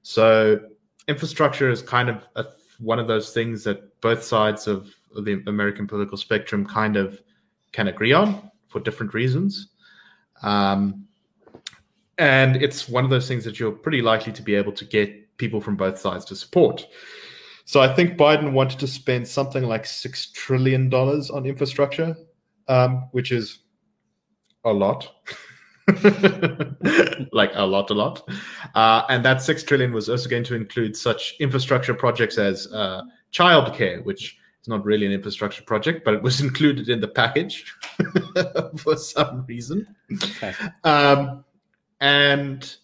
So 0.00 0.58
infrastructure 1.08 1.70
is 1.70 1.82
kind 1.82 2.08
of 2.08 2.26
a, 2.36 2.46
one 2.78 2.98
of 2.98 3.06
those 3.06 3.34
things 3.34 3.62
that 3.64 4.00
both 4.00 4.22
sides 4.22 4.66
of 4.66 4.94
the 5.14 5.42
American 5.46 5.86
political 5.86 6.16
spectrum 6.16 6.64
kind 6.64 6.96
of 6.96 7.20
can 7.72 7.88
agree 7.88 8.14
on 8.14 8.50
for 8.68 8.80
different 8.80 9.12
reasons. 9.12 9.68
Um, 10.42 11.06
and 12.16 12.56
it's 12.56 12.88
one 12.88 13.04
of 13.04 13.10
those 13.10 13.28
things 13.28 13.44
that 13.44 13.60
you're 13.60 13.72
pretty 13.72 14.00
likely 14.00 14.32
to 14.32 14.40
be 14.40 14.54
able 14.54 14.72
to 14.72 14.86
get 14.86 15.27
people 15.38 15.60
from 15.60 15.76
both 15.76 15.98
sides 15.98 16.24
to 16.26 16.36
support. 16.36 16.86
So 17.64 17.80
I 17.80 17.92
think 17.92 18.16
Biden 18.16 18.52
wanted 18.52 18.78
to 18.80 18.86
spend 18.86 19.28
something 19.28 19.64
like 19.64 19.84
six 19.84 20.30
trillion 20.32 20.88
dollars 20.88 21.30
on 21.30 21.46
infrastructure, 21.46 22.16
um, 22.66 23.08
which 23.12 23.30
is 23.30 23.58
a 24.64 24.72
lot. 24.72 25.12
like 27.32 27.50
a 27.54 27.66
lot, 27.66 27.90
a 27.90 27.94
lot. 27.94 28.28
Uh, 28.74 29.02
and 29.08 29.24
that 29.24 29.42
six 29.42 29.62
trillion 29.62 29.92
was 29.92 30.08
also 30.08 30.28
going 30.28 30.44
to 30.44 30.54
include 30.54 30.96
such 30.96 31.34
infrastructure 31.40 31.94
projects 31.94 32.38
as 32.38 32.66
uh, 32.72 33.02
childcare, 33.32 34.04
which 34.04 34.38
is 34.62 34.68
not 34.68 34.84
really 34.84 35.06
an 35.06 35.12
infrastructure 35.12 35.62
project, 35.62 36.04
but 36.04 36.14
it 36.14 36.22
was 36.22 36.40
included 36.46 36.88
in 36.88 37.00
the 37.00 37.08
package 37.08 37.74
for 38.78 38.96
some 38.96 39.44
reason. 39.46 39.86
Okay. 40.22 40.54
Um, 40.84 41.44
and 42.00 42.76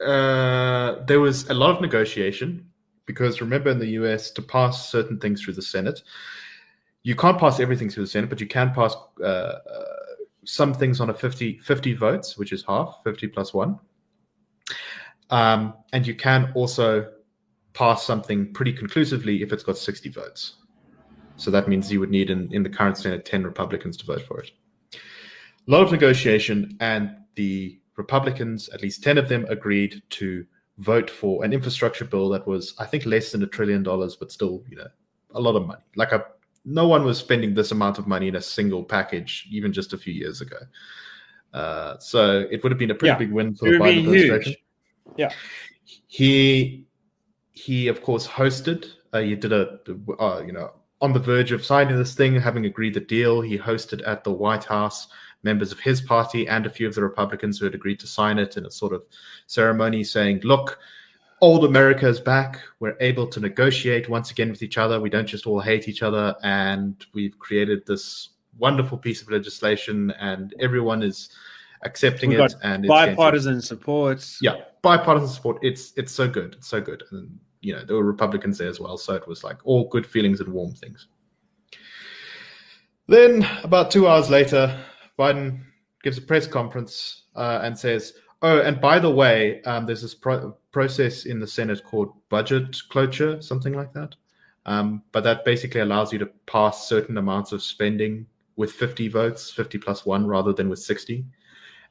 uh, 0.00 1.04
there 1.06 1.20
was 1.20 1.48
a 1.48 1.54
lot 1.54 1.70
of 1.74 1.80
negotiation 1.80 2.68
because 3.06 3.40
remember 3.40 3.70
in 3.70 3.78
the 3.78 3.90
US 4.00 4.30
to 4.32 4.42
pass 4.42 4.90
certain 4.90 5.18
things 5.18 5.42
through 5.42 5.54
the 5.54 5.62
Senate, 5.62 6.02
you 7.02 7.14
can't 7.14 7.38
pass 7.38 7.60
everything 7.60 7.88
through 7.88 8.04
the 8.04 8.10
Senate, 8.10 8.28
but 8.28 8.40
you 8.40 8.48
can 8.48 8.72
pass 8.74 8.94
uh, 9.20 9.24
uh, 9.24 9.58
some 10.44 10.74
things 10.74 11.00
on 11.00 11.10
a 11.10 11.14
50, 11.14 11.58
50 11.58 11.94
votes, 11.94 12.36
which 12.36 12.52
is 12.52 12.64
half, 12.66 12.98
50 13.04 13.28
plus 13.28 13.54
one. 13.54 13.78
Um, 15.30 15.74
and 15.92 16.06
you 16.06 16.14
can 16.14 16.52
also 16.54 17.12
pass 17.74 18.04
something 18.04 18.52
pretty 18.52 18.72
conclusively 18.72 19.42
if 19.42 19.52
it's 19.52 19.62
got 19.62 19.78
60 19.78 20.08
votes. 20.10 20.56
So 21.36 21.50
that 21.50 21.68
means 21.68 21.92
you 21.92 22.00
would 22.00 22.10
need 22.10 22.30
in, 22.30 22.52
in 22.52 22.62
the 22.62 22.70
current 22.70 22.96
Senate 22.96 23.24
10 23.24 23.44
Republicans 23.44 23.96
to 23.98 24.06
vote 24.06 24.22
for 24.22 24.40
it. 24.40 24.50
A 24.94 25.70
lot 25.70 25.82
of 25.82 25.92
negotiation, 25.92 26.76
and 26.80 27.16
the 27.34 27.78
Republicans, 27.96 28.68
at 28.70 28.82
least 28.82 29.02
10 29.02 29.18
of 29.18 29.28
them, 29.28 29.46
agreed 29.48 30.02
to 30.10 30.44
vote 30.78 31.08
for 31.08 31.44
an 31.44 31.52
infrastructure 31.52 32.04
bill 32.04 32.28
that 32.28 32.46
was, 32.46 32.74
I 32.78 32.84
think, 32.84 33.06
less 33.06 33.32
than 33.32 33.42
a 33.42 33.46
trillion 33.46 33.82
dollars, 33.82 34.16
but 34.16 34.30
still, 34.30 34.62
you 34.68 34.76
know, 34.76 34.88
a 35.34 35.40
lot 35.40 35.56
of 35.56 35.66
money. 35.66 35.82
Like 35.96 36.12
a 36.12 36.24
no 36.66 36.88
one 36.88 37.04
was 37.04 37.16
spending 37.16 37.54
this 37.54 37.70
amount 37.70 37.98
of 37.98 38.06
money 38.08 38.26
in 38.28 38.34
a 38.34 38.42
single 38.42 38.82
package 38.82 39.46
even 39.50 39.72
just 39.72 39.92
a 39.92 39.98
few 39.98 40.12
years 40.12 40.40
ago. 40.40 40.56
Uh, 41.54 41.96
so 41.98 42.46
it 42.50 42.62
would 42.62 42.72
have 42.72 42.78
been 42.78 42.90
a 42.90 42.94
pretty 42.94 43.12
yeah, 43.12 43.18
big 43.18 43.32
win 43.32 43.54
for 43.54 43.70
the 43.70 43.76
Biden 43.76 43.98
administration. 44.00 44.52
Huge. 44.52 45.16
Yeah, 45.16 45.30
he 46.08 46.86
he 47.52 47.88
of 47.88 48.02
course 48.02 48.26
hosted. 48.26 48.90
Uh, 49.12 49.20
he 49.20 49.36
did 49.36 49.52
a 49.52 49.78
uh, 50.18 50.42
you 50.44 50.52
know 50.52 50.72
on 51.00 51.12
the 51.12 51.20
verge 51.20 51.52
of 51.52 51.64
signing 51.64 51.96
this 51.96 52.14
thing, 52.14 52.38
having 52.38 52.66
agreed 52.66 52.94
the 52.94 53.00
deal. 53.00 53.40
He 53.40 53.56
hosted 53.56 54.06
at 54.06 54.24
the 54.24 54.32
White 54.32 54.64
House 54.64 55.08
members 55.46 55.72
of 55.72 55.80
his 55.80 56.02
party 56.02 56.46
and 56.46 56.66
a 56.66 56.70
few 56.70 56.86
of 56.86 56.94
the 56.94 57.02
Republicans 57.02 57.58
who 57.58 57.64
had 57.64 57.74
agreed 57.74 58.00
to 58.00 58.06
sign 58.06 58.38
it 58.38 58.58
in 58.58 58.66
a 58.66 58.70
sort 58.70 58.92
of 58.92 59.02
ceremony, 59.46 60.04
saying, 60.04 60.40
"Look." 60.42 60.78
old 61.42 61.64
America 61.66 62.08
is 62.08 62.18
back. 62.18 62.62
We're 62.80 62.96
able 63.00 63.26
to 63.26 63.40
negotiate 63.40 64.08
once 64.08 64.30
again 64.30 64.50
with 64.50 64.62
each 64.62 64.78
other. 64.78 64.98
We 65.00 65.10
don't 65.10 65.26
just 65.26 65.46
all 65.46 65.60
hate 65.60 65.86
each 65.86 66.02
other. 66.02 66.34
And 66.42 67.04
we've 67.12 67.38
created 67.38 67.84
this 67.86 68.30
wonderful 68.58 68.98
piece 68.98 69.22
of 69.22 69.30
legislation, 69.30 70.12
and 70.18 70.54
everyone 70.60 71.02
is 71.02 71.30
accepting 71.82 72.30
We've 72.30 72.40
it. 72.40 72.54
and 72.62 72.86
bipartisan 72.86 73.60
support. 73.60 74.26
Yeah, 74.40 74.62
bipartisan 74.82 75.28
support. 75.28 75.58
It's 75.62 75.92
it's 75.96 76.12
so 76.12 76.28
good. 76.28 76.54
It's 76.54 76.68
so 76.68 76.80
good. 76.80 77.02
And 77.10 77.38
you 77.60 77.74
know 77.74 77.84
there 77.84 77.96
were 77.96 78.04
Republicans 78.04 78.58
there 78.58 78.68
as 78.68 78.80
well, 78.80 78.96
so 78.96 79.14
it 79.14 79.26
was 79.28 79.44
like 79.44 79.58
all 79.64 79.88
good 79.88 80.06
feelings 80.06 80.40
and 80.40 80.52
warm 80.52 80.72
things. 80.72 81.08
Then 83.08 83.46
about 83.62 83.90
two 83.90 84.08
hours 84.08 84.30
later, 84.30 84.76
Biden 85.18 85.60
gives 86.02 86.18
a 86.18 86.22
press 86.22 86.46
conference 86.46 87.24
uh, 87.34 87.60
and 87.62 87.78
says, 87.78 88.14
"Oh, 88.42 88.60
and 88.60 88.80
by 88.80 88.98
the 88.98 89.10
way, 89.10 89.62
um, 89.62 89.86
there's 89.86 90.02
this 90.02 90.14
pro- 90.14 90.56
process 90.76 91.24
in 91.24 91.40
the 91.40 91.46
Senate 91.46 91.82
called 91.84 92.12
budget 92.28 92.76
cloture, 92.90 93.40
something 93.40 93.72
like 93.72 93.92
that. 93.94 94.14
Um, 94.66 95.02
but 95.12 95.24
that 95.24 95.44
basically 95.44 95.80
allows 95.80 96.12
you 96.12 96.18
to 96.18 96.26
pass 96.46 96.86
certain 96.86 97.16
amounts 97.16 97.52
of 97.52 97.62
spending 97.62 98.26
with 98.56 98.72
50 98.72 99.08
votes, 99.08 99.50
50 99.50 99.78
plus 99.78 100.04
one, 100.04 100.26
rather 100.26 100.52
than 100.52 100.68
with 100.68 100.80
60. 100.80 101.24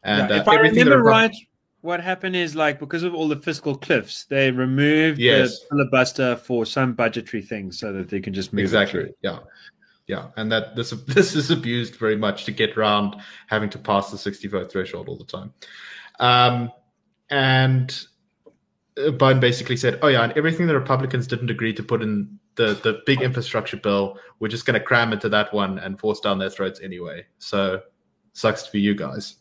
And 0.04 0.30
yeah, 0.30 0.36
uh, 0.36 0.42
if 0.42 0.48
I 0.48 0.56
remember 0.56 1.02
right, 1.02 1.36
what 1.82 2.02
happened 2.02 2.36
is 2.36 2.56
like 2.56 2.80
because 2.80 3.04
of 3.04 3.16
all 3.16 3.28
the 3.28 3.38
fiscal 3.38 3.76
cliffs, 3.76 4.26
they 4.26 4.52
removed 4.52 5.20
yes. 5.20 5.62
the 5.62 5.66
filibuster 5.70 6.36
for 6.36 6.66
some 6.66 6.94
budgetary 6.94 7.42
things 7.42 7.80
so 7.80 7.92
that 7.94 8.10
they 8.10 8.20
can 8.20 8.34
just 8.34 8.54
move 8.54 8.66
exactly. 8.66 9.14
Yeah, 9.22 9.40
yeah, 10.08 10.28
and 10.38 10.52
that 10.52 10.76
this 10.76 10.92
this 11.08 11.36
is 11.36 11.52
abused 11.52 11.96
very 11.96 12.18
much 12.18 12.46
to 12.46 12.52
get 12.52 12.78
around 12.78 13.16
having 13.48 13.70
to 13.72 13.80
pass 13.80 14.12
the 14.12 14.18
60 14.18 14.48
vote 14.48 14.72
threshold 14.72 15.10
all 15.10 15.18
the 15.18 15.26
time. 15.26 15.54
Um, 16.20 16.72
and 17.30 18.06
Biden 18.98 19.40
basically 19.40 19.78
said, 19.78 20.00
"Oh 20.02 20.08
yeah, 20.08 20.24
and 20.24 20.34
everything 20.34 20.68
the 20.68 20.76
Republicans 20.76 21.28
didn't 21.28 21.50
agree 21.50 21.74
to 21.74 21.84
put 21.84 22.02
in 22.02 22.40
the 22.56 22.80
the 22.84 23.02
big 23.06 23.22
infrastructure 23.22 23.78
bill, 23.78 24.18
we're 24.40 24.48
just 24.48 24.66
going 24.66 24.80
to 24.80 24.86
cram 24.86 25.12
into 25.12 25.30
that 25.30 25.54
one 25.54 25.80
and 25.80 26.00
force 26.00 26.20
down 26.20 26.40
their 26.40 26.50
throats 26.50 26.80
anyway." 26.82 27.26
So, 27.40 27.82
sucks 28.34 28.68
for 28.68 28.78
you 28.78 28.96
guys. 28.96 29.36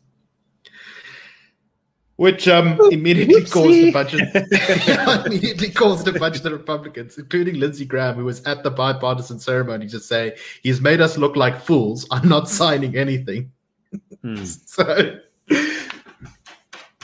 Which 2.16 2.46
um, 2.46 2.78
immediately 2.92 3.42
Whoopsie. 3.42 3.50
caused 3.50 3.68
the 3.68 3.90
budget. 3.90 5.26
immediately 5.26 5.70
caused 5.70 6.06
a 6.06 6.12
bunch 6.12 6.36
of 6.36 6.44
the 6.44 6.52
Republicans, 6.52 7.18
including 7.18 7.56
Lindsey 7.56 7.84
Graham, 7.84 8.14
who 8.14 8.24
was 8.24 8.40
at 8.44 8.62
the 8.62 8.70
bipartisan 8.70 9.40
ceremony, 9.40 9.88
to 9.88 9.98
say, 9.98 10.36
"He's 10.62 10.80
made 10.80 11.00
us 11.00 11.18
look 11.18 11.34
like 11.34 11.60
fools. 11.60 12.06
I'm 12.12 12.28
not 12.28 12.48
signing 12.60 12.96
anything." 12.96 13.50
Hmm. 14.22 14.44
so 14.44 15.18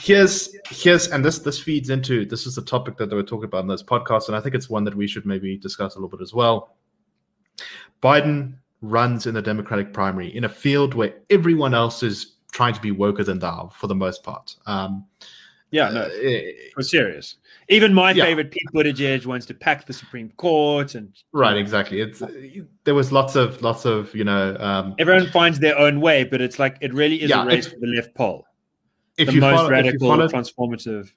here's 0.00 0.56
here's 0.66 1.08
and 1.08 1.24
this 1.24 1.40
this 1.40 1.60
feeds 1.60 1.90
into 1.90 2.24
this 2.24 2.46
is 2.46 2.54
the 2.54 2.62
topic 2.62 2.96
that 2.96 3.10
they 3.10 3.16
were 3.16 3.22
talking 3.22 3.44
about 3.44 3.62
in 3.62 3.66
those 3.66 3.82
podcasts, 3.82 4.28
and 4.28 4.36
I 4.36 4.40
think 4.40 4.54
it's 4.54 4.70
one 4.70 4.84
that 4.84 4.94
we 4.94 5.08
should 5.08 5.26
maybe 5.26 5.56
discuss 5.56 5.96
a 5.96 5.98
little 5.98 6.16
bit 6.16 6.22
as 6.22 6.32
well. 6.32 6.76
Biden 8.00 8.54
runs 8.80 9.26
in 9.26 9.34
the 9.34 9.42
Democratic 9.42 9.92
primary 9.92 10.34
in 10.34 10.44
a 10.44 10.48
field 10.48 10.94
where 10.94 11.14
everyone 11.28 11.74
else 11.74 12.02
is 12.02 12.36
trying 12.50 12.74
to 12.74 12.80
be 12.80 12.90
woker 12.90 13.24
than 13.24 13.38
thou 13.38 13.70
for 13.74 13.86
the 13.86 13.94
most 13.94 14.22
part. 14.22 14.56
Um, 14.66 15.06
yeah, 15.70 15.88
no, 15.90 16.02
uh, 16.02 16.82
serious. 16.82 17.36
Even 17.68 17.94
my 17.94 18.10
yeah. 18.10 18.24
favorite, 18.24 18.50
Pete 18.50 18.66
Buttigieg, 18.74 19.24
wants 19.24 19.46
to 19.46 19.54
pack 19.54 19.86
the 19.86 19.92
Supreme 19.92 20.30
Court, 20.30 20.96
and 20.96 21.14
right, 21.32 21.56
exactly. 21.56 22.00
It's 22.00 22.20
there 22.84 22.94
was 22.94 23.12
lots 23.12 23.36
of 23.36 23.62
lots 23.62 23.84
of 23.84 24.12
you 24.14 24.24
know. 24.24 24.56
Um, 24.58 24.96
Everyone 24.98 25.28
finds 25.28 25.60
their 25.60 25.78
own 25.78 26.00
way, 26.00 26.24
but 26.24 26.40
it's 26.40 26.58
like 26.58 26.76
it 26.80 26.92
really 26.92 27.22
is 27.22 27.30
yeah, 27.30 27.44
a 27.44 27.46
race 27.46 27.68
for 27.68 27.78
the 27.78 27.86
left 27.86 28.14
pole 28.16 28.46
if 29.16 29.28
the 29.28 29.34
you 29.34 29.40
most 29.40 29.56
follow, 29.56 29.70
radical, 29.70 30.08
followed, 30.08 30.32
transformative. 30.32 31.12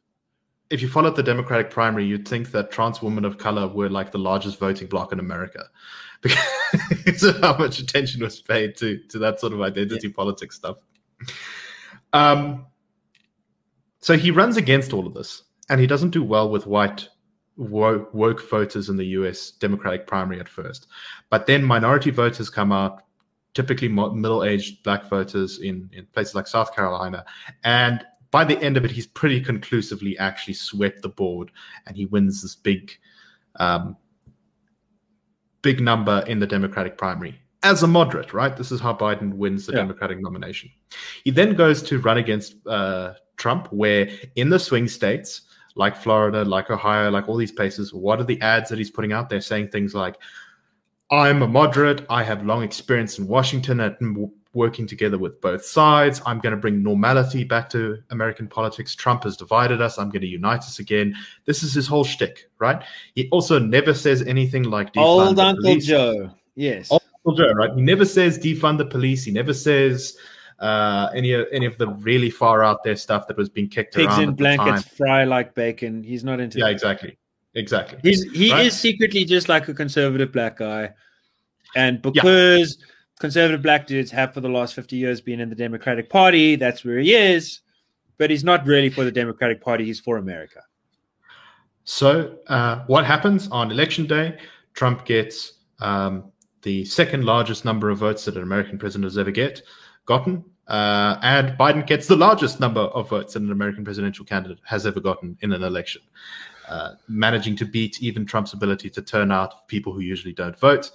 If 0.70 0.82
you 0.82 0.90
followed 0.90 1.16
the 1.16 1.24
Democratic 1.24 1.72
primary, 1.72 2.06
you'd 2.06 2.28
think 2.28 2.52
that 2.52 2.72
trans 2.72 3.02
women 3.02 3.26
of 3.26 3.38
color 3.38 3.68
were 3.68 3.90
like 3.90 4.12
the 4.12 4.20
largest 4.20 4.60
voting 4.60 4.88
bloc 4.88 5.12
in 5.12 5.20
America 5.20 5.66
because 6.22 7.24
of 7.24 7.40
how 7.42 7.58
much 7.58 7.80
attention 7.80 8.22
was 8.22 8.42
paid 8.42 8.76
to 8.78 9.00
to 9.10 9.18
that 9.20 9.40
sort 9.40 9.54
of 9.54 9.62
identity 9.62 10.08
yeah. 10.08 10.14
politics 10.16 10.56
stuff. 10.56 10.78
Um, 12.14 12.66
so 14.00 14.18
he 14.18 14.32
runs 14.32 14.58
against 14.58 14.94
all 14.94 15.08
of 15.08 15.14
this, 15.14 15.44
and 15.70 15.80
he 15.80 15.88
doesn't 15.88 16.12
do 16.12 16.24
well 16.24 16.50
with 16.50 16.68
white 16.68 17.08
woke, 17.56 18.14
woke 18.14 18.50
voters 18.50 18.90
in 18.90 18.98
the 18.98 19.06
U.S. 19.08 19.52
Democratic 19.52 20.08
primary 20.08 20.40
at 20.40 20.50
first, 20.50 20.88
but 21.30 21.46
then 21.46 21.64
minority 21.64 22.12
voters 22.12 22.50
come 22.50 22.72
out 22.72 23.04
typically 23.54 23.88
middle-aged 23.88 24.84
black 24.84 25.08
voters 25.10 25.60
in, 25.60 25.90
in 25.94 26.06
places 26.08 26.34
like 26.34 26.48
South 26.48 26.76
Carolina. 26.76 27.24
And 27.64 28.04
by 28.32 28.44
the 28.44 28.60
end 28.64 28.78
of 28.78 28.86
it, 28.86 28.92
he's 28.92 29.06
pretty 29.06 29.40
conclusively 29.40 30.18
actually 30.18 30.56
swept 30.56 31.04
the 31.04 31.10
board 31.10 31.52
and 31.86 31.96
he 31.96 32.08
wins 32.08 32.42
this 32.42 32.56
big, 32.56 32.92
um, 33.58 33.96
big 35.62 35.80
number 35.82 36.24
in 36.28 36.40
the 36.40 36.48
Democratic 36.48 36.98
primary 36.98 37.40
as 37.64 37.84
a 37.84 37.88
moderate, 37.88 38.34
right? 38.34 38.56
This 38.56 38.72
is 38.72 38.80
how 38.80 38.94
Biden 38.94 39.34
wins 39.34 39.66
the 39.66 39.74
yeah. 39.74 39.80
Democratic 39.80 40.22
nomination. 40.22 40.70
He 41.24 41.32
then 41.32 41.56
goes 41.56 41.82
to 41.84 42.00
run 42.00 42.18
against 42.18 42.56
uh, 42.68 43.14
Trump, 43.38 43.68
where 43.72 44.10
in 44.36 44.50
the 44.50 44.60
swing 44.60 44.88
states, 44.88 45.42
like 45.76 45.96
Florida, 45.96 46.46
like 46.46 46.70
Ohio, 46.70 47.10
like 47.10 47.28
all 47.28 47.38
these 47.38 47.52
places, 47.52 47.94
what 47.94 48.20
are 48.20 48.26
the 48.26 48.40
ads 48.42 48.70
that 48.70 48.78
he's 48.78 48.92
putting 48.92 49.14
out 49.14 49.30
there 49.30 49.42
saying 49.42 49.70
things 49.70 49.96
like, 49.96 50.18
I'm 51.10 51.42
a 51.42 51.48
moderate. 51.48 52.06
I 52.10 52.24
have 52.24 52.46
long 52.46 52.64
experience 52.64 53.20
in 53.20 53.28
Washington 53.28 53.80
and 53.80 54.32
working 54.54 54.88
together 54.88 55.18
with 55.18 55.42
both 55.42 55.66
sides. 55.66 56.22
I'm 56.26 56.40
going 56.40 56.52
to 56.52 56.58
bring 56.58 56.84
normality 56.84 57.44
back 57.44 57.70
to 57.72 58.02
American 58.10 58.48
politics. 58.48 58.96
Trump 58.96 59.24
has 59.24 59.36
divided 59.36 59.82
us. 59.82 59.98
I'm 59.98 60.10
going 60.10 60.22
to 60.22 60.28
unite 60.28 60.60
us 60.60 60.80
again. 60.80 61.16
This 61.46 61.64
is 61.64 61.74
his 61.74 61.88
whole 61.88 62.04
shtick, 62.04 62.50
right? 62.60 62.84
He 63.16 63.30
also 63.30 63.60
never 63.60 63.94
says 63.94 64.22
anything 64.22 64.64
like 64.64 64.96
old 64.98 65.40
Uncle. 65.40 65.76
Joe. 65.78 66.32
Yes, 66.56 66.92
old 66.92 67.03
Uncle 67.26 67.46
Joe, 67.46 67.52
right? 67.54 67.72
He 67.74 67.82
never 67.82 68.06
says 68.06 68.38
defund 68.38 68.78
the 68.78 68.86
police. 68.86 69.24
He 69.24 69.32
never 69.32 69.54
says 69.54 70.18
uh, 70.60 71.10
any 71.16 71.34
any 71.52 71.66
of 71.66 71.78
the 71.78 71.88
really 71.88 72.30
far 72.30 72.64
out 72.64 72.84
there 72.84 72.96
stuff 72.96 73.28
that 73.28 73.38
was 73.38 73.50
being 73.50 73.70
kicked 73.70 73.96
Pigs 73.96 74.08
around. 74.08 74.18
Pigs 74.18 74.30
in 74.30 74.36
blankets, 74.36 74.88
fry 74.88 75.24
like 75.24 75.56
bacon. 75.56 76.04
He's 76.04 76.24
not 76.24 76.40
into. 76.40 76.60
Yeah, 76.60 76.66
that. 76.66 76.72
exactly. 76.72 77.18
Exactly. 77.56 78.00
He's 78.02 78.24
he 78.32 78.52
right? 78.52 78.66
is 78.66 78.80
secretly 78.80 79.26
just 79.26 79.48
like 79.48 79.68
a 79.68 79.74
conservative 79.74 80.32
black 80.32 80.58
guy. 80.58 80.94
And 81.76 82.02
because 82.02 82.78
yeah. 82.80 82.86
conservative 83.20 83.62
black 83.62 83.88
dudes 83.88 84.12
have 84.12 84.34
for 84.34 84.42
the 84.42 84.50
last 84.50 84.74
50 84.74 84.96
years 84.96 85.22
been 85.22 85.40
in 85.40 85.50
the 85.50 85.56
Democratic 85.56 86.10
Party, 86.10 86.56
that's 86.56 86.84
where 86.84 87.00
he 87.00 87.14
is. 87.14 87.62
But 88.18 88.30
he's 88.30 88.44
not 88.44 88.66
really 88.66 88.90
for 88.90 89.04
the 89.04 89.12
Democratic 89.12 89.62
Party, 89.62 89.86
he's 89.86 90.00
for 90.00 90.18
America. 90.18 90.62
So, 91.84 92.38
uh, 92.48 92.84
what 92.88 93.06
happens 93.06 93.50
on 93.50 93.72
election 93.72 94.08
day? 94.08 94.38
Trump 94.74 95.06
gets 95.06 95.54
um, 95.80 96.32
the 96.64 96.84
second 96.86 97.26
largest 97.26 97.66
number 97.66 97.90
of 97.90 98.00
votes 98.00 98.26
that 98.26 98.36
an 98.36 98.44
American 98.44 98.78
president 98.78 99.06
has 99.06 99.18
ever 99.18 99.32
get 99.32 99.62
gotten, 100.06 100.44
uh, 100.68 101.18
and 101.22 101.58
Biden 101.58 101.86
gets 101.86 102.08
the 102.08 102.16
largest 102.16 102.60
number 102.60 102.82
of 102.82 103.10
votes 103.10 103.34
that 103.34 103.44
an 103.44 103.52
American 103.52 103.84
presidential 103.84 104.26
candidate 104.26 104.60
has 104.66 104.86
ever 104.86 105.00
gotten 105.00 105.38
in 105.42 105.54
an 105.54 105.64
election, 105.64 106.02
uh, 106.68 106.94
managing 107.08 107.56
to 107.58 107.66
beat 107.66 108.02
even 108.02 108.26
Trump's 108.26 108.54
ability 108.54 108.90
to 108.90 109.02
turn 109.02 109.32
out 109.32 109.68
people 109.68 109.94
who 109.94 110.00
usually 110.00 110.34
don't 110.34 110.58
vote 110.58 110.92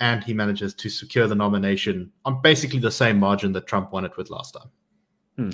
and 0.00 0.22
he 0.22 0.34
manages 0.34 0.74
to 0.74 0.88
secure 0.88 1.26
the 1.26 1.34
nomination 1.34 2.12
on 2.24 2.40
basically 2.42 2.78
the 2.78 2.90
same 2.90 3.18
margin 3.18 3.52
that 3.52 3.66
Trump 3.66 3.92
won 3.92 4.04
it 4.04 4.16
with 4.16 4.30
last 4.30 4.54
time. 4.54 4.70
Hmm. 5.36 5.50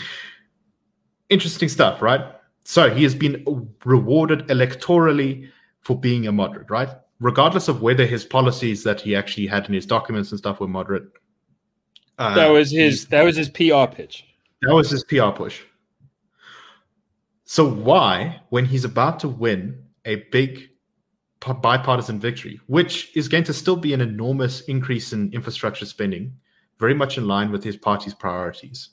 Interesting 1.29 1.69
stuff, 1.69 2.03
right? 2.03 2.35
So 2.65 2.91
he 2.91 3.03
has 3.05 3.15
been 3.15 3.45
rewarded 3.85 4.49
electorally 4.49 5.51
for 5.81 5.99
being 5.99 6.27
a 6.27 6.33
moderate, 6.33 6.71
right? 6.71 6.91
Regardless 7.23 7.69
of 7.69 7.81
whether 7.81 8.05
his 8.05 8.25
policies 8.25 8.83
that 8.85 9.01
he 9.01 9.15
actually 9.15 9.47
had 9.47 9.67
in 9.67 9.75
his 9.75 9.87
documents 9.87 10.31
and 10.31 10.39
stuff 10.39 10.61
were 10.61 10.69
moderate. 10.69 11.05
Uh, 12.19 12.35
that 12.35 12.49
was 12.49 12.71
his. 12.71 13.07
That 13.07 13.23
was 13.23 13.37
his 13.37 13.49
PR 13.49 13.87
pitch. 13.87 14.27
That 14.63 14.75
was 14.75 14.91
his 14.91 15.05
PR 15.05 15.31
push. 15.31 15.61
So 17.45 17.69
why, 17.69 18.41
when 18.51 18.65
he's 18.65 18.85
about 18.85 19.21
to 19.21 19.29
win 19.29 19.83
a 20.05 20.17
big 20.31 20.71
bipartisan 21.41 22.21
victory, 22.21 22.61
which 22.67 23.17
is 23.17 23.29
going 23.29 23.45
to 23.45 23.53
still 23.53 23.77
be 23.77 23.93
an 23.93 24.01
enormous 24.01 24.63
increase 24.63 25.13
in 25.13 25.33
infrastructure 25.33 25.87
spending, 25.87 26.33
very 26.79 26.95
much 26.95 27.19
in 27.19 27.27
line 27.27 27.51
with 27.51 27.63
his 27.63 27.77
party's 27.77 28.15
priorities, 28.15 28.91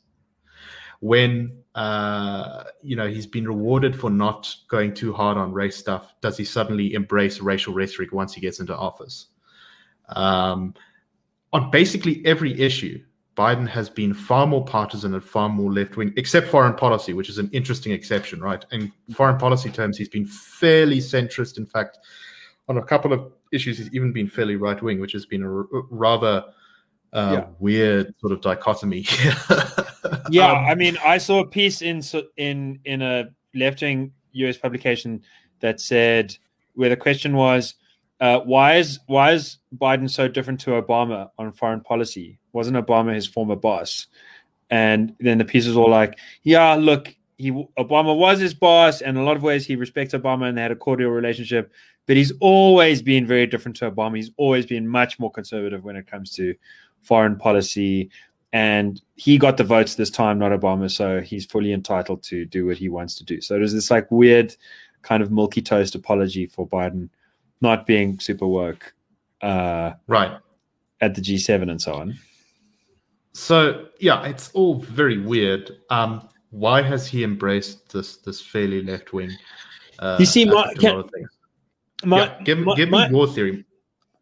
when 1.00 1.64
uh, 1.76 2.64
you 2.82 2.96
know 2.96 3.08
he's 3.08 3.28
been 3.28 3.48
rewarded 3.48 3.98
for 3.98 4.10
not 4.10 4.54
going 4.68 4.94
too 4.94 5.14
hard 5.14 5.38
on 5.38 5.54
race 5.54 5.78
stuff, 5.78 6.14
does 6.22 6.38
he 6.38 6.44
suddenly 6.44 6.94
embrace 6.94 7.40
racial 7.40 7.74
rhetoric 7.74 8.12
once 8.12 8.34
he 8.34 8.42
gets 8.42 8.60
into 8.60 8.76
office? 8.76 9.28
Um, 10.10 10.74
on 11.54 11.72
basically 11.72 12.26
every 12.26 12.60
issue, 12.60 13.04
Biden 13.36 13.68
has 13.68 13.90
been 13.90 14.14
far 14.14 14.46
more 14.46 14.66
partisan 14.66 15.14
and 15.14 15.24
far 15.24 15.48
more 15.48 15.72
left 15.72 15.96
wing, 15.96 16.14
except 16.18 16.48
foreign 16.48 16.74
policy, 16.74 17.14
which 17.14 17.30
is 17.30 17.38
an 17.38 17.50
interesting 17.54 17.94
exception, 17.94 18.42
right? 18.42 18.66
In 18.72 18.92
foreign 19.14 19.38
policy 19.38 19.70
terms, 19.70 19.98
he's 19.98 20.10
been 20.10 20.26
fairly 20.26 20.98
centrist. 20.98 21.58
In 21.58 21.66
fact, 21.66 22.00
on 22.68 22.78
a 22.78 22.84
couple 22.84 23.14
of 23.14 23.32
issues, 23.54 23.78
he's 23.78 23.94
even 23.94 24.12
been 24.12 24.28
fairly 24.28 24.58
right 24.58 24.82
wing, 24.82 25.00
which 25.00 25.14
has 25.14 25.26
been 25.26 25.44
a 25.44 25.50
rather 25.90 26.44
uh, 27.14 27.32
yeah. 27.34 27.46
weird 27.60 28.14
sort 28.20 28.34
of 28.34 28.42
dichotomy. 28.42 29.06
yeah, 30.30 30.52
um, 30.52 30.66
I 30.66 30.76
mean, 30.76 30.98
I 31.06 31.18
saw 31.18 31.40
a 31.40 31.48
piece 31.48 31.82
in 31.82 32.02
in 32.38 32.80
in 32.86 33.02
a 33.02 33.30
left 33.56 33.82
wing 33.82 34.14
US 34.34 34.58
publication 34.58 35.22
that 35.60 35.80
said 35.80 36.38
where 36.76 36.90
the 36.90 36.98
question 36.98 37.36
was, 37.36 37.76
uh, 38.20 38.40
why 38.42 38.76
is 38.76 39.00
why 39.08 39.32
is 39.32 39.58
Biden 39.76 40.10
so 40.10 40.28
different 40.28 40.60
to 40.62 40.72
Obama 40.72 41.30
on 41.38 41.52
foreign 41.52 41.82
policy? 41.82 42.40
Wasn't 42.54 42.76
Obama 42.76 43.14
his 43.14 43.28
former 43.28 43.56
boss? 43.56 44.08
And 44.70 45.16
then 45.20 45.38
the 45.40 45.46
piece 45.46 45.66
was 45.66 45.78
all 45.78 45.90
like, 45.90 46.20
yeah, 46.44 46.76
look, 46.76 47.16
he 47.38 47.52
Obama 47.52 48.16
was 48.16 48.40
his 48.40 48.54
boss, 48.54 49.02
and 49.02 49.18
in 49.18 49.24
a 49.24 49.26
lot 49.26 49.38
of 49.38 49.44
ways 49.44 49.66
he 49.66 49.76
respects 49.76 50.14
Obama 50.14 50.48
and 50.48 50.58
they 50.58 50.62
had 50.62 50.72
a 50.72 50.76
cordial 50.76 51.12
relationship. 51.12 51.72
But 52.06 52.18
he's 52.18 52.34
always 52.42 53.02
been 53.02 53.26
very 53.26 53.48
different 53.48 53.78
to 53.78 53.90
Obama. 53.90 54.18
He's 54.18 54.32
always 54.36 54.66
been 54.66 54.88
much 54.88 55.20
more 55.20 55.32
conservative 55.32 55.84
when 55.84 55.96
it 55.96 56.08
comes 56.08 56.32
to 56.32 56.56
foreign 57.02 57.36
policy. 57.38 58.10
And 58.52 59.02
he 59.16 59.38
got 59.38 59.58
the 59.58 59.64
votes 59.64 59.96
this 59.96 60.10
time, 60.10 60.40
not 60.40 60.52
Obama. 60.52 60.90
So 60.90 61.22
he's 61.22 61.46
fully 61.46 61.72
entitled 61.72 62.24
to 62.24 62.46
do 62.46 62.66
what 62.66 62.78
he 62.78 62.90
wants 62.90 63.16
to 63.16 63.24
do. 63.24 63.42
So 63.42 63.56
there's 63.56 63.74
this 63.74 63.92
like 63.92 64.10
weird 64.12 64.56
kind 65.02 65.24
of 65.24 65.32
milky 65.32 65.62
toast 65.62 65.96
apology 65.96 66.46
for 66.46 66.68
Biden 66.68 67.10
not 67.62 67.86
being 67.86 68.20
super 68.20 68.48
woke. 68.48 68.94
Uh, 69.42 69.94
right. 70.08 70.38
At 71.02 71.16
the 71.16 71.22
G7 71.22 71.70
and 71.70 71.82
so 71.82 71.94
on. 71.94 72.18
So 73.34 73.88
yeah, 74.00 74.26
it's 74.26 74.52
all 74.52 74.76
very 74.80 75.20
weird. 75.20 75.72
Um, 75.90 76.28
why 76.52 76.82
has 76.82 77.08
he 77.08 77.24
embraced 77.24 77.94
this 77.94 78.18
this 78.18 78.42
fairly 78.42 78.82
left 78.82 79.14
wing? 79.14 79.32
Uh, 80.00 80.18
you 80.20 80.26
see, 80.26 80.46
my, 80.46 80.74
can, 80.74 81.04
my, 82.04 82.18
yeah, 82.18 82.44
give, 82.44 82.60
my, 82.60 82.76
give 82.76 82.90
me 82.90 83.08
your 83.10 83.28
theory. 83.28 83.66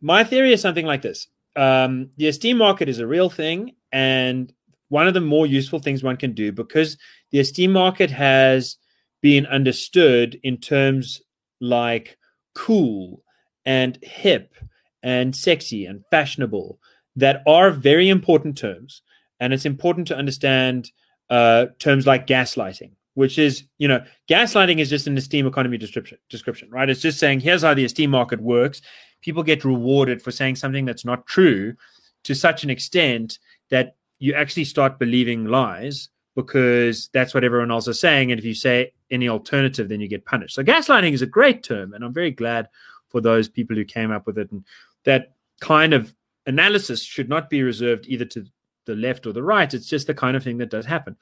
My 0.01 0.23
theory 0.23 0.53
is 0.53 0.61
something 0.61 0.85
like 0.85 1.01
this: 1.01 1.27
um, 1.57 2.11
the 2.17 2.27
esteem 2.27 2.57
market 2.57 2.87
is 2.87 2.99
a 2.99 3.07
real 3.07 3.29
thing, 3.29 3.73
and 3.91 4.53
one 4.89 5.07
of 5.07 5.13
the 5.13 5.21
more 5.21 5.45
useful 5.45 5.79
things 5.79 6.03
one 6.03 6.17
can 6.17 6.33
do 6.33 6.51
because 6.51 6.97
the 7.31 7.39
esteem 7.39 7.71
market 7.71 8.11
has 8.11 8.77
been 9.21 9.45
understood 9.47 10.39
in 10.43 10.57
terms 10.57 11.21
like 11.59 12.17
cool 12.55 13.23
and 13.65 13.99
hip 14.01 14.55
and 15.03 15.35
sexy 15.35 15.85
and 15.85 16.03
fashionable 16.09 16.79
that 17.15 17.41
are 17.47 17.71
very 17.71 18.09
important 18.09 18.57
terms. 18.57 19.01
And 19.39 19.53
it's 19.53 19.65
important 19.65 20.07
to 20.07 20.15
understand 20.15 20.91
uh, 21.29 21.67
terms 21.79 22.07
like 22.07 22.27
gaslighting, 22.27 22.91
which 23.15 23.37
is, 23.37 23.63
you 23.77 23.87
know, 23.87 24.03
gaslighting 24.29 24.79
is 24.79 24.89
just 24.89 25.07
an 25.07 25.17
esteem 25.17 25.45
economy 25.45 25.77
description, 25.77 26.17
description, 26.29 26.69
right? 26.71 26.89
It's 26.89 27.01
just 27.01 27.19
saying, 27.19 27.41
here's 27.41 27.63
how 27.63 27.73
the 27.73 27.85
esteem 27.85 28.11
market 28.11 28.41
works. 28.41 28.81
People 29.21 29.43
get 29.43 29.65
rewarded 29.65 30.21
for 30.21 30.31
saying 30.31 30.55
something 30.55 30.85
that's 30.85 31.05
not 31.05 31.25
true 31.25 31.75
to 32.23 32.35
such 32.35 32.63
an 32.63 32.69
extent 32.69 33.39
that 33.69 33.95
you 34.19 34.33
actually 34.33 34.65
start 34.65 34.99
believing 34.99 35.45
lies 35.45 36.09
because 36.35 37.09
that's 37.13 37.33
what 37.33 37.43
everyone 37.43 37.71
else 37.71 37.87
is 37.87 37.99
saying. 37.99 38.31
And 38.31 38.39
if 38.39 38.45
you 38.45 38.53
say 38.53 38.93
any 39.09 39.27
alternative, 39.27 39.89
then 39.89 39.99
you 39.99 40.07
get 40.07 40.25
punished. 40.25 40.55
So 40.55 40.63
gaslighting 40.63 41.13
is 41.13 41.21
a 41.21 41.27
great 41.27 41.63
term. 41.63 41.93
And 41.93 42.03
I'm 42.03 42.13
very 42.13 42.31
glad 42.31 42.69
for 43.09 43.21
those 43.21 43.49
people 43.49 43.75
who 43.75 43.85
came 43.85 44.11
up 44.11 44.27
with 44.27 44.37
it. 44.37 44.51
And 44.51 44.63
that 45.05 45.33
kind 45.61 45.93
of 45.93 46.13
analysis 46.45 47.01
should 47.01 47.29
not 47.29 47.49
be 47.49 47.63
reserved 47.63 48.05
either 48.07 48.25
to 48.25 48.45
the 48.85 48.95
left 48.95 49.25
or 49.25 49.33
the 49.33 49.43
right. 49.43 49.73
It's 49.73 49.87
just 49.87 50.07
the 50.07 50.13
kind 50.13 50.37
of 50.37 50.43
thing 50.43 50.57
that 50.59 50.69
does 50.69 50.85
happen. 50.85 51.15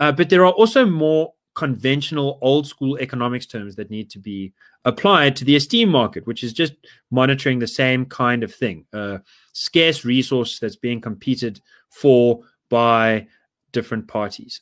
Uh, 0.00 0.12
but 0.12 0.30
there 0.30 0.44
are 0.44 0.52
also 0.52 0.84
more 0.84 1.32
conventional 1.54 2.38
old 2.42 2.66
school 2.66 2.98
economics 2.98 3.46
terms 3.46 3.76
that 3.76 3.90
need 3.90 4.10
to 4.10 4.18
be 4.18 4.52
applied 4.86 5.34
to 5.36 5.44
the 5.44 5.56
esteem 5.56 5.90
market, 5.90 6.26
which 6.26 6.42
is 6.42 6.52
just 6.52 6.72
monitoring 7.10 7.58
the 7.58 7.66
same 7.66 8.06
kind 8.06 8.42
of 8.42 8.54
thing. 8.54 8.86
Uh, 8.92 9.18
scarce 9.52 10.04
resource 10.04 10.58
that's 10.58 10.76
being 10.76 11.00
competed 11.00 11.60
for 11.90 12.40
by 12.70 13.26
different 13.72 14.06
parties. 14.08 14.60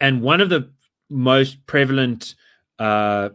And 0.00 0.22
one 0.22 0.40
of 0.40 0.48
the 0.48 0.70
most 1.10 1.64
prevalent 1.66 2.34
uh, 2.78 3.28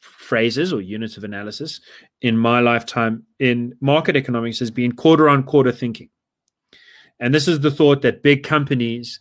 phrases 0.00 0.72
or 0.72 0.82
units 0.82 1.16
of 1.16 1.24
analysis 1.24 1.80
in 2.20 2.36
my 2.36 2.60
lifetime 2.60 3.24
in 3.38 3.74
market 3.80 4.14
economics 4.14 4.58
has 4.58 4.70
been 4.70 4.92
quarter 4.92 5.28
on 5.28 5.42
quarter 5.42 5.72
thinking. 5.72 6.10
And 7.18 7.34
this 7.34 7.48
is 7.48 7.60
the 7.60 7.70
thought 7.70 8.02
that 8.02 8.22
big 8.22 8.42
companies 8.42 9.20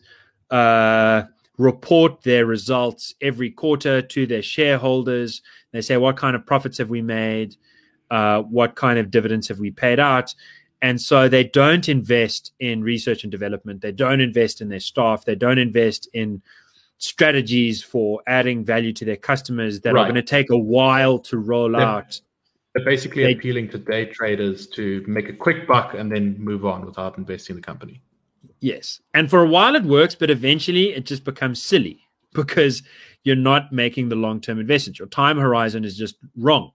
uh, 0.49 1.23
report 1.61 2.23
their 2.23 2.45
results 2.45 3.13
every 3.21 3.51
quarter 3.51 4.01
to 4.01 4.25
their 4.25 4.41
shareholders. 4.41 5.41
They 5.71 5.81
say, 5.81 5.97
what 5.97 6.17
kind 6.17 6.35
of 6.35 6.45
profits 6.45 6.77
have 6.79 6.89
we 6.89 7.01
made? 7.01 7.55
Uh, 8.09 8.41
what 8.41 8.75
kind 8.75 8.99
of 8.99 9.11
dividends 9.11 9.47
have 9.47 9.59
we 9.59 9.71
paid 9.71 9.99
out? 9.99 10.33
And 10.81 10.99
so 10.99 11.29
they 11.29 11.43
don't 11.43 11.87
invest 11.87 12.53
in 12.59 12.83
research 12.83 13.23
and 13.23 13.31
development. 13.31 13.81
They 13.81 13.91
don't 13.91 14.19
invest 14.19 14.61
in 14.61 14.69
their 14.69 14.79
staff. 14.79 15.23
They 15.23 15.35
don't 15.35 15.59
invest 15.59 16.09
in 16.13 16.41
strategies 16.97 17.83
for 17.83 18.21
adding 18.27 18.65
value 18.65 18.93
to 18.93 19.05
their 19.05 19.15
customers 19.15 19.81
that 19.81 19.93
right. 19.93 20.01
are 20.01 20.05
going 20.05 20.15
to 20.15 20.23
take 20.23 20.49
a 20.49 20.57
while 20.57 21.19
to 21.19 21.37
roll 21.37 21.75
out. 21.75 22.19
They're 22.73 22.85
basically 22.85 23.23
they, 23.23 23.33
appealing 23.33 23.69
to 23.69 23.77
day 23.77 24.05
traders 24.05 24.67
to 24.69 25.03
make 25.07 25.29
a 25.29 25.33
quick 25.33 25.67
buck 25.67 25.93
and 25.93 26.11
then 26.11 26.35
move 26.39 26.65
on 26.65 26.85
without 26.85 27.17
investing 27.17 27.55
in 27.55 27.61
the 27.61 27.65
company. 27.65 28.01
Yes. 28.61 29.01
And 29.13 29.29
for 29.29 29.41
a 29.43 29.47
while 29.47 29.75
it 29.75 29.83
works, 29.83 30.15
but 30.15 30.29
eventually 30.29 30.93
it 30.93 31.05
just 31.05 31.25
becomes 31.25 31.61
silly 31.61 31.99
because 32.33 32.83
you're 33.23 33.35
not 33.35 33.73
making 33.73 34.09
the 34.09 34.15
long 34.15 34.39
term 34.39 34.59
investment. 34.59 34.99
Your 34.99 35.07
time 35.07 35.37
horizon 35.37 35.83
is 35.83 35.97
just 35.97 36.15
wrong, 36.37 36.71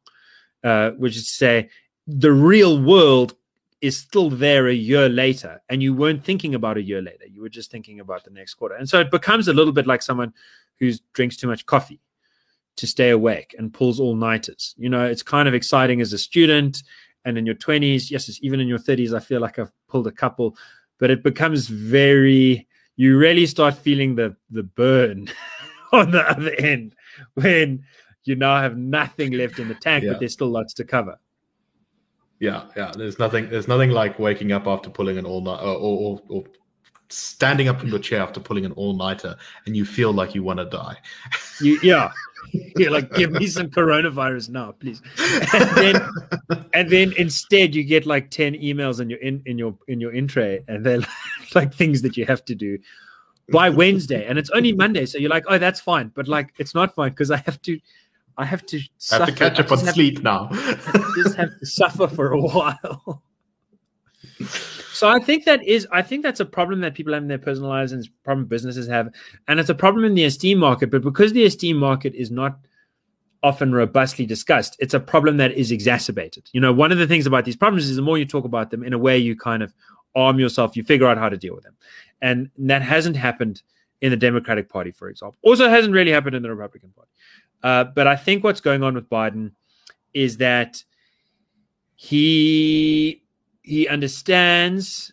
uh, 0.63 0.91
which 0.91 1.17
is 1.17 1.27
to 1.27 1.33
say, 1.33 1.71
the 2.07 2.33
real 2.33 2.81
world 2.81 3.35
is 3.81 3.97
still 3.97 4.31
there 4.31 4.69
a 4.69 4.75
year 4.75 5.09
later 5.09 5.61
and 5.69 5.83
you 5.83 5.93
weren't 5.95 6.25
thinking 6.25 6.55
about 6.55 6.77
a 6.77 6.83
year 6.83 7.03
later 7.03 7.27
you 7.31 7.43
were 7.43 7.49
just 7.49 7.71
thinking 7.71 8.01
about 8.01 8.25
the 8.25 8.31
next 8.31 8.55
quarter 8.55 8.75
and 8.75 8.89
so 8.89 8.99
it 9.01 9.11
becomes 9.11 9.49
a 9.49 9.53
little 9.53 9.73
bit 9.73 9.87
like 9.87 10.01
someone 10.01 10.33
who 10.79 10.91
drinks 11.13 11.37
too 11.37 11.47
much 11.47 11.67
coffee 11.67 12.01
to 12.77 12.87
stay 12.87 13.11
awake 13.11 13.55
and 13.59 13.75
pulls 13.75 14.01
all 14.01 14.17
nighters 14.17 14.75
you 14.79 14.89
know 14.89 15.05
it's 15.05 15.23
kind 15.23 15.47
of 15.47 15.53
exciting 15.53 16.01
as 16.01 16.13
a 16.13 16.19
student 16.19 16.83
and 17.27 17.37
in 17.37 17.45
your 17.45 17.55
20s 17.55 18.11
yes 18.11 18.39
even 18.41 18.61
in 18.61 18.69
your 18.69 18.79
30s 18.79 19.15
i 19.15 19.21
feel 19.21 19.41
like 19.41 19.59
i've 19.59 19.73
pulled 19.89 20.07
a 20.07 20.13
couple 20.13 20.57
but 20.99 21.11
it 21.11 21.23
becomes 21.23 21.69
very 21.69 22.67
you 22.97 23.17
really 23.19 23.47
start 23.47 23.75
feeling 23.75 24.15
the 24.15 24.37
the 24.51 24.63
burn 24.63 25.29
on 25.93 26.11
the 26.11 26.23
other 26.23 26.53
end 26.59 26.95
when 27.35 27.83
you 28.25 28.35
now 28.35 28.61
have 28.61 28.77
nothing 28.77 29.33
left 29.33 29.59
in 29.59 29.69
the 29.69 29.75
tank 29.75 30.05
yeah. 30.05 30.13
but 30.13 30.21
there's 30.21 30.33
still 30.33 30.49
lots 30.49 30.75
to 30.75 30.85
cover 30.85 31.19
yeah, 32.39 32.65
yeah. 32.77 32.93
There's 32.95 33.19
nothing. 33.19 33.49
There's 33.49 33.69
nothing 33.69 33.91
like 33.91 34.19
waking 34.19 34.53
up 34.53 34.67
after 34.67 34.91
pulling 34.91 35.19
an 35.19 35.25
all 35.25 35.41
night, 35.41 35.61
uh, 35.61 35.75
or, 35.75 36.21
or, 36.21 36.23
or 36.29 36.45
standing 37.09 37.69
up 37.69 37.81
from 37.81 37.89
your 37.89 37.99
chair 37.99 38.21
after 38.21 38.41
pulling 38.41 38.65
an 38.65 38.73
all 38.73 38.95
nighter, 38.95 39.37
and 39.65 39.77
you 39.77 39.85
feel 39.85 40.13
like 40.13 40.35
you 40.35 40.43
want 40.43 40.59
to 40.59 40.67
die. 40.67 40.97
You, 41.61 41.79
yeah, 41.83 42.13
you're 42.77 42.91
like, 42.91 43.13
give 43.15 43.33
me 43.33 43.47
some 43.47 43.69
coronavirus 43.69 44.51
now, 44.51 44.73
please. 44.73 45.03
And 45.53 45.71
then, 45.77 46.11
and 46.73 46.91
then 46.91 47.13
instead, 47.17 47.75
you 47.75 47.85
get 47.85 48.07
like 48.07 48.31
ten 48.31 48.55
emails 48.55 49.01
in 49.01 49.11
your 49.11 49.19
in, 49.21 49.43
in 49.47 49.59
your 49.59 49.77
in 49.89 50.01
your 50.01 50.13
in 50.13 50.27
tray, 50.29 50.63
and 50.69 50.85
they're 50.85 51.01
like 51.55 51.75
things 51.75 52.03
that 52.03 52.17
you 52.17 52.27
have 52.27 52.45
to 52.47 52.55
do 52.55 52.79
by 53.51 53.71
Wednesday, 53.71 54.27
and 54.27 54.39
it's 54.39 54.51
only 54.51 54.73
Monday, 54.73 55.07
so 55.07 55.19
you're 55.19 55.31
like, 55.31 55.45
oh, 55.49 55.59
that's 55.59 55.81
fine, 55.81 56.11
but 56.15 56.27
like, 56.27 56.53
it's 56.59 56.75
not 56.75 56.95
fine 56.95 57.11
because 57.11 57.31
I 57.31 57.37
have 57.39 57.63
to 57.63 57.79
I 58.39 58.45
have 58.45 58.67
to. 58.67 58.81
I 59.13 59.17
have 59.17 59.27
to 59.27 59.33
catch 59.33 59.59
up 59.59 59.73
on 59.73 59.79
sleep 59.79 60.23
now. 60.23 60.49
just 61.17 61.37
have 61.37 61.59
to 61.59 61.67
suffer 61.67 62.07
for 62.07 62.33
a 62.33 62.41
while. 62.41 63.23
So 64.97 65.09
I 65.09 65.19
think 65.19 65.45
that 65.45 65.63
is, 65.65 65.87
I 65.93 66.03
think 66.03 66.23
that's 66.23 66.41
a 66.41 66.45
problem 66.45 66.81
that 66.81 66.95
people 66.95 67.13
have 67.13 67.23
in 67.23 67.29
their 67.29 67.39
personal 67.39 67.69
lives, 67.69 67.93
and 67.93 68.09
problem 68.25 68.47
businesses 68.47 68.89
have, 68.89 69.13
and 69.49 69.61
it's 69.61 69.71
a 69.71 69.75
problem 69.75 70.05
in 70.05 70.15
the 70.15 70.25
esteem 70.25 70.59
market. 70.59 70.91
But 70.91 71.03
because 71.03 71.33
the 71.33 71.45
esteem 71.45 71.77
market 71.77 72.15
is 72.15 72.31
not 72.31 72.59
often 73.43 73.73
robustly 73.73 74.27
discussed. 74.27 74.77
It's 74.81 74.95
a 74.95 75.01
problem 75.01 75.37
that 75.37 75.53
is 75.53 75.71
exacerbated. 75.71 76.49
You 76.53 76.61
know, 76.61 76.73
one 76.73 76.91
of 76.91 76.99
the 76.99 77.07
things 77.07 77.27
about 77.27 77.45
these 77.45 77.55
problems 77.55 77.89
is 77.89 77.95
the 77.95 78.03
more 78.03 78.19
you 78.19 78.25
talk 78.25 78.45
about 78.45 78.71
them, 78.71 78.83
in 78.83 78.93
a 78.93 78.99
way, 78.99 79.17
you 79.17 79.37
kind 79.37 79.63
of 79.63 79.73
arm 80.17 80.41
yourself, 80.41 80.77
you 80.77 80.83
figure 80.83 81.07
out 81.07 81.19
how 81.19 81.29
to 81.29 81.37
deal 81.37 81.55
with 81.55 81.63
them. 81.63 81.77
And 82.21 82.51
that 82.59 82.83
hasn't 82.83 83.17
happened 83.17 83.63
in 84.01 84.11
the 84.11 84.17
Democratic 84.17 84.69
Party, 84.69 84.91
for 84.91 85.09
example. 85.09 85.39
Also, 85.43 85.69
hasn't 85.69 85.95
really 85.95 86.11
happened 86.11 86.35
in 86.35 86.43
the 86.43 86.51
Republican 86.51 86.93
Party. 86.97 87.11
Uh, 87.63 87.85
but 87.85 88.07
I 88.07 88.17
think 88.17 88.43
what's 88.43 88.61
going 88.61 88.83
on 88.83 88.95
with 88.95 89.09
Biden 89.09 89.53
is 90.13 90.39
that 90.39 90.83
he 91.95 93.23
he 93.67 93.89
understands 93.89 95.13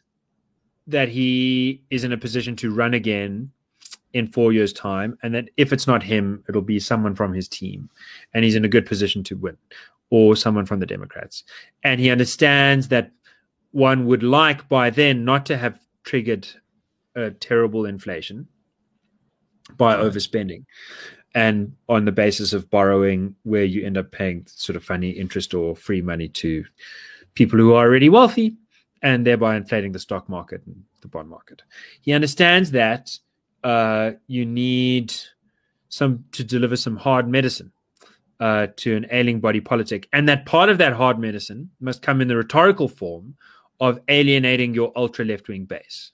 that 0.86 1.10
he 1.10 1.82
is 1.90 2.04
in 2.04 2.12
a 2.12 2.18
position 2.18 2.56
to 2.58 2.72
run 2.72 2.94
again 2.94 3.52
in 4.14 4.28
four 4.28 4.54
years' 4.54 4.72
time, 4.72 5.18
and 5.24 5.34
that 5.34 5.50
if 5.58 5.74
it's 5.74 5.88
not 5.88 6.04
him, 6.04 6.44
it'll 6.48 6.62
be 6.62 6.80
someone 6.80 7.16
from 7.16 7.34
his 7.34 7.48
team, 7.48 7.90
and 8.34 8.46
he's 8.46 8.54
in 8.56 8.64
a 8.64 8.70
good 8.70 8.86
position 8.86 9.24
to 9.24 9.36
win, 9.36 9.58
or 10.12 10.36
someone 10.36 10.68
from 10.68 10.80
the 10.80 10.86
Democrats. 10.86 11.44
And 11.84 12.00
he 12.00 12.12
understands 12.12 12.90
that 12.90 13.12
one 13.72 14.06
would 14.06 14.22
like 14.22 14.70
by 14.70 14.92
then 14.92 15.26
not 15.26 15.48
to 15.48 15.58
have 15.58 15.80
triggered 16.04 16.48
a 17.16 17.32
terrible 17.32 17.86
inflation 17.88 18.48
by 19.78 19.96
overspending 19.96 20.66
and 21.34 21.74
on 21.90 22.06
the 22.06 22.12
basis 22.12 22.54
of 22.54 22.70
borrowing 22.70 23.36
where 23.44 23.64
you 23.64 23.84
end 23.84 23.98
up 23.98 24.12
paying 24.12 24.46
sort 24.46 24.76
of 24.76 24.84
funny 24.84 25.10
interest 25.10 25.54
or 25.54 25.76
free 25.76 26.02
money 26.02 26.28
to 26.28 26.64
people 27.34 27.60
who 27.60 27.74
are 27.74 27.86
already 27.86 28.10
wealthy 28.10 28.56
and 29.02 29.26
thereby 29.26 29.56
inflating 29.56 29.92
the 29.92 30.00
stock 30.00 30.30
market 30.30 30.62
and 30.66 30.84
the 31.02 31.08
bond 31.08 31.30
market. 31.30 31.62
He 32.02 32.14
understands 32.14 32.72
that 32.72 33.12
uh, 33.64 34.12
you 34.28 34.46
need 34.46 35.14
some 35.90 36.26
to 36.32 36.44
deliver 36.44 36.76
some 36.76 36.98
hard 36.98 37.28
medicine 37.28 37.72
uh, 38.40 38.68
to 38.78 38.96
an 38.96 39.06
ailing 39.12 39.40
body 39.40 39.62
politic, 39.62 40.08
and 40.12 40.28
that 40.28 40.46
part 40.46 40.70
of 40.70 40.78
that 40.80 40.94
hard 40.94 41.20
medicine 41.20 41.70
must 41.80 42.02
come 42.02 42.20
in 42.20 42.28
the 42.28 42.36
rhetorical 42.36 42.88
form 42.88 43.36
of 43.80 44.00
alienating 44.08 44.74
your 44.74 44.92
ultra 44.96 45.24
left 45.24 45.48
wing 45.48 45.66
base. 45.66 46.12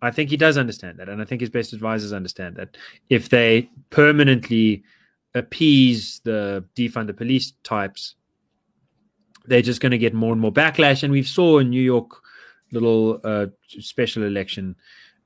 I 0.00 0.10
think 0.10 0.30
he 0.30 0.36
does 0.36 0.58
understand 0.58 0.98
that, 0.98 1.08
and 1.08 1.22
I 1.22 1.24
think 1.24 1.40
his 1.40 1.50
best 1.50 1.72
advisors 1.72 2.12
understand 2.12 2.56
that. 2.56 2.76
If 3.08 3.28
they 3.28 3.70
permanently 3.90 4.82
appease 5.34 6.20
the 6.24 6.64
defund 6.74 7.06
the 7.06 7.14
police 7.14 7.52
types, 7.62 8.16
they're 9.46 9.62
just 9.62 9.80
going 9.80 9.92
to 9.92 9.98
get 9.98 10.14
more 10.14 10.32
and 10.32 10.40
more 10.40 10.52
backlash. 10.52 11.02
And 11.02 11.12
we 11.12 11.22
saw 11.22 11.58
in 11.58 11.70
New 11.70 11.82
York 11.82 12.10
little 12.72 13.20
uh, 13.24 13.46
special 13.66 14.22
election 14.24 14.76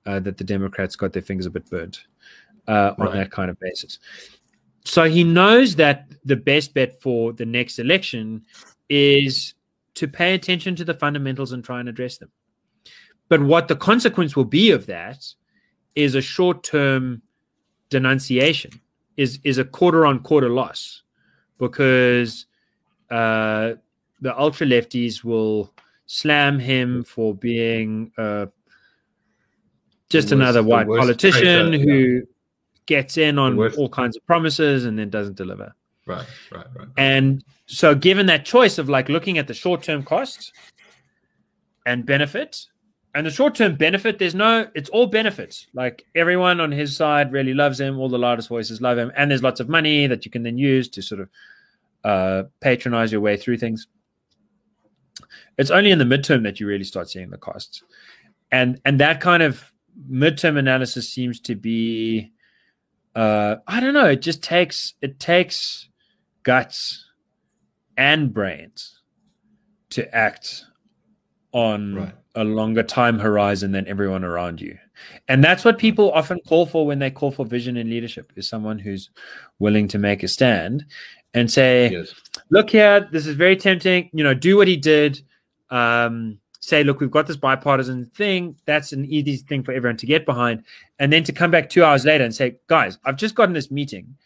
uh, 0.04 0.20
that 0.20 0.36
the 0.38 0.44
Democrats 0.44 0.96
got 0.96 1.12
their 1.12 1.22
fingers 1.22 1.46
a 1.46 1.50
bit 1.50 1.68
burnt 1.70 2.04
uh, 2.68 2.94
on 2.98 3.06
right. 3.06 3.14
that 3.14 3.30
kind 3.30 3.50
of 3.50 3.58
basis. 3.60 3.98
So 4.84 5.04
he 5.04 5.24
knows 5.24 5.76
that 5.76 6.12
the 6.24 6.36
best 6.36 6.74
bet 6.74 7.00
for 7.00 7.32
the 7.32 7.46
next 7.46 7.78
election 7.78 8.44
is 8.88 9.54
to 9.94 10.06
pay 10.06 10.34
attention 10.34 10.76
to 10.76 10.84
the 10.84 10.94
fundamentals 10.94 11.52
and 11.52 11.64
try 11.64 11.80
and 11.80 11.88
address 11.88 12.18
them. 12.18 12.30
But 13.28 13.42
what 13.42 13.66
the 13.66 13.76
consequence 13.76 14.36
will 14.36 14.44
be 14.44 14.70
of 14.70 14.86
that 14.86 15.24
is 15.96 16.14
a 16.14 16.20
short 16.20 16.62
term 16.62 17.22
denunciation, 17.90 18.80
is, 19.16 19.40
is 19.42 19.58
a 19.58 19.64
quarter 19.64 20.06
on 20.06 20.20
quarter 20.20 20.50
loss 20.50 21.02
because 21.58 22.46
uh, 23.10 23.72
the 24.20 24.38
ultra 24.38 24.66
lefties 24.66 25.24
will 25.24 25.72
slam 26.06 26.58
him 26.58 27.04
for 27.04 27.34
being 27.34 28.12
uh, 28.16 28.46
just 30.08 30.26
worst, 30.26 30.32
another 30.32 30.62
white 30.62 30.86
politician 30.86 31.70
traitor, 31.70 31.84
who 31.84 32.14
yeah. 32.14 32.20
gets 32.86 33.16
in 33.16 33.38
on 33.38 33.58
all 33.74 33.88
kinds 33.88 34.16
of 34.16 34.26
promises 34.26 34.84
and 34.84 34.98
then 34.98 35.10
doesn't 35.10 35.36
deliver. 35.36 35.74
Right, 36.06 36.26
right, 36.52 36.66
right. 36.76 36.88
And 36.96 37.44
so, 37.66 37.94
given 37.94 38.26
that 38.26 38.44
choice 38.44 38.78
of 38.78 38.88
like 38.88 39.08
looking 39.08 39.38
at 39.38 39.48
the 39.48 39.54
short 39.54 39.82
term 39.82 40.04
cost 40.04 40.52
and 41.84 42.06
benefit, 42.06 42.66
and 43.16 43.26
the 43.26 43.30
short 43.30 43.54
term 43.54 43.76
benefit, 43.76 44.18
there's 44.18 44.34
no, 44.34 44.68
it's 44.74 44.90
all 44.90 45.06
benefits. 45.06 45.66
Like 45.72 46.04
everyone 46.14 46.60
on 46.60 46.70
his 46.70 46.94
side 46.94 47.32
really 47.32 47.54
loves 47.54 47.80
him. 47.80 47.98
All 47.98 48.10
the 48.10 48.18
loudest 48.18 48.48
voices 48.48 48.82
love 48.82 48.98
him. 48.98 49.10
And 49.16 49.30
there's 49.30 49.42
lots 49.42 49.58
of 49.58 49.70
money 49.70 50.06
that 50.06 50.26
you 50.26 50.30
can 50.30 50.42
then 50.42 50.58
use 50.58 50.86
to 50.90 51.00
sort 51.00 51.22
of 51.22 51.30
uh, 52.04 52.42
patronize 52.60 53.10
your 53.10 53.22
way 53.22 53.38
through 53.38 53.56
things. 53.56 53.86
It's 55.58 55.70
only 55.70 55.90
in 55.90 55.98
the 55.98 56.04
midterm 56.04 56.42
that 56.44 56.60
you 56.60 56.66
really 56.66 56.84
start 56.84 57.08
seeing 57.08 57.30
the 57.30 57.38
costs. 57.38 57.82
And, 58.50 58.80
and 58.84 59.00
that 59.00 59.20
kind 59.20 59.42
of 59.42 59.72
midterm 60.10 60.58
analysis 60.58 61.08
seems 61.08 61.40
to 61.40 61.54
be, 61.54 62.32
uh, 63.14 63.56
I 63.66 63.80
don't 63.80 63.94
know, 63.94 64.06
it 64.06 64.22
just 64.22 64.42
takes, 64.42 64.94
it 65.00 65.18
takes 65.18 65.88
guts 66.42 67.04
and 67.96 68.32
brains 68.32 69.00
to 69.90 70.14
act 70.14 70.64
on 71.52 71.94
right 71.94 72.14
a 72.36 72.44
longer 72.44 72.82
time 72.82 73.18
horizon 73.18 73.72
than 73.72 73.88
everyone 73.88 74.22
around 74.22 74.60
you. 74.60 74.78
And 75.26 75.42
that's 75.42 75.64
what 75.64 75.78
people 75.78 76.12
often 76.12 76.38
call 76.46 76.66
for 76.66 76.86
when 76.86 76.98
they 76.98 77.10
call 77.10 77.30
for 77.30 77.44
vision 77.46 77.76
and 77.76 77.90
leadership 77.90 78.32
is 78.36 78.48
someone 78.48 78.78
who's 78.78 79.10
willing 79.58 79.88
to 79.88 79.98
make 79.98 80.22
a 80.22 80.28
stand 80.28 80.84
and 81.34 81.50
say, 81.50 81.90
yes. 81.90 82.14
Look 82.50 82.70
here, 82.70 83.08
this 83.10 83.26
is 83.26 83.34
very 83.34 83.56
tempting, 83.56 84.10
you 84.12 84.24
know, 84.24 84.34
do 84.34 84.56
what 84.56 84.68
he 84.68 84.76
did. 84.76 85.20
Um, 85.70 86.38
say, 86.60 86.82
look, 86.82 87.00
we've 87.00 87.10
got 87.10 87.26
this 87.26 87.36
bipartisan 87.36 88.06
thing. 88.06 88.56
That's 88.64 88.92
an 88.92 89.04
easy 89.04 89.36
thing 89.36 89.62
for 89.62 89.72
everyone 89.72 89.96
to 89.98 90.06
get 90.06 90.26
behind. 90.26 90.64
And 90.98 91.12
then 91.12 91.22
to 91.24 91.32
come 91.32 91.50
back 91.50 91.70
two 91.70 91.84
hours 91.84 92.04
later 92.04 92.24
and 92.24 92.34
say, 92.34 92.56
guys, 92.66 92.98
I've 93.04 93.16
just 93.16 93.34
gotten 93.34 93.54
this 93.54 93.70
meeting 93.70 94.16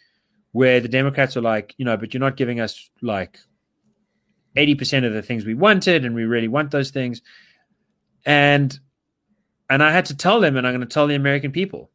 where 0.53 0.81
the 0.81 0.89
Democrats 0.89 1.37
are 1.37 1.43
like, 1.43 1.75
you 1.77 1.85
know, 1.85 1.97
but 1.97 2.15
you're 2.15 2.21
not 2.21 2.37
giving 2.37 2.61
us 2.61 2.91
like 3.03 3.39
80% 4.57 5.07
of 5.07 5.13
the 5.13 5.23
things 5.23 5.45
we 5.45 5.55
wanted, 5.55 6.05
and 6.05 6.15
we 6.15 6.25
really 6.25 6.49
want 6.49 6.71
those 6.71 6.91
things 6.91 7.23
and 8.27 8.79
and 9.69 9.83
I 9.85 9.93
had 9.93 10.07
to 10.07 10.17
tell 10.17 10.41
them, 10.41 10.57
and 10.57 10.67
I'm 10.67 10.75
going 10.75 10.81
to 10.81 10.93
tell 10.93 11.07
the 11.07 11.15
American 11.15 11.53
people, 11.53 11.91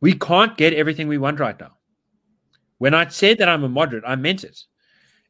we 0.00 0.12
can't 0.12 0.56
get 0.56 0.72
everything 0.72 1.08
we 1.08 1.18
want 1.18 1.40
right 1.40 1.58
now. 1.58 1.72
When 2.78 2.94
I 2.94 3.08
said 3.08 3.38
that 3.38 3.48
I'm 3.48 3.64
a 3.64 3.68
moderate, 3.68 4.04
I 4.06 4.14
meant 4.14 4.44
it. 4.44 4.62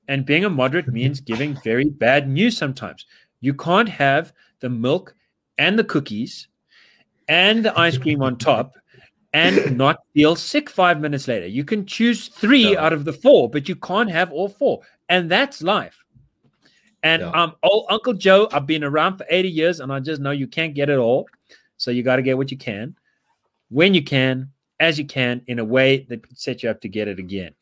And 0.08 0.26
being 0.26 0.44
a 0.44 0.50
moderate 0.50 0.88
means 0.92 1.20
giving 1.20 1.58
very 1.62 1.90
bad 1.90 2.28
news 2.28 2.56
sometimes. 2.56 3.06
You 3.40 3.54
can't 3.54 3.88
have 3.88 4.32
the 4.60 4.68
milk 4.68 5.14
and 5.58 5.78
the 5.78 5.84
cookies 5.84 6.48
and 7.28 7.64
the 7.64 7.78
ice 7.78 7.98
cream 7.98 8.22
on 8.22 8.36
top 8.36 8.74
and 9.32 9.76
not 9.78 9.98
feel 10.14 10.36
sick 10.36 10.70
five 10.70 11.00
minutes 11.00 11.28
later. 11.28 11.46
You 11.46 11.64
can 11.64 11.86
choose 11.86 12.28
three 12.28 12.72
yeah. 12.72 12.84
out 12.84 12.92
of 12.92 13.04
the 13.04 13.12
four, 13.12 13.50
but 13.50 13.68
you 13.68 13.76
can't 13.76 14.10
have 14.10 14.32
all 14.32 14.48
four. 14.48 14.80
And 15.08 15.30
that's 15.30 15.62
life. 15.62 15.98
And 17.02 17.22
yeah. 17.22 17.30
um, 17.30 17.54
old 17.62 17.86
Uncle 17.90 18.14
Joe, 18.14 18.48
I've 18.52 18.66
been 18.66 18.82
around 18.82 19.18
for 19.18 19.26
80 19.28 19.48
years 19.48 19.80
and 19.80 19.92
I 19.92 20.00
just 20.00 20.20
know 20.20 20.30
you 20.30 20.46
can't 20.46 20.74
get 20.74 20.88
it 20.88 20.98
all. 20.98 21.28
So 21.76 21.90
you 21.90 22.02
got 22.02 22.16
to 22.16 22.22
get 22.22 22.38
what 22.38 22.50
you 22.50 22.56
can, 22.56 22.96
when 23.68 23.92
you 23.92 24.02
can, 24.02 24.50
as 24.80 24.98
you 24.98 25.04
can, 25.04 25.42
in 25.46 25.58
a 25.58 25.64
way 25.64 26.06
that 26.08 26.26
could 26.26 26.38
set 26.38 26.62
you 26.62 26.70
up 26.70 26.80
to 26.80 26.88
get 26.88 27.06
it 27.06 27.18
again. 27.18 27.52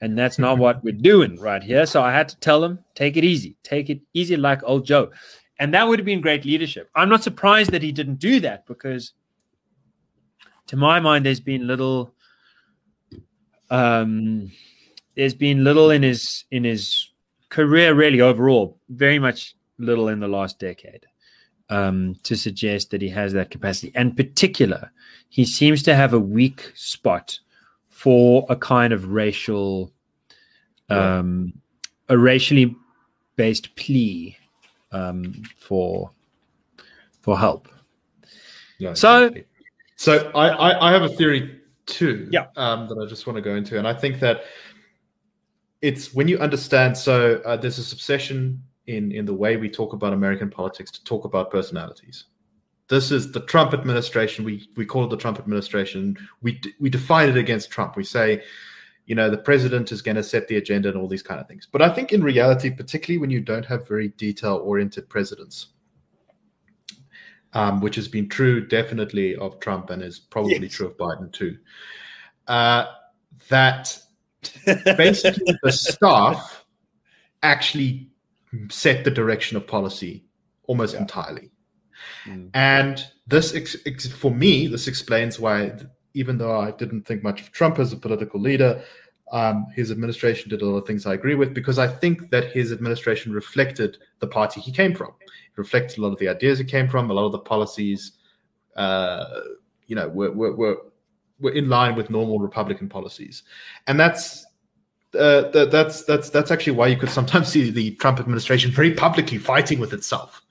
And 0.00 0.18
that's 0.18 0.38
not 0.38 0.58
what 0.58 0.84
we're 0.84 0.92
doing 0.92 1.40
right 1.40 1.62
here. 1.62 1.86
So 1.86 2.02
I 2.02 2.12
had 2.12 2.28
to 2.28 2.36
tell 2.36 2.60
them, 2.60 2.80
take 2.94 3.16
it 3.16 3.24
easy, 3.24 3.56
take 3.62 3.88
it 3.88 4.00
easy 4.12 4.36
like 4.36 4.62
old 4.62 4.84
Joe. 4.84 5.10
And 5.58 5.72
that 5.72 5.88
would 5.88 5.98
have 5.98 6.06
been 6.06 6.20
great 6.20 6.44
leadership. 6.44 6.90
I'm 6.94 7.08
not 7.08 7.22
surprised 7.22 7.72
that 7.72 7.82
he 7.82 7.92
didn't 7.92 8.18
do 8.18 8.40
that 8.40 8.66
because, 8.66 9.12
to 10.66 10.76
my 10.76 11.00
mind, 11.00 11.24
there's 11.24 11.40
been 11.40 11.66
little, 11.66 12.12
um, 13.70 14.52
there's 15.14 15.34
been 15.34 15.64
little 15.64 15.90
in 15.90 16.02
his 16.02 16.44
in 16.50 16.64
his 16.64 17.10
career 17.48 17.94
really 17.94 18.20
overall 18.20 18.78
very 18.90 19.18
much 19.18 19.54
little 19.78 20.08
in 20.08 20.20
the 20.20 20.28
last 20.28 20.58
decade 20.58 21.06
um, 21.70 22.16
to 22.22 22.36
suggest 22.36 22.90
that 22.90 23.00
he 23.00 23.08
has 23.08 23.32
that 23.32 23.50
capacity. 23.50 23.92
And 23.94 24.16
particular, 24.16 24.92
he 25.28 25.44
seems 25.44 25.82
to 25.84 25.94
have 25.94 26.12
a 26.12 26.20
weak 26.20 26.72
spot 26.74 27.40
for 27.96 28.44
a 28.50 28.56
kind 28.56 28.92
of 28.92 29.08
racial, 29.08 29.90
um, 30.90 31.50
a 32.10 32.18
racially 32.18 32.76
based 33.36 33.74
plea 33.74 34.36
um, 34.92 35.42
for 35.56 36.10
for 37.22 37.38
help. 37.38 37.68
Yeah, 38.78 38.92
so, 38.92 39.32
so 39.96 40.30
I, 40.34 40.48
I, 40.48 40.88
I 40.90 40.92
have 40.92 41.04
a 41.04 41.08
theory 41.08 41.58
too. 41.86 42.28
Yeah. 42.30 42.48
Um, 42.56 42.86
that 42.88 43.02
I 43.02 43.06
just 43.08 43.26
want 43.26 43.38
to 43.38 43.40
go 43.42 43.54
into, 43.56 43.78
and 43.78 43.88
I 43.88 43.94
think 43.94 44.20
that 44.20 44.42
it's 45.80 46.12
when 46.12 46.28
you 46.28 46.38
understand. 46.38 46.98
So 46.98 47.40
uh, 47.46 47.56
there's 47.56 47.78
this 47.78 47.94
obsession 47.94 48.62
in 48.86 49.10
in 49.10 49.24
the 49.24 49.34
way 49.34 49.56
we 49.56 49.70
talk 49.70 49.94
about 49.94 50.12
American 50.12 50.50
politics 50.50 50.90
to 50.90 51.02
talk 51.04 51.24
about 51.24 51.50
personalities. 51.50 52.26
This 52.88 53.10
is 53.10 53.32
the 53.32 53.40
Trump 53.40 53.74
administration. 53.74 54.44
We 54.44 54.68
we 54.76 54.86
call 54.86 55.04
it 55.04 55.10
the 55.10 55.16
Trump 55.16 55.38
administration. 55.38 56.16
We 56.42 56.60
we 56.78 56.88
define 56.88 57.28
it 57.28 57.36
against 57.36 57.70
Trump. 57.70 57.96
We 57.96 58.04
say, 58.04 58.42
you 59.06 59.14
know, 59.14 59.28
the 59.28 59.38
president 59.38 59.90
is 59.90 60.02
going 60.02 60.16
to 60.16 60.22
set 60.22 60.46
the 60.46 60.56
agenda 60.56 60.88
and 60.88 60.96
all 60.96 61.08
these 61.08 61.22
kind 61.22 61.40
of 61.40 61.48
things. 61.48 61.66
But 61.70 61.82
I 61.82 61.88
think 61.88 62.12
in 62.12 62.22
reality, 62.22 62.70
particularly 62.70 63.18
when 63.18 63.30
you 63.30 63.40
don't 63.40 63.66
have 63.66 63.88
very 63.88 64.08
detail 64.08 64.62
oriented 64.64 65.08
presidents, 65.08 65.68
um, 67.54 67.80
which 67.80 67.96
has 67.96 68.06
been 68.06 68.28
true 68.28 68.64
definitely 68.66 69.34
of 69.36 69.58
Trump 69.58 69.90
and 69.90 70.02
is 70.02 70.20
probably 70.20 70.58
yes. 70.58 70.72
true 70.72 70.86
of 70.86 70.96
Biden 70.96 71.32
too, 71.32 71.58
uh, 72.46 72.86
that 73.48 73.98
basically 74.96 75.56
the 75.62 75.72
staff 75.72 76.64
actually 77.42 78.10
set 78.68 79.04
the 79.04 79.10
direction 79.10 79.56
of 79.56 79.66
policy 79.66 80.24
almost 80.68 80.94
yeah. 80.94 81.00
entirely. 81.00 81.50
Mm. 82.24 82.50
And 82.54 83.06
this, 83.26 83.54
ex- 83.54 83.76
ex- 83.86 84.06
for 84.06 84.30
me, 84.30 84.66
this 84.66 84.88
explains 84.88 85.38
why, 85.38 85.72
even 86.14 86.38
though 86.38 86.58
I 86.58 86.70
didn't 86.72 87.02
think 87.06 87.22
much 87.22 87.40
of 87.40 87.52
Trump 87.52 87.78
as 87.78 87.92
a 87.92 87.96
political 87.96 88.40
leader, 88.40 88.82
um, 89.32 89.66
his 89.74 89.90
administration 89.90 90.50
did 90.50 90.62
a 90.62 90.66
lot 90.66 90.78
of 90.78 90.86
things 90.86 91.04
I 91.04 91.14
agree 91.14 91.34
with 91.34 91.52
because 91.52 91.78
I 91.78 91.88
think 91.88 92.30
that 92.30 92.52
his 92.52 92.70
administration 92.72 93.32
reflected 93.32 93.98
the 94.20 94.26
party 94.26 94.60
he 94.60 94.70
came 94.70 94.94
from. 94.94 95.08
It 95.20 95.56
reflected 95.56 95.98
a 95.98 96.02
lot 96.02 96.12
of 96.12 96.18
the 96.18 96.28
ideas 96.28 96.58
he 96.58 96.64
came 96.64 96.88
from, 96.88 97.10
a 97.10 97.14
lot 97.14 97.26
of 97.26 97.32
the 97.32 97.40
policies, 97.40 98.12
uh, 98.76 99.24
you 99.86 99.96
know, 99.96 100.08
were, 100.08 100.30
were, 100.30 100.54
were, 100.54 100.76
were 101.40 101.52
in 101.52 101.68
line 101.68 101.96
with 101.96 102.08
normal 102.08 102.38
Republican 102.38 102.88
policies. 102.88 103.42
And 103.88 103.98
that's 103.98 104.46
uh, 105.14 105.50
that, 105.50 105.70
that's 105.70 106.04
that's 106.04 106.30
that's 106.30 106.50
actually 106.50 106.74
why 106.74 106.86
you 106.88 106.96
could 106.96 107.08
sometimes 107.08 107.48
see 107.48 107.70
the 107.70 107.92
Trump 107.92 108.20
administration 108.20 108.70
very 108.70 108.92
publicly 108.92 109.38
fighting 109.38 109.78
with 109.78 109.92
itself, 109.92 110.42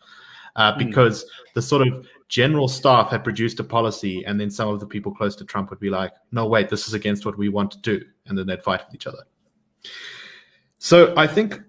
uh, 0.56 0.74
hmm. 0.74 0.88
because 0.88 1.24
mm. 1.24 1.28
the 1.54 1.62
sort 1.62 1.88
of 1.88 2.08
general 2.28 2.68
staff 2.68 3.10
had 3.10 3.24
produced 3.24 3.60
a 3.60 3.64
policy, 3.64 4.24
and 4.26 4.40
then 4.40 4.50
some 4.50 4.70
of 4.70 4.80
the 4.80 4.88
people 4.88 5.14
close 5.14 5.36
to 5.38 5.46
Trump 5.46 5.70
would 5.70 5.80
be 5.80 5.90
like, 5.90 6.12
"No, 6.32 6.48
wait, 6.48 6.70
this 6.70 6.88
is 6.88 6.94
against 6.94 7.26
what 7.26 7.38
we 7.38 7.50
want 7.50 7.72
to 7.72 7.80
do," 7.80 8.02
and 8.26 8.38
then 8.38 8.48
they'd 8.48 8.64
fight 8.64 8.82
with 8.86 8.96
each 8.96 9.08
other. 9.08 9.24
So 10.80 11.14
I 11.18 11.28
think 11.28 11.62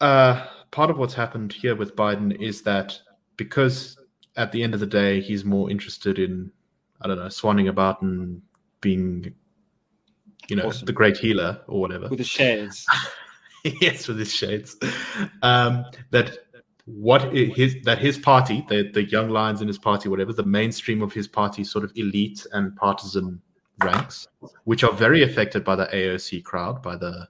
uh, 0.00 0.46
part 0.70 0.90
of 0.90 0.98
what's 0.98 1.14
happened 1.14 1.52
here 1.52 1.76
with 1.76 1.96
Biden 1.96 2.40
is 2.40 2.62
that 2.62 2.98
because 3.36 3.98
at 4.36 4.52
the 4.52 4.62
end 4.62 4.74
of 4.74 4.80
the 4.80 4.86
day 4.86 5.20
he's 5.20 5.44
more 5.44 5.70
interested 5.70 6.18
in 6.18 6.50
I 7.00 7.08
don't 7.08 7.18
know 7.18 7.26
swanning 7.26 7.68
about 7.68 8.02
and 8.02 8.42
being 8.80 9.34
you 10.48 10.56
know 10.56 10.64
awesome. 10.64 10.86
the 10.86 10.92
great 10.92 11.16
healer 11.16 11.60
or 11.68 11.80
whatever 11.80 12.08
with 12.08 12.18
the 12.18 12.24
shades 12.24 12.86
yes 13.80 14.08
with 14.08 14.18
his 14.18 14.32
shades 14.32 14.76
um, 15.42 15.84
that 16.10 16.41
what 16.84 17.32
his 17.32 17.76
that 17.84 17.98
his 17.98 18.18
party, 18.18 18.64
the 18.68 18.90
the 18.92 19.04
young 19.04 19.28
lions 19.28 19.60
in 19.60 19.68
his 19.68 19.78
party, 19.78 20.08
whatever, 20.08 20.32
the 20.32 20.44
mainstream 20.44 21.02
of 21.02 21.12
his 21.12 21.28
party, 21.28 21.62
sort 21.62 21.84
of 21.84 21.92
elite 21.94 22.44
and 22.52 22.74
partisan 22.76 23.40
ranks, 23.84 24.26
which 24.64 24.82
are 24.82 24.92
very 24.92 25.22
affected 25.22 25.64
by 25.64 25.76
the 25.76 25.86
AOC 25.86 26.42
crowd, 26.42 26.82
by 26.82 26.96
the 26.96 27.28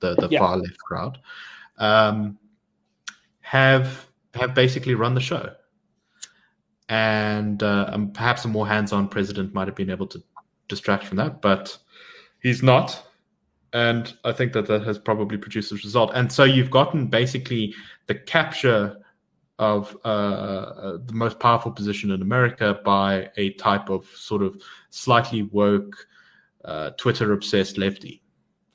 the, 0.00 0.14
the 0.16 0.28
yeah. 0.30 0.38
far 0.38 0.56
left 0.56 0.78
crowd, 0.78 1.18
um, 1.78 2.38
have 3.40 4.10
have 4.34 4.54
basically 4.54 4.94
run 4.94 5.14
the 5.14 5.20
show. 5.20 5.54
And 6.88 7.62
uh, 7.62 7.90
um, 7.92 8.12
perhaps 8.12 8.46
a 8.46 8.48
more 8.48 8.66
hands-on 8.66 9.08
president 9.08 9.52
might 9.52 9.68
have 9.68 9.76
been 9.76 9.90
able 9.90 10.06
to 10.06 10.22
distract 10.68 11.04
from 11.04 11.18
that, 11.18 11.42
but 11.42 11.76
he's 12.40 12.62
not 12.62 13.07
and 13.72 14.16
I 14.24 14.32
think 14.32 14.52
that 14.54 14.66
that 14.66 14.82
has 14.84 14.98
probably 14.98 15.36
produced 15.36 15.70
this 15.70 15.84
result. 15.84 16.10
And 16.14 16.32
so 16.32 16.44
you've 16.44 16.70
gotten 16.70 17.06
basically 17.06 17.74
the 18.06 18.14
capture 18.14 18.96
of 19.58 19.96
uh, 20.04 20.08
uh, 20.08 20.98
the 21.04 21.12
most 21.12 21.40
powerful 21.40 21.72
position 21.72 22.10
in 22.12 22.22
America 22.22 22.80
by 22.84 23.28
a 23.36 23.50
type 23.54 23.90
of 23.90 24.06
sort 24.06 24.42
of 24.42 24.60
slightly 24.90 25.42
woke, 25.42 25.96
uh, 26.64 26.90
Twitter 26.90 27.32
obsessed 27.32 27.76
lefty, 27.76 28.22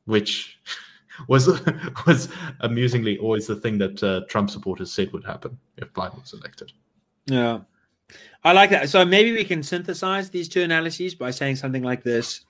which 0.05 0.59
was 1.27 1.47
was 2.07 2.29
amusingly 2.59 3.17
always 3.17 3.47
the 3.47 3.55
thing 3.55 3.77
that 3.77 4.03
uh, 4.03 4.21
Trump 4.27 4.49
supporters 4.49 4.91
said 4.91 5.11
would 5.13 5.25
happen 5.25 5.57
if 5.77 5.91
Biden 5.93 6.19
was 6.19 6.33
elected. 6.33 6.71
Yeah, 7.25 7.61
I 8.43 8.51
like 8.51 8.69
that. 8.71 8.89
So 8.89 9.05
maybe 9.05 9.31
we 9.31 9.45
can 9.45 9.63
synthesize 9.63 10.29
these 10.29 10.49
two 10.49 10.61
analyses 10.61 11.15
by 11.15 11.31
saying 11.31 11.55
something 11.55 11.83
like 11.83 12.03
this 12.03 12.41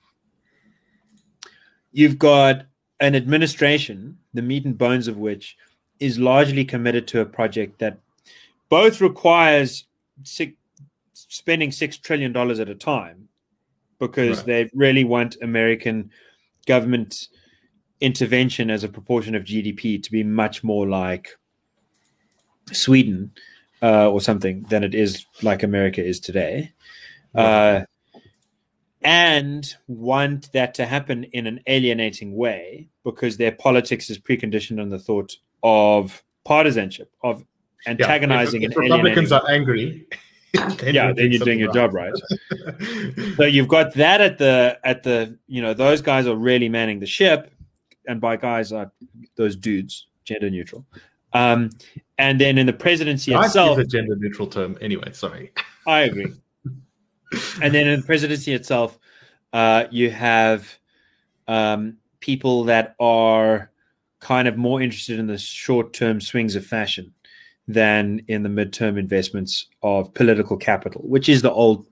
you've 1.94 2.18
got 2.18 2.66
an 3.00 3.14
administration, 3.14 4.18
the 4.34 4.42
meat 4.42 4.64
and 4.66 4.76
bones 4.76 5.08
of 5.08 5.16
which 5.16 5.56
is 6.00 6.18
largely 6.18 6.64
committed 6.64 7.06
to 7.08 7.20
a 7.20 7.24
project 7.24 7.78
that 7.78 7.98
both 8.68 9.00
requires 9.00 9.84
six, 10.24 10.52
spending 11.14 11.70
six 11.70 11.96
trillion 11.96 12.32
dollars 12.32 12.58
at 12.58 12.68
a 12.68 12.74
time 12.74 13.28
because 13.98 14.38
right. 14.38 14.46
they 14.46 14.70
really 14.74 15.04
want 15.04 15.36
American 15.40 16.10
government 16.66 17.28
intervention 18.00 18.70
as 18.70 18.82
a 18.82 18.88
proportion 18.88 19.34
of 19.36 19.44
GDP 19.44 20.02
to 20.02 20.10
be 20.10 20.24
much 20.24 20.64
more 20.64 20.88
like 20.88 21.38
Sweden 22.72 23.30
uh, 23.82 24.10
or 24.10 24.20
something 24.20 24.64
than 24.64 24.82
it 24.82 24.94
is 24.94 25.24
like 25.42 25.62
America 25.62 26.04
is 26.04 26.18
today. 26.18 26.72
Right. 27.34 27.44
Uh, 27.44 27.84
and 29.04 29.74
want 29.86 30.50
that 30.52 30.74
to 30.74 30.86
happen 30.86 31.24
in 31.24 31.46
an 31.46 31.60
alienating 31.66 32.34
way 32.34 32.88
because 33.04 33.36
their 33.36 33.52
politics 33.52 34.08
is 34.08 34.18
preconditioned 34.18 34.80
on 34.80 34.88
the 34.88 34.98
thought 34.98 35.36
of 35.62 36.24
partisanship, 36.44 37.12
of 37.22 37.44
antagonizing 37.86 38.62
yeah, 38.62 38.68
if, 38.68 38.72
if 38.72 38.78
and 38.78 38.90
Republicans 38.90 39.30
are 39.30 39.48
angry. 39.50 40.06
then 40.78 40.94
yeah, 40.94 41.12
then 41.12 41.30
you're 41.30 41.44
doing 41.44 41.58
your 41.58 41.72
job 41.72 41.92
right. 41.92 42.12
so 43.36 43.44
you've 43.44 43.68
got 43.68 43.92
that 43.94 44.20
at 44.20 44.38
the 44.38 44.78
at 44.84 45.02
the 45.02 45.36
you 45.48 45.60
know 45.60 45.74
those 45.74 46.00
guys 46.00 46.26
are 46.26 46.36
really 46.36 46.68
manning 46.68 47.00
the 47.00 47.06
ship, 47.06 47.52
and 48.06 48.20
by 48.20 48.36
guys 48.36 48.72
are 48.72 48.90
those 49.36 49.56
dudes, 49.56 50.06
gender 50.24 50.48
neutral. 50.48 50.86
Um, 51.32 51.70
and 52.18 52.40
then 52.40 52.56
in 52.56 52.66
the 52.66 52.72
presidency 52.72 53.34
I 53.34 53.46
itself, 53.46 53.76
a 53.78 53.84
gender 53.84 54.14
neutral 54.16 54.46
term 54.46 54.78
anyway. 54.80 55.12
Sorry, 55.12 55.50
I 55.86 56.02
agree 56.02 56.32
and 57.62 57.74
then 57.74 57.86
in 57.86 58.00
the 58.00 58.06
presidency 58.06 58.52
itself, 58.52 58.98
uh, 59.52 59.84
you 59.90 60.10
have 60.10 60.78
um, 61.48 61.98
people 62.20 62.64
that 62.64 62.94
are 62.98 63.70
kind 64.20 64.48
of 64.48 64.56
more 64.56 64.80
interested 64.80 65.18
in 65.18 65.26
the 65.26 65.38
short-term 65.38 66.20
swings 66.20 66.56
of 66.56 66.64
fashion 66.64 67.12
than 67.68 68.20
in 68.28 68.42
the 68.42 68.48
midterm 68.48 68.98
investments 68.98 69.66
of 69.82 70.12
political 70.14 70.56
capital, 70.56 71.02
which 71.04 71.28
is 71.28 71.42
the 71.42 71.52
old 71.52 71.86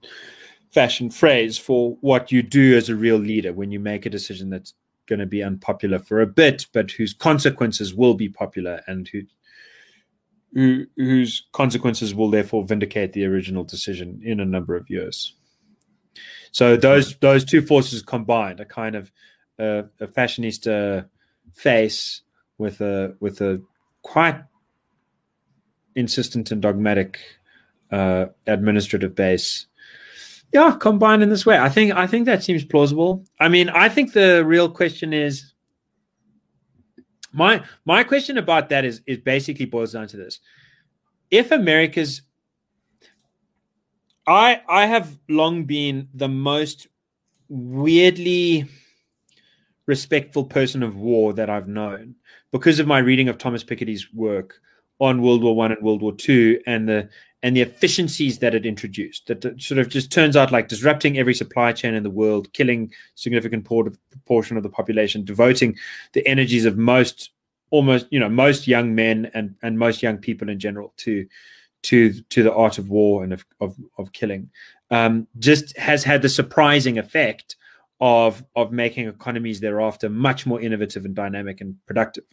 fashioned 0.70 1.14
phrase 1.14 1.58
for 1.58 1.96
what 2.00 2.32
you 2.32 2.42
do 2.42 2.76
as 2.76 2.88
a 2.88 2.96
real 2.96 3.18
leader 3.18 3.52
when 3.52 3.70
you 3.70 3.78
make 3.78 4.06
a 4.06 4.10
decision 4.10 4.50
that's 4.50 4.74
going 5.06 5.18
to 5.18 5.26
be 5.26 5.42
unpopular 5.42 5.98
for 5.98 6.20
a 6.20 6.26
bit, 6.26 6.66
but 6.72 6.90
whose 6.90 7.12
consequences 7.12 7.94
will 7.94 8.14
be 8.14 8.28
popular 8.28 8.82
and 8.86 9.08
who, 9.08 9.22
who, 10.52 10.86
whose 10.96 11.46
consequences 11.52 12.14
will 12.14 12.30
therefore 12.30 12.64
vindicate 12.64 13.12
the 13.12 13.24
original 13.24 13.64
decision 13.64 14.20
in 14.22 14.40
a 14.40 14.44
number 14.44 14.76
of 14.76 14.88
years. 14.90 15.34
So 16.50 16.76
those 16.76 17.16
those 17.16 17.44
two 17.44 17.62
forces 17.62 18.02
combined, 18.02 18.60
a 18.60 18.66
kind 18.66 18.94
of 18.94 19.10
uh, 19.58 19.84
a 20.00 20.06
fashionista 20.06 21.06
face 21.54 22.20
with 22.58 22.80
a 22.80 23.16
with 23.20 23.40
a 23.40 23.62
quite 24.02 24.42
insistent 25.94 26.50
and 26.50 26.60
dogmatic 26.60 27.18
uh, 27.90 28.26
administrative 28.46 29.14
base. 29.14 29.66
Yeah, 30.52 30.76
combined 30.78 31.22
in 31.22 31.30
this 31.30 31.46
way. 31.46 31.58
I 31.58 31.70
think 31.70 31.94
I 31.94 32.06
think 32.06 32.26
that 32.26 32.42
seems 32.42 32.64
plausible. 32.64 33.24
I 33.40 33.48
mean, 33.48 33.70
I 33.70 33.88
think 33.88 34.12
the 34.12 34.44
real 34.44 34.68
question 34.68 35.14
is 35.14 35.51
my 37.32 37.62
my 37.84 38.04
question 38.04 38.38
about 38.38 38.68
that 38.68 38.84
is 38.84 39.00
is 39.06 39.18
basically 39.18 39.66
boils 39.66 39.92
down 39.92 40.06
to 40.08 40.16
this. 40.16 40.40
If 41.30 41.50
America's 41.50 42.22
I 44.26 44.62
I 44.68 44.86
have 44.86 45.18
long 45.28 45.64
been 45.64 46.08
the 46.14 46.28
most 46.28 46.86
weirdly 47.48 48.66
respectful 49.86 50.44
person 50.44 50.82
of 50.82 50.96
war 50.96 51.32
that 51.32 51.50
I've 51.50 51.68
known 51.68 52.14
because 52.52 52.78
of 52.78 52.86
my 52.86 52.98
reading 52.98 53.28
of 53.28 53.38
Thomas 53.38 53.64
Piketty's 53.64 54.12
work 54.12 54.60
on 55.00 55.22
World 55.22 55.42
War 55.42 55.56
One 55.56 55.72
and 55.72 55.82
World 55.82 56.02
War 56.02 56.14
Two 56.14 56.60
and 56.66 56.88
the 56.88 57.08
and 57.42 57.56
the 57.56 57.60
efficiencies 57.60 58.38
that 58.38 58.54
it 58.54 58.64
introduced 58.64 59.26
that 59.26 59.60
sort 59.60 59.78
of 59.78 59.88
just 59.88 60.12
turns 60.12 60.36
out 60.36 60.52
like 60.52 60.68
disrupting 60.68 61.18
every 61.18 61.34
supply 61.34 61.72
chain 61.72 61.94
in 61.94 62.02
the 62.02 62.10
world, 62.10 62.52
killing 62.52 62.92
significant 63.14 63.64
proportion 63.64 64.56
of 64.56 64.62
the 64.62 64.68
population, 64.68 65.24
devoting 65.24 65.76
the 66.12 66.26
energies 66.26 66.64
of 66.64 66.76
most 66.76 67.30
almost 67.70 68.06
you 68.10 68.20
know 68.20 68.28
most 68.28 68.68
young 68.68 68.94
men 68.94 69.30
and 69.34 69.54
and 69.62 69.78
most 69.78 70.02
young 70.02 70.18
people 70.18 70.48
in 70.48 70.58
general 70.58 70.92
to 70.98 71.26
to 71.82 72.12
to 72.28 72.42
the 72.42 72.54
art 72.54 72.78
of 72.78 72.90
war 72.90 73.24
and 73.24 73.32
of 73.32 73.44
of, 73.60 73.74
of 73.98 74.12
killing 74.12 74.48
um, 74.90 75.26
just 75.38 75.76
has 75.76 76.04
had 76.04 76.22
the 76.22 76.28
surprising 76.28 76.98
effect 76.98 77.56
of 78.00 78.44
of 78.54 78.72
making 78.72 79.08
economies 79.08 79.60
thereafter 79.60 80.08
much 80.08 80.46
more 80.46 80.60
innovative 80.60 81.04
and 81.04 81.14
dynamic 81.14 81.60
and 81.60 81.74
productive. 81.86 82.24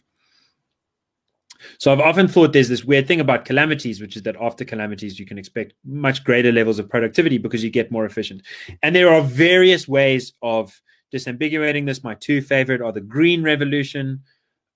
So 1.78 1.92
I've 1.92 2.00
often 2.00 2.28
thought 2.28 2.52
there's 2.52 2.68
this 2.68 2.84
weird 2.84 3.06
thing 3.06 3.20
about 3.20 3.44
calamities, 3.44 4.00
which 4.00 4.16
is 4.16 4.22
that 4.22 4.36
after 4.40 4.64
calamities 4.64 5.18
you 5.18 5.26
can 5.26 5.38
expect 5.38 5.74
much 5.84 6.24
greater 6.24 6.52
levels 6.52 6.78
of 6.78 6.88
productivity 6.88 7.38
because 7.38 7.62
you 7.64 7.70
get 7.70 7.90
more 7.90 8.04
efficient. 8.04 8.42
And 8.82 8.94
there 8.94 9.12
are 9.12 9.22
various 9.22 9.86
ways 9.88 10.32
of 10.42 10.80
disambiguating 11.12 11.86
this. 11.86 12.04
My 12.04 12.14
two 12.14 12.40
favorite 12.40 12.80
are 12.80 12.92
the 12.92 13.00
green 13.00 13.42
revolution, 13.42 14.22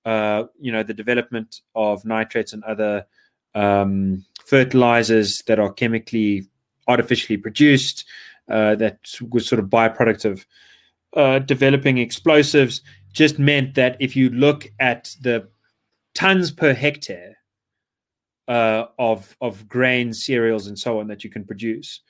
uh, 0.05 0.45
you 0.61 0.72
know, 0.72 0.82
the 0.82 0.95
development 0.95 1.61
of 1.74 2.05
nitrates 2.05 2.53
and 2.53 2.64
other 2.64 3.07
um, 3.55 4.24
fertilizers 4.45 5.43
that 5.47 5.59
are 5.59 5.72
chemically 5.72 6.47
artificially 6.87 7.37
produced, 7.37 8.05
uh, 8.51 8.74
that 8.74 8.99
was 9.30 9.49
sort 9.49 9.59
of 9.59 9.66
byproduct 9.66 10.24
of 10.24 10.47
uh, 11.16 11.39
developing 11.39 11.99
explosives, 11.99 12.82
just 13.12 13.39
meant 13.39 13.74
that 13.74 13.97
if 14.01 14.16
you 14.16 14.28
look 14.30 14.70
at 14.80 15.14
the 15.22 15.49
tons 16.15 16.51
per 16.51 16.75
hectare 16.75 17.37
uh, 18.49 18.87
of 18.99 19.37
of 19.41 19.69
grains, 19.69 20.25
cereals, 20.25 20.67
and 20.67 20.79
so 20.79 21.01
on 21.01 21.09
that 21.09 21.25
you 21.25 21.31
can 21.31 21.45
produce 21.45 22.01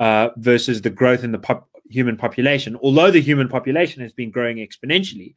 uh, 0.00 0.30
versus 0.36 0.82
the 0.82 0.90
growth 0.90 1.24
in 1.24 1.32
the 1.32 1.38
pop- 1.38 1.68
human 1.88 2.16
population, 2.16 2.76
although 2.82 3.10
the 3.10 3.20
human 3.20 3.48
population 3.48 4.02
has 4.02 4.12
been 4.12 4.30
growing 4.30 4.58
exponentially, 4.58 5.34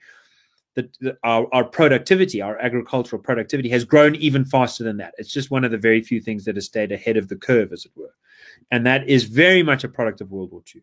the, 0.75 1.17
our, 1.23 1.47
our 1.53 1.63
productivity, 1.63 2.41
our 2.41 2.57
agricultural 2.59 3.21
productivity, 3.21 3.69
has 3.69 3.83
grown 3.83 4.15
even 4.15 4.45
faster 4.45 4.83
than 4.83 4.97
that. 4.97 5.13
It's 5.17 5.31
just 5.31 5.51
one 5.51 5.63
of 5.63 5.71
the 5.71 5.77
very 5.77 6.01
few 6.01 6.21
things 6.21 6.45
that 6.45 6.55
has 6.55 6.65
stayed 6.65 6.91
ahead 6.91 7.17
of 7.17 7.27
the 7.27 7.35
curve, 7.35 7.73
as 7.73 7.85
it 7.85 7.91
were, 7.95 8.13
and 8.69 8.85
that 8.85 9.07
is 9.07 9.23
very 9.23 9.63
much 9.63 9.83
a 9.83 9.89
product 9.89 10.21
of 10.21 10.31
World 10.31 10.51
War 10.51 10.61
II. 10.73 10.81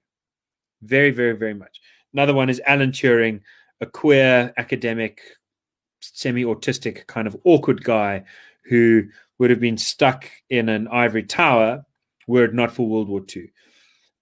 Very, 0.83 1.11
very, 1.11 1.33
very 1.37 1.55
much. 1.55 1.81
Another 2.13 2.35
one 2.35 2.49
is 2.49 2.61
Alan 2.67 2.93
Turing, 2.93 3.41
a 3.81 3.87
queer 3.87 4.53
academic, 4.57 5.21
semi-autistic 6.01 7.07
kind 7.07 7.27
of 7.27 7.37
awkward 7.45 7.85
guy 7.85 8.25
who 8.65 9.05
would 9.39 9.51
have 9.51 9.61
been 9.61 9.79
stuck 9.79 10.31
in 10.51 10.69
an 10.69 10.89
ivory 10.89 11.23
tower 11.23 11.85
were 12.27 12.45
it 12.45 12.55
not 12.55 12.73
for 12.73 12.87
World 12.87 13.09
War 13.09 13.23
II. 13.35 13.51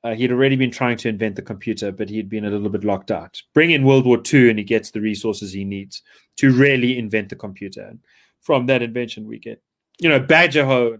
Uh, 0.04 0.14
he'd 0.14 0.30
already 0.30 0.54
been 0.54 0.70
trying 0.70 0.96
to 0.96 1.08
invent 1.08 1.34
the 1.34 1.42
computer, 1.42 1.90
but 1.90 2.08
he'd 2.08 2.28
been 2.28 2.44
a 2.44 2.50
little 2.50 2.68
bit 2.68 2.84
locked 2.84 3.10
out. 3.10 3.42
Bring 3.54 3.72
in 3.72 3.82
World 3.84 4.06
War 4.06 4.22
II, 4.32 4.50
and 4.50 4.58
he 4.58 4.64
gets 4.64 4.92
the 4.92 5.00
resources 5.00 5.52
he 5.52 5.64
needs 5.64 6.02
to 6.36 6.52
really 6.52 6.96
invent 6.96 7.30
the 7.30 7.36
computer. 7.36 7.82
And 7.82 7.98
from 8.40 8.66
that 8.66 8.82
invention, 8.82 9.26
we 9.26 9.40
get, 9.40 9.60
you 9.98 10.08
know, 10.08 10.20
Badger 10.20 10.98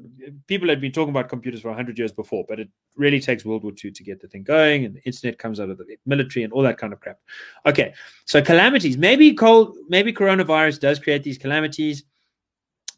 People 0.48 0.68
had 0.68 0.80
been 0.80 0.90
talking 0.90 1.10
about 1.10 1.28
computers 1.28 1.60
for 1.60 1.68
100 1.68 1.96
years 1.96 2.10
before, 2.10 2.44
but 2.48 2.58
it 2.58 2.68
really 2.96 3.20
takes 3.20 3.44
World 3.44 3.62
War 3.62 3.72
II 3.72 3.92
to 3.92 4.02
get 4.02 4.20
the 4.20 4.26
thing 4.26 4.42
going, 4.42 4.84
and 4.84 4.96
the 4.96 5.02
internet 5.02 5.38
comes 5.38 5.60
out 5.60 5.70
of 5.70 5.78
the 5.78 5.96
military 6.04 6.42
and 6.42 6.52
all 6.52 6.62
that 6.62 6.78
kind 6.78 6.92
of 6.92 7.00
crap. 7.00 7.20
Okay, 7.64 7.94
so 8.24 8.42
calamities. 8.42 8.96
Maybe 8.96 9.32
cold, 9.34 9.76
maybe 9.88 10.12
coronavirus 10.12 10.80
does 10.80 10.98
create 10.98 11.22
these 11.22 11.38
calamities 11.38 12.04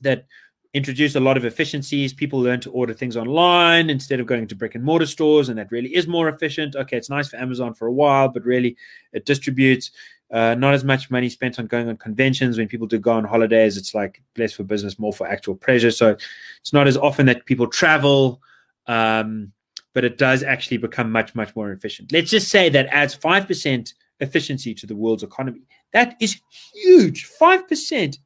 that 0.01 0.27
introduce 0.75 1.17
a 1.17 1.21
lot 1.21 1.37
of 1.37 1.45
efficiencies. 1.45 2.13
People 2.13 2.41
learn 2.41 2.61
to 2.61 2.71
order 2.71 2.95
things 2.95 3.17
online 3.17 3.91
instead 3.91 4.21
of 4.21 4.27
going 4.27 4.47
to 4.47 4.55
brick 4.55 4.75
and 4.75 4.85
mortar 4.85 5.07
stores, 5.07 5.49
and 5.49 5.59
that 5.59 5.73
really 5.73 5.95
is 5.95 6.07
more 6.07 6.29
efficient. 6.29 6.77
Okay, 6.77 6.97
it's 6.97 7.11
nice 7.11 7.29
for 7.29 7.37
Amazon 7.37 7.75
for 7.75 7.89
a 7.89 7.93
while, 7.93 8.29
but 8.29 8.45
really 8.45 8.77
it 9.13 9.27
distributes. 9.27 9.91
Uh, 10.31 10.55
not 10.55 10.75
as 10.75 10.85
much 10.85 11.11
money 11.11 11.29
spent 11.29 11.59
on 11.59 11.67
going 11.67 11.89
on 11.89 11.97
conventions. 11.97 12.59
When 12.59 12.69
people 12.69 12.87
do 12.87 12.99
go 12.99 13.13
on 13.13 13.25
holidays, 13.25 13.77
it's 13.77 13.95
like 13.95 14.23
less 14.37 14.53
for 14.53 14.63
business, 14.63 14.99
more 14.99 15.13
for 15.13 15.27
actual 15.27 15.55
pleasure. 15.55 15.91
So 15.91 16.17
it's 16.61 16.73
not 16.73 16.87
as 16.87 16.99
often 16.99 17.27
that 17.27 17.47
people 17.47 17.67
travel, 17.67 18.43
um, 18.87 19.53
but 19.95 20.05
it 20.05 20.19
does 20.19 20.43
actually 20.43 20.77
become 20.77 21.11
much, 21.11 21.35
much 21.35 21.57
more 21.57 21.73
efficient. 21.73 22.13
Let's 22.13 22.31
just 22.31 22.49
say 22.49 22.69
that 22.69 22.87
adds 22.89 23.17
5% 23.17 23.95
efficiency 24.21 24.75
to 24.75 24.87
the 24.87 24.97
world's 24.97 25.23
economy. 25.23 25.63
That 25.93 26.17
is 26.21 26.41
huge. 26.75 27.31
5% 27.41 28.19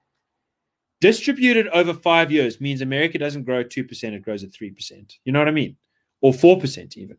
distributed 1.01 1.69
over 1.69 1.95
five 1.95 2.33
years 2.33 2.61
means 2.61 2.81
America 2.81 3.19
doesn't 3.19 3.45
grow 3.45 3.63
2%, 3.63 4.05
it 4.13 4.23
grows 4.23 4.43
at 4.43 4.51
3%. 4.51 5.17
You 5.25 5.33
know 5.33 5.39
what 5.39 5.49
I 5.49 5.53
mean? 5.53 5.77
Or 6.21 6.33
4% 6.33 6.97
even. 6.97 7.17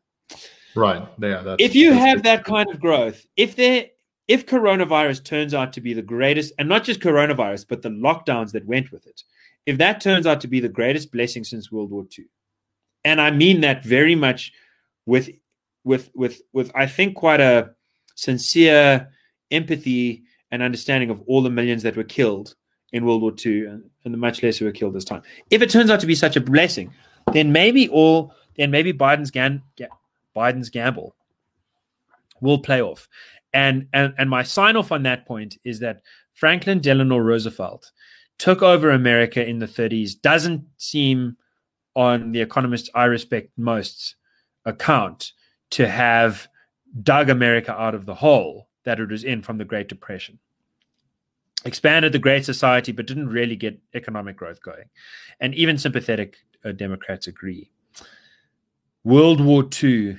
Right. 0.75 1.07
Yeah. 1.19 1.55
if 1.59 1.75
you 1.75 1.93
have 1.93 2.23
that 2.23 2.43
kind 2.43 2.69
of 2.69 2.79
growth, 2.79 3.25
if 3.37 3.55
there 3.55 3.87
if 4.27 4.45
coronavirus 4.45 5.23
turns 5.23 5.53
out 5.53 5.73
to 5.73 5.81
be 5.81 5.93
the 5.93 6.01
greatest, 6.01 6.53
and 6.57 6.69
not 6.69 6.83
just 6.83 6.99
coronavirus, 6.99 7.65
but 7.67 7.81
the 7.81 7.89
lockdowns 7.89 8.51
that 8.51 8.65
went 8.65 8.91
with 8.91 9.05
it, 9.05 9.23
if 9.65 9.77
that 9.77 10.01
turns 10.01 10.25
out 10.25 10.41
to 10.41 10.47
be 10.47 10.59
the 10.59 10.69
greatest 10.69 11.11
blessing 11.11 11.43
since 11.43 11.71
World 11.71 11.91
War 11.91 12.05
II, 12.17 12.25
and 13.03 13.19
I 13.19 13.31
mean 13.31 13.61
that 13.61 13.83
very 13.83 14.15
much 14.15 14.53
with 15.05 15.29
with 15.83 16.09
with 16.13 16.41
with 16.53 16.71
I 16.75 16.87
think 16.87 17.15
quite 17.15 17.41
a 17.41 17.71
sincere 18.15 19.09
empathy 19.51 20.23
and 20.51 20.61
understanding 20.61 21.09
of 21.09 21.21
all 21.27 21.41
the 21.41 21.49
millions 21.49 21.83
that 21.83 21.97
were 21.97 22.03
killed 22.03 22.55
in 22.91 23.05
World 23.05 23.21
War 23.21 23.33
II 23.45 23.65
and, 23.65 23.89
the 24.03 24.17
much 24.17 24.43
less 24.43 24.57
who 24.57 24.65
were 24.65 24.71
killed 24.71 24.93
this 24.93 25.05
time. 25.05 25.23
If 25.49 25.61
it 25.61 25.69
turns 25.69 25.89
out 25.89 25.99
to 26.01 26.05
be 26.05 26.15
such 26.15 26.35
a 26.35 26.41
blessing, 26.41 26.93
then 27.31 27.51
maybe 27.51 27.89
all 27.89 28.33
then 28.55 28.69
maybe 28.69 28.93
Biden's 28.93 29.31
gan, 29.31 29.63
Biden's 30.35 30.69
gamble 30.69 31.15
will 32.39 32.59
play 32.59 32.81
off. 32.81 33.07
And 33.53 33.87
and 33.93 34.13
and 34.17 34.29
my 34.29 34.43
sign 34.43 34.75
off 34.75 34.91
on 34.91 35.03
that 35.03 35.25
point 35.25 35.57
is 35.63 35.79
that 35.79 36.01
Franklin 36.33 36.79
Delano 36.79 37.17
Roosevelt 37.17 37.91
took 38.39 38.61
over 38.61 38.89
America 38.89 39.47
in 39.47 39.59
the 39.59 39.67
30s. 39.67 40.19
Doesn't 40.19 40.65
seem 40.77 41.37
on 41.95 42.31
the 42.31 42.41
economist 42.41 42.89
I 42.95 43.05
respect 43.05 43.51
most 43.55 44.15
account 44.65 45.33
to 45.71 45.87
have 45.87 46.47
dug 47.01 47.29
America 47.29 47.71
out 47.79 47.93
of 47.93 48.05
the 48.05 48.15
hole 48.15 48.69
that 48.85 48.99
it 48.99 49.09
was 49.09 49.23
in 49.23 49.41
from 49.41 49.57
the 49.57 49.65
Great 49.65 49.87
Depression 49.87 50.39
expanded 51.65 52.11
the 52.11 52.19
Great 52.19 52.45
Society, 52.45 52.91
but 52.91 53.07
didn't 53.07 53.29
really 53.29 53.55
get 53.55 53.79
economic 53.93 54.37
growth 54.37 54.61
going. 54.61 54.85
And 55.39 55.53
even 55.55 55.77
sympathetic 55.77 56.37
uh, 56.63 56.71
Democrats 56.71 57.27
agree. 57.27 57.71
World 59.03 59.41
War 59.41 59.67
II 59.81 60.17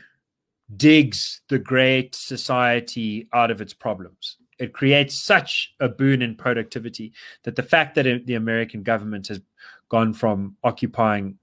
digs 0.76 1.40
the 1.48 1.58
Great 1.58 2.14
Society 2.14 3.28
out 3.32 3.50
of 3.50 3.60
its 3.60 3.74
problems. 3.74 4.36
It 4.58 4.72
creates 4.72 5.14
such 5.14 5.74
a 5.80 5.88
boon 5.88 6.22
in 6.22 6.36
productivity 6.36 7.12
that 7.42 7.56
the 7.56 7.62
fact 7.62 7.96
that 7.96 8.26
the 8.26 8.34
American 8.34 8.82
government 8.82 9.28
has 9.28 9.40
gone 9.88 10.12
from 10.12 10.56
occupying 10.62 11.38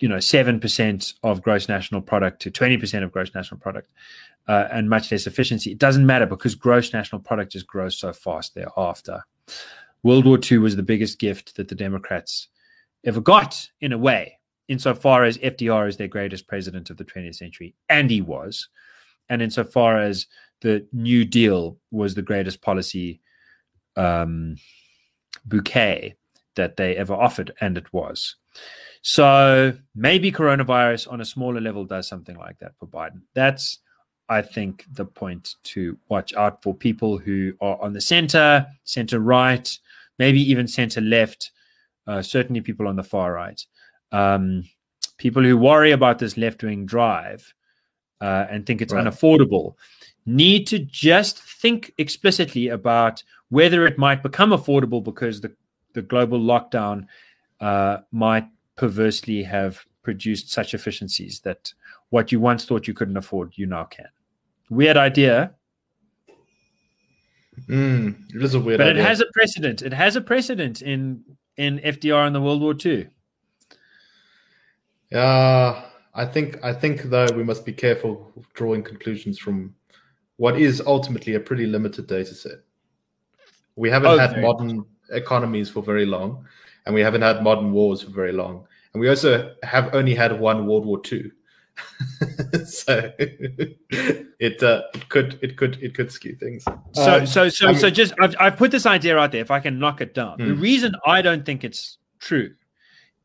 you 0.00 0.08
know, 0.08 0.16
7% 0.16 1.14
of 1.22 1.42
gross 1.42 1.68
national 1.68 2.00
product 2.00 2.40
to 2.42 2.50
20% 2.50 3.02
of 3.02 3.12
gross 3.12 3.34
national 3.34 3.60
product 3.60 3.90
uh, 4.46 4.68
and 4.70 4.88
much 4.88 5.10
less 5.10 5.26
efficiency. 5.26 5.72
It 5.72 5.78
doesn't 5.78 6.06
matter 6.06 6.26
because 6.26 6.54
gross 6.54 6.92
national 6.92 7.20
product 7.20 7.52
just 7.52 7.66
grows 7.66 7.98
so 7.98 8.12
fast 8.12 8.54
thereafter. 8.54 9.24
World 10.02 10.26
War 10.26 10.38
II 10.38 10.58
was 10.58 10.76
the 10.76 10.82
biggest 10.82 11.18
gift 11.18 11.56
that 11.56 11.68
the 11.68 11.74
Democrats 11.74 12.48
ever 13.04 13.20
got, 13.20 13.68
in 13.80 13.92
a 13.92 13.98
way, 13.98 14.37
insofar 14.68 15.24
as 15.24 15.38
FDR 15.38 15.88
is 15.88 15.96
their 15.96 16.08
greatest 16.08 16.46
president 16.46 16.90
of 16.90 16.96
the 16.96 17.04
20th 17.04 17.36
century, 17.36 17.74
and 17.88 18.10
he 18.10 18.20
was, 18.20 18.68
and 19.28 19.42
insofar 19.42 19.98
as 19.98 20.26
the 20.60 20.86
New 20.92 21.24
Deal 21.24 21.78
was 21.90 22.14
the 22.14 22.22
greatest 22.22 22.60
policy 22.62 23.20
um, 23.96 24.56
bouquet 25.44 26.14
that 26.56 26.76
they 26.76 26.96
ever 26.96 27.14
offered, 27.14 27.52
and 27.60 27.78
it 27.78 27.92
was. 27.92 28.36
So 29.02 29.74
maybe 29.94 30.32
coronavirus 30.32 31.10
on 31.12 31.20
a 31.20 31.24
smaller 31.24 31.60
level 31.60 31.84
does 31.84 32.08
something 32.08 32.36
like 32.36 32.58
that 32.58 32.72
for 32.78 32.86
Biden. 32.86 33.22
That's, 33.34 33.78
I 34.28 34.42
think, 34.42 34.84
the 34.92 35.04
point 35.04 35.54
to 35.64 35.96
watch 36.08 36.34
out 36.34 36.62
for 36.62 36.74
people 36.74 37.18
who 37.18 37.54
are 37.60 37.80
on 37.80 37.92
the 37.92 38.00
center, 38.00 38.66
center 38.84 39.20
right, 39.20 39.78
maybe 40.18 40.40
even 40.50 40.66
center 40.66 41.00
left, 41.00 41.52
uh, 42.06 42.22
certainly 42.22 42.60
people 42.60 42.88
on 42.88 42.96
the 42.96 43.04
far 43.04 43.32
right. 43.32 43.60
Um, 44.12 44.64
people 45.18 45.42
who 45.42 45.56
worry 45.56 45.90
about 45.90 46.18
this 46.18 46.36
left 46.36 46.62
wing 46.62 46.86
drive 46.86 47.52
uh, 48.20 48.46
and 48.50 48.64
think 48.64 48.80
it's 48.80 48.92
right. 48.92 49.04
unaffordable 49.04 49.74
need 50.26 50.66
to 50.66 50.78
just 50.78 51.40
think 51.40 51.92
explicitly 51.98 52.68
about 52.68 53.22
whether 53.48 53.86
it 53.86 53.98
might 53.98 54.22
become 54.22 54.50
affordable 54.50 55.02
because 55.02 55.40
the, 55.40 55.52
the 55.94 56.02
global 56.02 56.38
lockdown 56.38 57.06
uh, 57.60 57.98
might 58.12 58.46
perversely 58.76 59.42
have 59.42 59.84
produced 60.02 60.50
such 60.50 60.74
efficiencies 60.74 61.40
that 61.40 61.72
what 62.10 62.30
you 62.30 62.40
once 62.40 62.64
thought 62.64 62.86
you 62.86 62.94
couldn't 62.94 63.16
afford, 63.16 63.52
you 63.56 63.66
now 63.66 63.84
can. 63.84 64.06
Weird 64.70 64.96
idea. 64.96 65.54
Mm, 67.68 68.34
it 68.34 68.42
is 68.42 68.54
a 68.54 68.60
weird 68.60 68.80
idea. 68.80 68.86
but 68.86 68.90
idea. 68.90 69.02
it 69.02 69.06
has 69.06 69.20
a 69.20 69.26
precedent. 69.32 69.82
It 69.82 69.92
has 69.92 70.16
a 70.16 70.20
precedent 70.20 70.82
in 70.82 71.24
in 71.56 71.80
FDR 71.80 72.26
and 72.26 72.34
the 72.34 72.40
World 72.40 72.62
War 72.62 72.74
II. 72.84 73.08
Yeah, 75.10 75.84
I 76.14 76.24
think 76.24 76.62
I 76.62 76.72
think 76.72 77.02
though 77.04 77.26
we 77.34 77.44
must 77.44 77.64
be 77.64 77.72
careful 77.72 78.32
drawing 78.54 78.82
conclusions 78.82 79.38
from 79.38 79.74
what 80.36 80.58
is 80.58 80.82
ultimately 80.86 81.34
a 81.34 81.40
pretty 81.40 81.66
limited 81.66 82.06
data 82.06 82.34
set. 82.34 82.58
We 83.76 83.90
haven't 83.90 84.10
oh, 84.10 84.18
had 84.18 84.40
modern 84.40 84.84
economies 85.10 85.70
for 85.70 85.82
very 85.82 86.06
long, 86.06 86.44
and 86.86 86.94
we 86.94 87.00
haven't 87.00 87.22
had 87.22 87.42
modern 87.42 87.72
wars 87.72 88.02
for 88.02 88.10
very 88.10 88.32
long 88.32 88.66
and 88.92 89.00
we 89.00 89.08
also 89.08 89.54
have 89.62 89.94
only 89.94 90.14
had 90.14 90.38
one 90.38 90.66
World 90.66 90.86
War 90.86 91.00
II. 91.10 91.30
so 92.66 93.12
it 93.18 94.62
uh, 94.62 94.82
it 94.94 95.08
could 95.08 95.38
it 95.40 95.56
could 95.56 95.78
it 95.80 95.94
could 95.94 96.10
skew 96.10 96.34
things. 96.34 96.64
So 96.92 97.18
um, 97.18 97.26
so 97.26 97.48
so 97.48 97.68
I 97.68 97.70
mean, 97.72 97.80
so 97.80 97.90
just 97.90 98.14
I've, 98.20 98.34
I've 98.40 98.56
put 98.56 98.72
this 98.72 98.86
idea 98.86 99.16
out 99.16 99.30
there. 99.30 99.40
If 99.40 99.52
I 99.52 99.60
can 99.60 99.78
knock 99.78 100.00
it 100.00 100.14
down, 100.14 100.38
the 100.38 100.54
hmm. 100.54 100.60
reason 100.60 100.94
I 101.06 101.22
don't 101.22 101.46
think 101.46 101.62
it's 101.62 101.98
true 102.18 102.54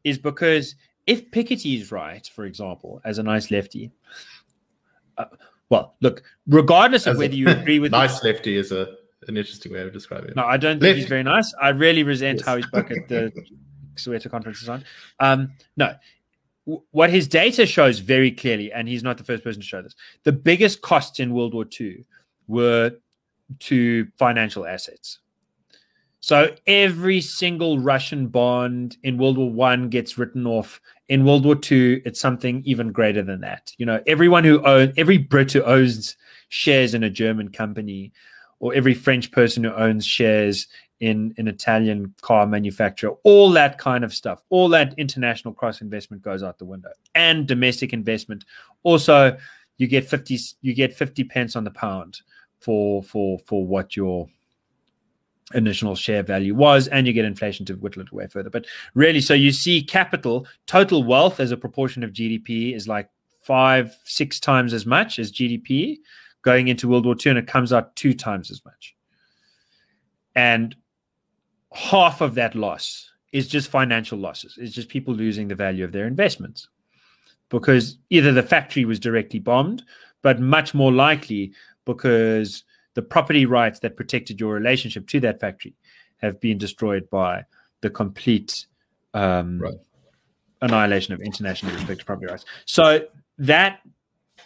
is 0.03 0.19
because 0.19 0.75
if 1.05 1.29
Piketty 1.31 1.79
is 1.79 1.91
right, 1.91 2.25
for 2.33 2.45
example, 2.45 3.01
as 3.03 3.17
a 3.17 3.23
nice 3.23 3.51
lefty, 3.51 3.91
uh, 5.17 5.25
well, 5.69 5.95
look, 6.01 6.23
regardless 6.47 7.07
of 7.07 7.17
whether 7.17 7.35
you 7.35 7.49
agree 7.49 7.79
with 7.79 7.91
nice 8.03 8.23
lefty 8.23 8.57
is 8.57 8.71
a 8.71 8.95
an 9.27 9.37
interesting 9.37 9.71
way 9.71 9.79
of 9.79 9.93
describing 9.93 10.31
it. 10.31 10.35
No, 10.35 10.43
I 10.43 10.57
don't 10.57 10.81
think 10.81 10.97
he's 10.97 11.05
very 11.05 11.23
nice. 11.23 11.53
I 11.61 11.69
really 11.69 12.03
resent 12.03 12.39
yes. 12.39 12.45
how 12.45 12.57
he 12.57 12.63
spoke 12.63 12.91
at 12.91 13.07
the 13.07 13.31
Soweto 13.95 14.29
conference 14.29 14.61
is 14.61 14.69
on. 14.69 14.83
Um, 15.19 15.53
no, 15.77 15.95
what 16.91 17.09
his 17.09 17.27
data 17.27 17.65
shows 17.65 17.99
very 17.99 18.31
clearly, 18.31 18.71
and 18.71 18.87
he's 18.87 19.03
not 19.03 19.17
the 19.17 19.23
first 19.23 19.43
person 19.43 19.61
to 19.61 19.67
show 19.67 19.81
this, 19.81 19.95
the 20.23 20.31
biggest 20.31 20.81
costs 20.81 21.19
in 21.19 21.33
World 21.33 21.53
War 21.53 21.65
II 21.79 22.05
were 22.47 22.91
to 23.59 24.07
financial 24.17 24.65
assets. 24.65 25.19
So 26.23 26.55
every 26.67 27.19
single 27.19 27.79
Russian 27.79 28.27
bond 28.27 28.95
in 29.03 29.17
World 29.17 29.37
War 29.37 29.51
One 29.51 29.89
gets 29.89 30.17
written 30.17 30.47
off. 30.47 30.79
In 31.09 31.25
World 31.25 31.43
War 31.43 31.53
Two, 31.53 32.01
it's 32.05 32.21
something 32.21 32.63
even 32.63 32.93
greater 32.93 33.21
than 33.21 33.41
that. 33.41 33.73
You 33.77 33.85
know, 33.85 34.01
everyone 34.07 34.45
who 34.45 34.65
owns 34.65 34.93
every 34.95 35.17
Brit 35.17 35.51
who 35.51 35.61
owns 35.63 36.15
shares 36.47 36.93
in 36.93 37.03
a 37.03 37.09
German 37.09 37.49
company, 37.49 38.13
or 38.59 38.73
every 38.73 38.93
French 38.93 39.33
person 39.33 39.65
who 39.65 39.73
owns 39.73 40.05
shares 40.05 40.69
in 41.01 41.33
an 41.37 41.49
Italian 41.49 42.15
car 42.21 42.47
manufacturer, 42.47 43.17
all 43.25 43.49
that 43.49 43.77
kind 43.77 44.05
of 44.05 44.13
stuff, 44.13 44.45
all 44.49 44.69
that 44.69 44.93
international 44.97 45.53
cross 45.53 45.81
investment 45.81 46.23
goes 46.23 46.41
out 46.41 46.57
the 46.57 46.63
window, 46.63 46.91
and 47.15 47.49
domestic 47.49 47.91
investment. 47.91 48.45
Also, 48.83 49.37
you 49.77 49.87
get 49.87 50.09
fifty 50.09 50.39
you 50.61 50.73
get 50.73 50.93
fifty 50.93 51.25
pence 51.25 51.57
on 51.57 51.65
the 51.65 51.71
pound 51.71 52.21
for 52.61 53.03
for 53.03 53.39
for 53.39 53.67
what 53.67 53.97
your 53.97 54.29
initial 55.53 55.95
share 55.95 56.23
value 56.23 56.55
was, 56.55 56.87
and 56.87 57.05
you 57.05 57.13
get 57.13 57.25
inflation 57.25 57.65
to 57.65 57.73
whittle 57.75 58.01
it 58.01 58.11
away 58.11 58.27
further. 58.27 58.49
But 58.49 58.65
really, 58.93 59.21
so 59.21 59.33
you 59.33 59.51
see 59.51 59.81
capital, 59.81 60.47
total 60.67 61.03
wealth 61.03 61.39
as 61.39 61.51
a 61.51 61.57
proportion 61.57 62.03
of 62.03 62.13
GDP 62.13 62.75
is 62.75 62.87
like 62.87 63.09
five, 63.41 63.95
six 64.03 64.39
times 64.39 64.73
as 64.73 64.85
much 64.85 65.19
as 65.19 65.31
GDP 65.31 65.97
going 66.41 66.67
into 66.67 66.87
World 66.87 67.05
War 67.05 67.15
II, 67.15 67.31
and 67.31 67.39
it 67.39 67.47
comes 67.47 67.73
out 67.73 67.95
two 67.95 68.13
times 68.13 68.51
as 68.51 68.63
much. 68.65 68.95
And 70.35 70.75
half 71.71 72.21
of 72.21 72.35
that 72.35 72.55
loss 72.55 73.11
is 73.31 73.47
just 73.47 73.69
financial 73.69 74.17
losses. 74.17 74.57
It's 74.57 74.73
just 74.73 74.89
people 74.89 75.13
losing 75.13 75.47
the 75.47 75.55
value 75.55 75.83
of 75.83 75.91
their 75.91 76.05
investments 76.05 76.69
because 77.49 77.97
either 78.09 78.31
the 78.31 78.43
factory 78.43 78.85
was 78.85 78.99
directly 78.99 79.39
bombed, 79.39 79.83
but 80.21 80.39
much 80.39 80.73
more 80.73 80.91
likely 80.91 81.53
because 81.85 82.63
the 82.93 83.01
property 83.01 83.45
rights 83.45 83.79
that 83.79 83.95
protected 83.95 84.39
your 84.39 84.53
relationship 84.53 85.07
to 85.07 85.19
that 85.21 85.39
factory 85.39 85.75
have 86.17 86.39
been 86.39 86.57
destroyed 86.57 87.09
by 87.09 87.43
the 87.81 87.89
complete 87.89 88.65
um, 89.13 89.59
right. 89.59 89.73
annihilation 90.61 91.13
of 91.13 91.21
internationally 91.21 91.75
respected 91.75 92.05
property 92.05 92.27
rights. 92.27 92.45
So 92.65 93.05
that 93.37 93.79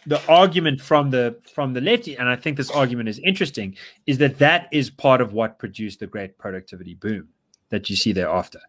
the 0.05 0.25
argument 0.27 0.81
from 0.81 1.11
the 1.11 1.37
from 1.53 1.73
the 1.73 1.81
left, 1.81 2.07
and 2.07 2.29
I 2.29 2.35
think 2.35 2.57
this 2.57 2.71
argument 2.71 3.09
is 3.09 3.19
interesting, 3.19 3.75
is 4.05 4.17
that 4.19 4.39
that 4.39 4.69
is 4.71 4.89
part 4.89 5.21
of 5.21 5.33
what 5.33 5.59
produced 5.59 5.99
the 5.99 6.07
great 6.07 6.37
productivity 6.37 6.95
boom 6.95 7.29
that 7.69 7.89
you 7.89 7.95
see 7.95 8.13
thereafter. 8.13 8.59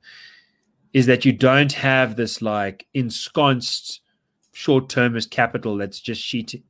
Is 0.93 1.07
that 1.07 1.25
you 1.25 1.33
don't 1.33 1.73
have 1.75 2.17
this 2.17 2.43
like 2.43 2.87
ensconced 2.95 4.01
short 4.59 4.89
termist 4.89 5.31
capital 5.31 5.77
that's 5.77 6.01
just 6.01 6.21
sheet, 6.21 6.61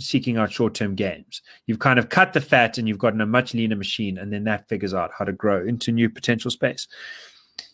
seeking 0.00 0.38
out 0.38 0.50
short 0.50 0.72
term 0.72 0.94
gains. 0.94 1.42
You've 1.66 1.78
kind 1.78 1.98
of 1.98 2.08
cut 2.08 2.32
the 2.32 2.40
fat 2.40 2.78
and 2.78 2.88
you've 2.88 2.98
gotten 2.98 3.20
a 3.20 3.26
much 3.26 3.52
leaner 3.52 3.76
machine, 3.76 4.16
and 4.16 4.32
then 4.32 4.44
that 4.44 4.70
figures 4.70 4.94
out 4.94 5.10
how 5.18 5.26
to 5.26 5.34
grow 5.34 5.62
into 5.62 5.92
new 5.92 6.08
potential 6.08 6.50
space. 6.50 6.88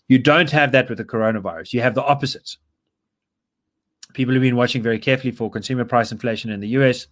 You 0.08 0.18
don't 0.18 0.50
have 0.50 0.72
that 0.72 0.88
with 0.88 0.98
the 0.98 1.04
coronavirus. 1.04 1.74
You 1.74 1.80
have 1.80 1.94
the 1.94 2.02
opposite. 2.02 2.56
People 4.14 4.34
have 4.34 4.42
been 4.42 4.56
watching 4.56 4.82
very 4.82 4.98
carefully 4.98 5.30
for 5.30 5.48
consumer 5.48 5.84
price 5.84 6.10
inflation 6.10 6.50
in 6.50 6.58
the 6.58 6.74
US. 6.80 7.06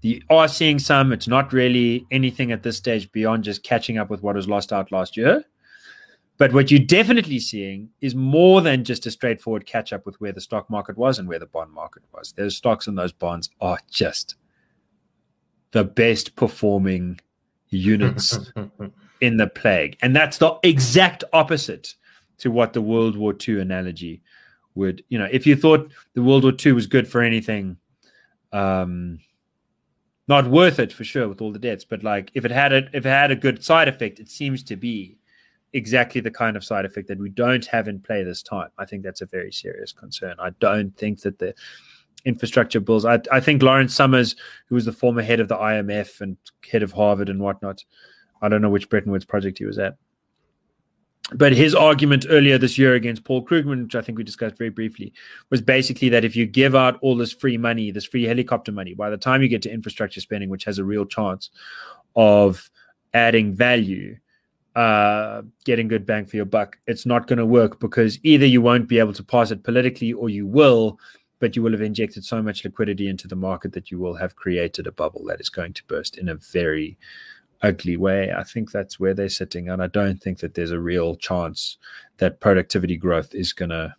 You 0.00 0.22
are 0.30 0.48
seeing 0.48 0.78
some. 0.78 1.12
It's 1.12 1.28
not 1.28 1.52
really 1.52 2.06
anything 2.10 2.52
at 2.52 2.62
this 2.62 2.78
stage 2.78 3.12
beyond 3.12 3.44
just 3.44 3.64
catching 3.64 3.98
up 3.98 4.08
with 4.08 4.22
what 4.22 4.34
was 4.34 4.48
lost 4.48 4.72
out 4.72 4.92
last 4.92 5.14
year. 5.14 5.44
But 6.42 6.52
what 6.52 6.72
you're 6.72 6.80
definitely 6.80 7.38
seeing 7.38 7.90
is 8.00 8.16
more 8.16 8.60
than 8.62 8.82
just 8.82 9.06
a 9.06 9.12
straightforward 9.12 9.64
catch 9.64 9.92
up 9.92 10.04
with 10.04 10.20
where 10.20 10.32
the 10.32 10.40
stock 10.40 10.68
market 10.68 10.96
was 10.96 11.20
and 11.20 11.28
where 11.28 11.38
the 11.38 11.46
bond 11.46 11.70
market 11.70 12.02
was. 12.12 12.32
Those 12.32 12.56
stocks 12.56 12.88
and 12.88 12.98
those 12.98 13.12
bonds 13.12 13.48
are 13.60 13.78
just 13.88 14.34
the 15.70 15.84
best 15.84 16.34
performing 16.34 17.20
units 17.68 18.40
in 19.20 19.36
the 19.36 19.46
plague. 19.46 19.96
And 20.02 20.16
that's 20.16 20.38
the 20.38 20.58
exact 20.64 21.22
opposite 21.32 21.94
to 22.38 22.50
what 22.50 22.72
the 22.72 22.82
World 22.82 23.16
War 23.16 23.36
II 23.48 23.60
analogy 23.60 24.20
would, 24.74 25.04
you 25.10 25.20
know, 25.20 25.28
if 25.30 25.46
you 25.46 25.54
thought 25.54 25.92
the 26.14 26.24
World 26.24 26.42
War 26.42 26.54
II 26.66 26.72
was 26.72 26.88
good 26.88 27.06
for 27.06 27.22
anything, 27.22 27.76
um, 28.50 29.20
not 30.26 30.48
worth 30.48 30.80
it 30.80 30.92
for 30.92 31.04
sure 31.04 31.28
with 31.28 31.40
all 31.40 31.52
the 31.52 31.60
debts, 31.60 31.84
but 31.84 32.02
like 32.02 32.32
if 32.34 32.44
it 32.44 32.50
had 32.50 32.72
a 32.72 32.88
if 32.92 33.06
it 33.06 33.10
had 33.10 33.30
a 33.30 33.36
good 33.36 33.62
side 33.62 33.86
effect, 33.86 34.18
it 34.18 34.28
seems 34.28 34.64
to 34.64 34.74
be 34.74 35.18
exactly 35.72 36.20
the 36.20 36.30
kind 36.30 36.56
of 36.56 36.64
side 36.64 36.84
effect 36.84 37.08
that 37.08 37.18
we 37.18 37.30
don't 37.30 37.66
have 37.66 37.88
in 37.88 38.00
play 38.00 38.22
this 38.22 38.42
time. 38.42 38.68
I 38.78 38.84
think 38.84 39.02
that's 39.02 39.20
a 39.20 39.26
very 39.26 39.52
serious 39.52 39.92
concern. 39.92 40.36
I 40.38 40.50
don't 40.60 40.96
think 40.96 41.20
that 41.22 41.38
the 41.38 41.54
infrastructure 42.24 42.80
bills. 42.80 43.04
I, 43.04 43.20
I 43.30 43.40
think 43.40 43.62
Lawrence 43.62 43.94
Summers, 43.94 44.36
who 44.68 44.74
was 44.74 44.84
the 44.84 44.92
former 44.92 45.22
head 45.22 45.40
of 45.40 45.48
the 45.48 45.56
IMF 45.56 46.20
and 46.20 46.36
head 46.70 46.82
of 46.82 46.92
Harvard 46.92 47.28
and 47.28 47.40
whatnot, 47.40 47.84
I 48.40 48.48
don't 48.48 48.62
know 48.62 48.70
which 48.70 48.88
Bretton 48.88 49.12
Woods 49.12 49.24
project 49.24 49.58
he 49.58 49.64
was 49.64 49.78
at. 49.78 49.96
But 51.34 51.52
his 51.52 51.74
argument 51.74 52.26
earlier 52.28 52.58
this 52.58 52.76
year 52.76 52.94
against 52.94 53.24
Paul 53.24 53.44
Krugman, 53.44 53.84
which 53.84 53.94
I 53.94 54.02
think 54.02 54.18
we 54.18 54.24
discussed 54.24 54.58
very 54.58 54.70
briefly, 54.70 55.12
was 55.50 55.62
basically 55.62 56.10
that 56.10 56.24
if 56.24 56.36
you 56.36 56.46
give 56.46 56.74
out 56.74 56.98
all 57.00 57.16
this 57.16 57.32
free 57.32 57.56
money, 57.56 57.90
this 57.90 58.04
free 58.04 58.24
helicopter 58.24 58.72
money, 58.72 58.92
by 58.94 59.08
the 59.08 59.16
time 59.16 59.40
you 59.40 59.48
get 59.48 59.62
to 59.62 59.72
infrastructure 59.72 60.20
spending, 60.20 60.50
which 60.50 60.64
has 60.64 60.78
a 60.78 60.84
real 60.84 61.06
chance 61.06 61.50
of 62.16 62.70
adding 63.14 63.54
value, 63.54 64.16
uh, 64.74 65.42
getting 65.64 65.88
good 65.88 66.06
bang 66.06 66.26
for 66.26 66.36
your 66.36 66.44
buck. 66.44 66.78
It's 66.86 67.06
not 67.06 67.26
going 67.26 67.38
to 67.38 67.46
work 67.46 67.80
because 67.80 68.18
either 68.22 68.46
you 68.46 68.60
won't 68.60 68.88
be 68.88 68.98
able 68.98 69.12
to 69.14 69.24
pass 69.24 69.50
it 69.50 69.64
politically 69.64 70.12
or 70.12 70.28
you 70.28 70.46
will, 70.46 70.98
but 71.40 71.56
you 71.56 71.62
will 71.62 71.72
have 71.72 71.82
injected 71.82 72.24
so 72.24 72.42
much 72.42 72.64
liquidity 72.64 73.08
into 73.08 73.28
the 73.28 73.36
market 73.36 73.72
that 73.72 73.90
you 73.90 73.98
will 73.98 74.14
have 74.14 74.36
created 74.36 74.86
a 74.86 74.92
bubble 74.92 75.24
that 75.26 75.40
is 75.40 75.48
going 75.48 75.72
to 75.74 75.84
burst 75.84 76.16
in 76.16 76.28
a 76.28 76.36
very 76.36 76.96
ugly 77.62 77.96
way. 77.96 78.32
I 78.32 78.42
think 78.42 78.70
that's 78.70 78.98
where 78.98 79.14
they're 79.14 79.28
sitting. 79.28 79.68
And 79.68 79.82
I 79.82 79.86
don't 79.86 80.20
think 80.22 80.38
that 80.38 80.54
there's 80.54 80.70
a 80.70 80.80
real 80.80 81.16
chance 81.16 81.78
that 82.18 82.40
productivity 82.40 82.96
growth 82.96 83.34
is 83.34 83.52
going 83.52 83.70
to 83.70 83.94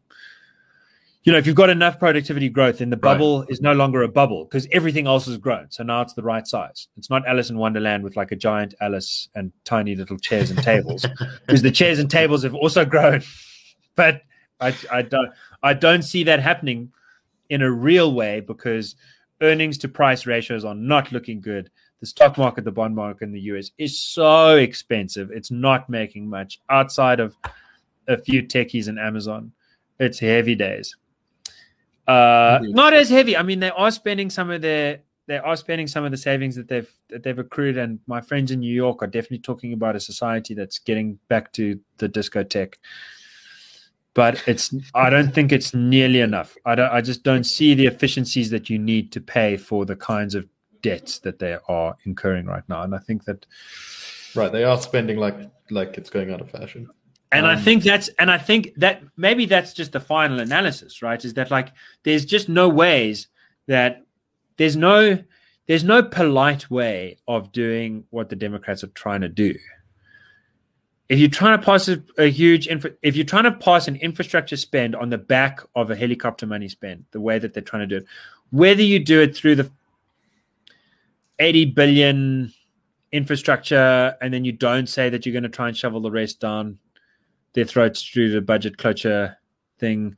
you 1.24 1.32
know, 1.32 1.38
if 1.38 1.47
you've 1.47 1.55
got 1.55 1.69
enough 1.69 1.99
productivity 1.99 2.49
growth, 2.49 2.80
then 2.80 2.89
the 2.89 2.97
bubble 2.97 3.41
right. 3.41 3.49
is 3.49 3.61
no 3.61 3.71
longer 3.71 4.03
a 4.03 4.09
bubble 4.09 4.43
because 4.43 4.67
everything 4.74 5.07
else 5.07 5.26
has 5.26 5.38
grown. 5.38 5.71
So 5.71 5.84
now 5.84 6.01
it's 6.01 6.13
the 6.13 6.24
right 6.24 6.45
size. 6.45 6.89
It's 6.97 7.09
not 7.09 7.26
Alice 7.26 7.49
in 7.49 7.57
Wonderland 7.57 8.03
with 8.03 8.17
like 8.17 8.34
a 8.34 8.36
giant 8.36 8.74
Alice 8.82 9.30
and 9.34 9.53
tiny 9.63 9.95
little 9.95 10.17
chairs 10.17 10.51
and 10.51 10.61
tables 10.61 11.05
because 11.45 11.61
the 11.61 11.71
chairs 11.71 11.99
and 11.99 12.11
tables 12.11 12.43
have 12.43 12.55
also 12.55 12.86
grown. 12.86 13.21
But 13.95 14.24
I, 14.59 14.76
I 14.91 15.03
don't, 15.03 15.30
I 15.61 15.76
don't 15.76 16.01
see 16.01 16.24
that 16.24 16.39
happening 16.39 16.91
in 17.47 17.61
a 17.61 17.71
real 17.71 18.11
way 18.11 18.39
because 18.39 18.95
earnings 19.39 19.78
to 19.78 19.88
price 19.88 20.26
ratios 20.26 20.65
are 20.65 20.74
not 20.74 21.11
looking 21.11 21.41
good. 21.41 21.69
The 21.99 22.07
stock 22.07 22.39
market, 22.39 22.63
the 22.63 22.71
bond 22.71 22.95
market 22.95 23.26
in 23.26 23.34
the 23.34 23.41
US 23.41 23.69
is 23.78 24.01
so 24.01 24.55
expensive. 24.55 25.30
It's 25.30 25.51
not 25.51 25.91
making 25.91 26.28
much 26.28 26.59
outside 26.71 27.19
of 27.19 27.36
a 28.07 28.17
few 28.17 28.41
techies 28.41 28.88
and 28.88 28.97
Amazon. 28.97 29.51
It's 29.99 30.17
heavy 30.17 30.55
days. 30.55 30.95
Uh, 32.08 32.60
not 32.62 32.93
as 32.93 33.10
heavy. 33.10 33.38
I 33.38 33.43
mean, 33.43 33.60
they 33.60 33.70
are 33.70 33.91
spending 33.91 34.30
some 34.30 34.49
of 34.49 34.62
their 34.62 34.99
they 35.26 35.38
are 35.38 35.56
spending 35.56 35.88
some 35.88 36.04
of 36.04 36.12
the 36.12 36.18
savings 36.18 36.56
that 36.56 36.68
they've 36.68 36.91
that 37.10 37.24
they've 37.24 37.39
accrued, 37.39 37.78
and 37.78 37.99
my 38.08 38.20
friends 38.20 38.51
in 38.51 38.60
New 38.60 38.74
York 38.74 39.01
are 39.01 39.08
definitely 39.08 39.39
talking 39.39 39.74
about 39.74 39.95
a 39.95 39.99
society 39.99 40.54
that's 40.54 40.80
getting 40.80 41.18
back 41.30 41.54
to 41.54 41.80
the 41.97 42.10
discotheque. 42.10 42.76
But 44.14 44.43
it's 44.47 44.74
I 44.93 45.10
don't 45.10 45.34
think 45.34 45.51
it's 45.51 45.74
nearly 45.74 46.20
enough. 46.20 46.58
I 46.66 46.76
don't 46.76 46.91
I 46.91 47.01
just 47.01 47.24
don't 47.24 47.45
see 47.45 47.74
the 47.74 47.86
efficiencies 47.86 48.49
that 48.49 48.70
you 48.70 48.78
need 48.78 49.12
to 49.14 49.22
pay 49.22 49.58
for 49.58 49.86
the 49.86 49.95
kinds 49.95 50.36
of 50.36 50.47
debts 50.82 51.20
that 51.20 51.39
they 51.39 51.58
are 51.70 51.95
incurring 52.04 52.45
right 52.45 52.68
now, 52.68 52.84
and 52.84 52.93
I 52.93 52.99
think 52.99 53.24
that 53.26 53.45
right 54.36 54.51
they 54.51 54.66
are 54.66 54.80
spending 54.80 55.18
like 55.18 55.38
like 55.72 55.97
it's 55.97 56.10
going 56.10 56.32
out 56.34 56.41
of 56.41 56.51
fashion. 56.51 56.89
And 57.34 57.45
um, 57.45 57.57
I 57.57 57.59
think 57.59 57.84
that's 57.84 58.09
and 58.19 58.29
I 58.29 58.38
think 58.38 58.73
that 58.77 59.01
maybe 59.17 59.45
that's 59.45 59.73
just 59.73 59.91
the 59.91 59.99
final 59.99 60.39
analysis, 60.39 61.01
right? 61.01 61.23
Is 61.23 61.34
that 61.34 61.49
like 61.49 61.69
there's 62.03 62.25
just 62.25 62.47
no 62.47 62.69
ways 62.69 63.27
that 63.67 64.05
there's 64.57 64.75
no 64.75 65.17
there's 65.67 65.84
no 65.84 66.03
polite 66.03 66.69
way 66.69 67.17
of 67.27 67.51
doing 67.51 68.05
what 68.11 68.29
the 68.29 68.36
Democrats 68.36 68.84
are 68.84 68.88
trying 68.88 69.21
to 69.21 69.29
do. 69.29 69.55
If 71.09 71.19
you're 71.19 71.29
trying 71.29 71.59
to 71.59 71.65
pass 71.65 71.88
a, 71.88 72.03
a 72.17 72.29
huge 72.29 72.67
infra, 72.67 72.91
if 73.01 73.15
you're 73.15 73.25
trying 73.25 73.43
to 73.45 73.51
pass 73.51 73.88
an 73.88 73.95
infrastructure 73.97 74.57
spend 74.57 74.95
on 74.95 75.09
the 75.09 75.17
back 75.17 75.61
of 75.75 75.89
a 75.89 75.95
helicopter 75.95 76.45
money 76.45 76.69
spend, 76.69 77.05
the 77.11 77.21
way 77.21 77.39
that 77.39 77.53
they're 77.53 77.63
trying 77.63 77.88
to 77.88 77.88
do 77.88 77.97
it, 77.97 78.05
whether 78.51 78.81
you 78.81 78.99
do 78.99 79.21
it 79.21 79.36
through 79.36 79.55
the 79.55 79.71
80 81.39 81.65
billion 81.65 82.53
infrastructure 83.11 84.15
and 84.21 84.34
then 84.34 84.45
you 84.45 84.51
don't 84.51 84.88
say 84.88 85.09
that 85.09 85.25
you're 85.25 85.34
going 85.34 85.43
to 85.43 85.49
try 85.49 85.67
and 85.67 85.77
shovel 85.77 85.99
the 85.99 86.11
rest 86.11 86.39
down 86.39 86.79
their 87.54 87.66
throats 87.66 88.04
through 88.04 88.32
the 88.32 88.41
budget 88.41 88.78
cloture 88.78 89.38
thing. 89.80 90.16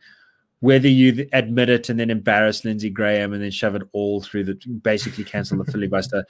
Whether 0.61 0.87
you 0.87 1.27
admit 1.33 1.69
it 1.69 1.89
and 1.89 1.99
then 1.99 2.09
embarrass 2.09 2.65
Lindsey 2.65 2.89
Graham 2.89 3.33
and 3.33 3.43
then 3.43 3.51
shove 3.51 3.75
it 3.75 3.83
all 3.91 4.21
through 4.21 4.45
the 4.45 4.55
basically 4.81 5.23
cancel 5.23 5.63
the 5.63 5.71
filibuster. 5.71 6.25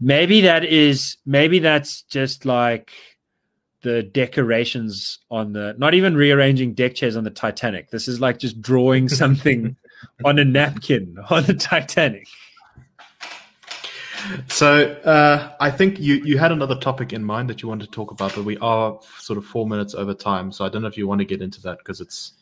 Maybe 0.00 0.42
that 0.42 0.64
is 0.64 1.16
maybe 1.24 1.58
that's 1.58 2.02
just 2.02 2.44
like 2.44 2.92
the 3.82 4.02
decorations 4.02 5.20
on 5.30 5.52
the 5.52 5.74
not 5.78 5.94
even 5.94 6.16
rearranging 6.16 6.74
deck 6.74 6.94
chairs 6.94 7.16
on 7.16 7.24
the 7.24 7.30
Titanic. 7.30 7.90
This 7.90 8.08
is 8.08 8.20
like 8.20 8.38
just 8.38 8.60
drawing 8.60 9.08
something 9.08 9.76
on 10.24 10.38
a 10.38 10.44
napkin 10.44 11.16
on 11.30 11.44
the 11.44 11.54
Titanic. 11.54 12.26
So 14.48 14.92
uh, 15.04 15.52
I 15.60 15.70
think 15.70 15.98
you 15.98 16.16
you 16.16 16.38
had 16.38 16.52
another 16.52 16.78
topic 16.78 17.12
in 17.12 17.24
mind 17.24 17.50
that 17.50 17.62
you 17.62 17.68
wanted 17.68 17.86
to 17.86 17.90
talk 17.90 18.10
about, 18.10 18.34
but 18.34 18.44
we 18.44 18.56
are 18.58 18.98
sort 19.18 19.38
of 19.38 19.44
four 19.44 19.66
minutes 19.66 19.94
over 19.94 20.14
time. 20.14 20.52
So 20.52 20.64
I 20.64 20.68
don't 20.68 20.82
know 20.82 20.88
if 20.88 20.96
you 20.96 21.06
want 21.06 21.20
to 21.20 21.24
get 21.24 21.42
into 21.42 21.60
that 21.62 21.78
because 21.78 22.00
it's 22.00 22.32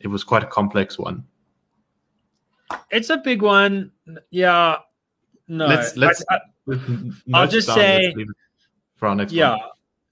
it 0.00 0.08
was 0.08 0.24
quite 0.24 0.42
a 0.42 0.46
complex 0.46 0.98
one. 0.98 1.24
It's 2.90 3.10
a 3.10 3.18
big 3.18 3.42
one. 3.42 3.92
Yeah. 4.30 4.78
No. 5.48 5.66
Let's 5.66 5.96
let's. 5.96 6.24
I, 6.30 6.40
will 6.66 7.46
just 7.48 7.68
down, 7.68 7.76
say 7.76 8.14
for 8.96 9.08
our 9.08 9.14
next. 9.14 9.32
Yeah, 9.32 9.52
one. 9.52 9.60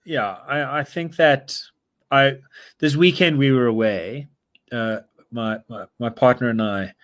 yeah. 0.05 0.37
I 0.47 0.81
I 0.81 0.85
think 0.85 1.17
that 1.17 1.57
I 2.11 2.39
this 2.79 2.97
weekend 2.97 3.39
we 3.39 3.53
were 3.53 3.67
away. 3.67 4.29
Uh, 4.73 5.01
my, 5.33 5.59
my 5.69 5.87
my 5.99 6.09
partner 6.09 6.49
and 6.49 6.61
I 6.61 6.95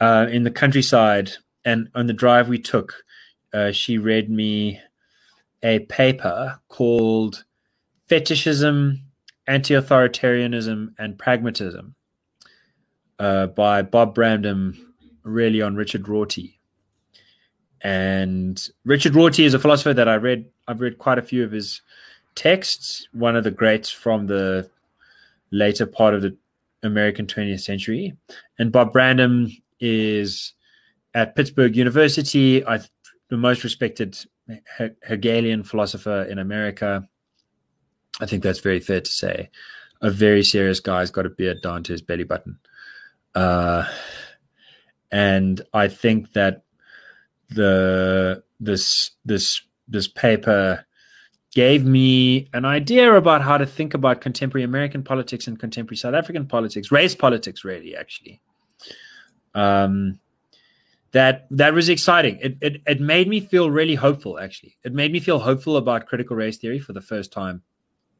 uh, 0.00 0.26
in 0.30 0.44
the 0.44 0.50
countryside, 0.50 1.32
and 1.64 1.88
on 1.94 2.06
the 2.06 2.12
drive 2.12 2.48
we 2.48 2.58
took, 2.58 3.04
uh, 3.52 3.72
she 3.72 3.98
read 3.98 4.30
me 4.30 4.80
a 5.62 5.80
paper 5.80 6.60
called 6.68 7.44
"Fetishism, 8.08 9.02
Anti-Authoritarianism, 9.46 10.94
and 10.98 11.18
Pragmatism" 11.18 11.94
uh, 13.18 13.46
by 13.48 13.82
Bob 13.82 14.14
Brandom, 14.14 14.76
really 15.22 15.62
on 15.62 15.76
Richard 15.76 16.08
Rorty. 16.08 16.58
And 17.82 18.62
Richard 18.84 19.14
Rorty 19.14 19.44
is 19.44 19.54
a 19.54 19.58
philosopher 19.58 19.94
that 19.94 20.08
I 20.08 20.16
read. 20.16 20.46
I've 20.68 20.80
read 20.80 20.98
quite 20.98 21.18
a 21.18 21.22
few 21.22 21.44
of 21.44 21.52
his 21.52 21.80
texts. 22.34 23.08
One 23.12 23.36
of 23.36 23.44
the 23.44 23.50
greats 23.50 23.90
from 23.90 24.26
the 24.26 24.70
later 25.50 25.86
part 25.86 26.14
of 26.14 26.22
the 26.22 26.36
American 26.82 27.26
20th 27.26 27.60
century. 27.60 28.16
And 28.58 28.72
Bob 28.72 28.92
Brandom 28.92 29.50
is 29.80 30.54
at 31.14 31.34
Pittsburgh 31.34 31.76
University, 31.76 32.64
I, 32.64 32.80
the 33.30 33.36
most 33.36 33.64
respected 33.64 34.18
Hegelian 35.06 35.62
philosopher 35.62 36.22
in 36.24 36.38
America. 36.38 37.08
I 38.20 38.26
think 38.26 38.42
that's 38.42 38.58
very 38.60 38.80
fair 38.80 39.00
to 39.00 39.10
say. 39.10 39.50
A 40.02 40.10
very 40.10 40.42
serious 40.42 40.80
guy's 40.80 41.10
got 41.10 41.26
a 41.26 41.30
beard 41.30 41.62
down 41.62 41.82
to 41.84 41.92
his 41.92 42.02
belly 42.02 42.24
button. 42.24 42.58
Uh, 43.34 43.86
and 45.12 45.62
I 45.72 45.88
think 45.88 46.32
that 46.32 46.64
the 47.48 48.42
this 48.58 49.12
this 49.24 49.62
this 49.88 50.08
paper 50.08 50.84
gave 51.52 51.84
me 51.84 52.48
an 52.52 52.64
idea 52.64 53.14
about 53.14 53.42
how 53.42 53.58
to 53.58 53.66
think 53.66 53.94
about 53.94 54.20
contemporary 54.20 54.64
American 54.64 55.02
politics 55.02 55.46
and 55.46 55.58
contemporary 55.58 55.96
South 55.96 56.14
African 56.14 56.46
politics, 56.46 56.92
race 56.92 57.14
politics, 57.14 57.64
really, 57.64 57.96
actually. 57.96 58.40
Um, 59.54 60.20
that 61.12 61.46
that 61.50 61.74
was 61.74 61.88
exciting. 61.88 62.38
It, 62.40 62.56
it 62.60 62.82
it 62.86 63.00
made 63.00 63.28
me 63.28 63.40
feel 63.40 63.70
really 63.70 63.96
hopeful. 63.96 64.38
Actually, 64.38 64.76
it 64.84 64.92
made 64.92 65.12
me 65.12 65.20
feel 65.20 65.38
hopeful 65.38 65.76
about 65.76 66.06
critical 66.06 66.36
race 66.36 66.56
theory 66.56 66.78
for 66.78 66.92
the 66.92 67.00
first 67.00 67.32
time, 67.32 67.62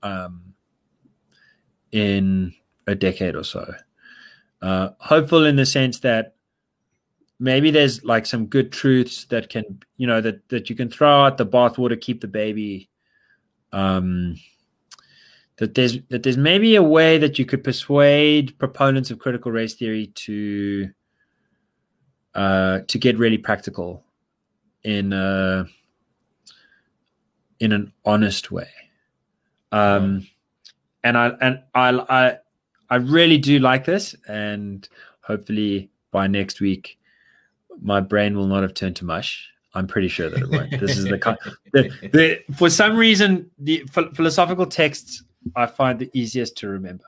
um, 0.02 0.54
in 1.92 2.54
a 2.86 2.94
decade 2.94 3.36
or 3.36 3.44
so. 3.44 3.72
Uh, 4.60 4.90
hopeful 4.98 5.44
in 5.44 5.56
the 5.56 5.66
sense 5.66 6.00
that 6.00 6.34
maybe 7.38 7.70
there's 7.70 8.04
like 8.04 8.26
some 8.26 8.46
good 8.46 8.72
truths 8.72 9.24
that 9.26 9.48
can 9.48 9.82
you 9.96 10.06
know 10.06 10.20
that 10.20 10.48
that 10.48 10.68
you 10.68 10.76
can 10.76 10.90
throw 10.90 11.24
out 11.24 11.38
the 11.38 11.46
bathwater, 11.46 12.00
keep 12.00 12.20
the 12.20 12.28
baby 12.28 12.90
um, 13.72 14.36
that 15.58 15.74
there's 15.74 15.98
that 16.08 16.22
there's 16.22 16.36
maybe 16.36 16.74
a 16.74 16.82
way 16.82 17.18
that 17.18 17.38
you 17.38 17.44
could 17.44 17.62
persuade 17.62 18.58
proponents 18.58 19.10
of 19.10 19.18
critical 19.18 19.52
race 19.52 19.74
theory 19.74 20.08
to 20.14 20.90
uh, 22.34 22.80
to 22.86 22.98
get 22.98 23.18
really 23.18 23.38
practical 23.38 24.04
in 24.82 25.12
a, 25.12 25.66
in 27.58 27.72
an 27.72 27.92
honest 28.04 28.50
way. 28.50 28.68
Um, 29.72 30.26
and 31.04 31.16
I 31.16 31.28
and 31.40 31.62
I 31.74 31.90
I 31.90 32.38
I 32.88 32.96
really 32.96 33.38
do 33.38 33.58
like 33.58 33.84
this, 33.84 34.16
and 34.26 34.88
hopefully 35.20 35.90
by 36.10 36.26
next 36.26 36.60
week, 36.60 36.98
my 37.80 38.00
brain 38.00 38.36
will 38.36 38.46
not 38.46 38.62
have 38.62 38.74
turned 38.74 38.96
to 38.96 39.04
mush. 39.04 39.48
I'm 39.74 39.86
pretty 39.86 40.08
sure 40.08 40.28
that 40.28 40.42
it 40.42 40.50
won't. 40.50 40.70
This 40.80 40.98
is 40.98 41.04
the, 41.04 41.38
the, 41.72 42.08
the 42.12 42.54
for 42.56 42.68
some 42.68 42.96
reason 42.96 43.50
the 43.58 43.84
philosophical 44.14 44.66
texts 44.66 45.22
I 45.54 45.66
find 45.66 45.98
the 45.98 46.10
easiest 46.12 46.56
to 46.58 46.68
remember. 46.68 47.04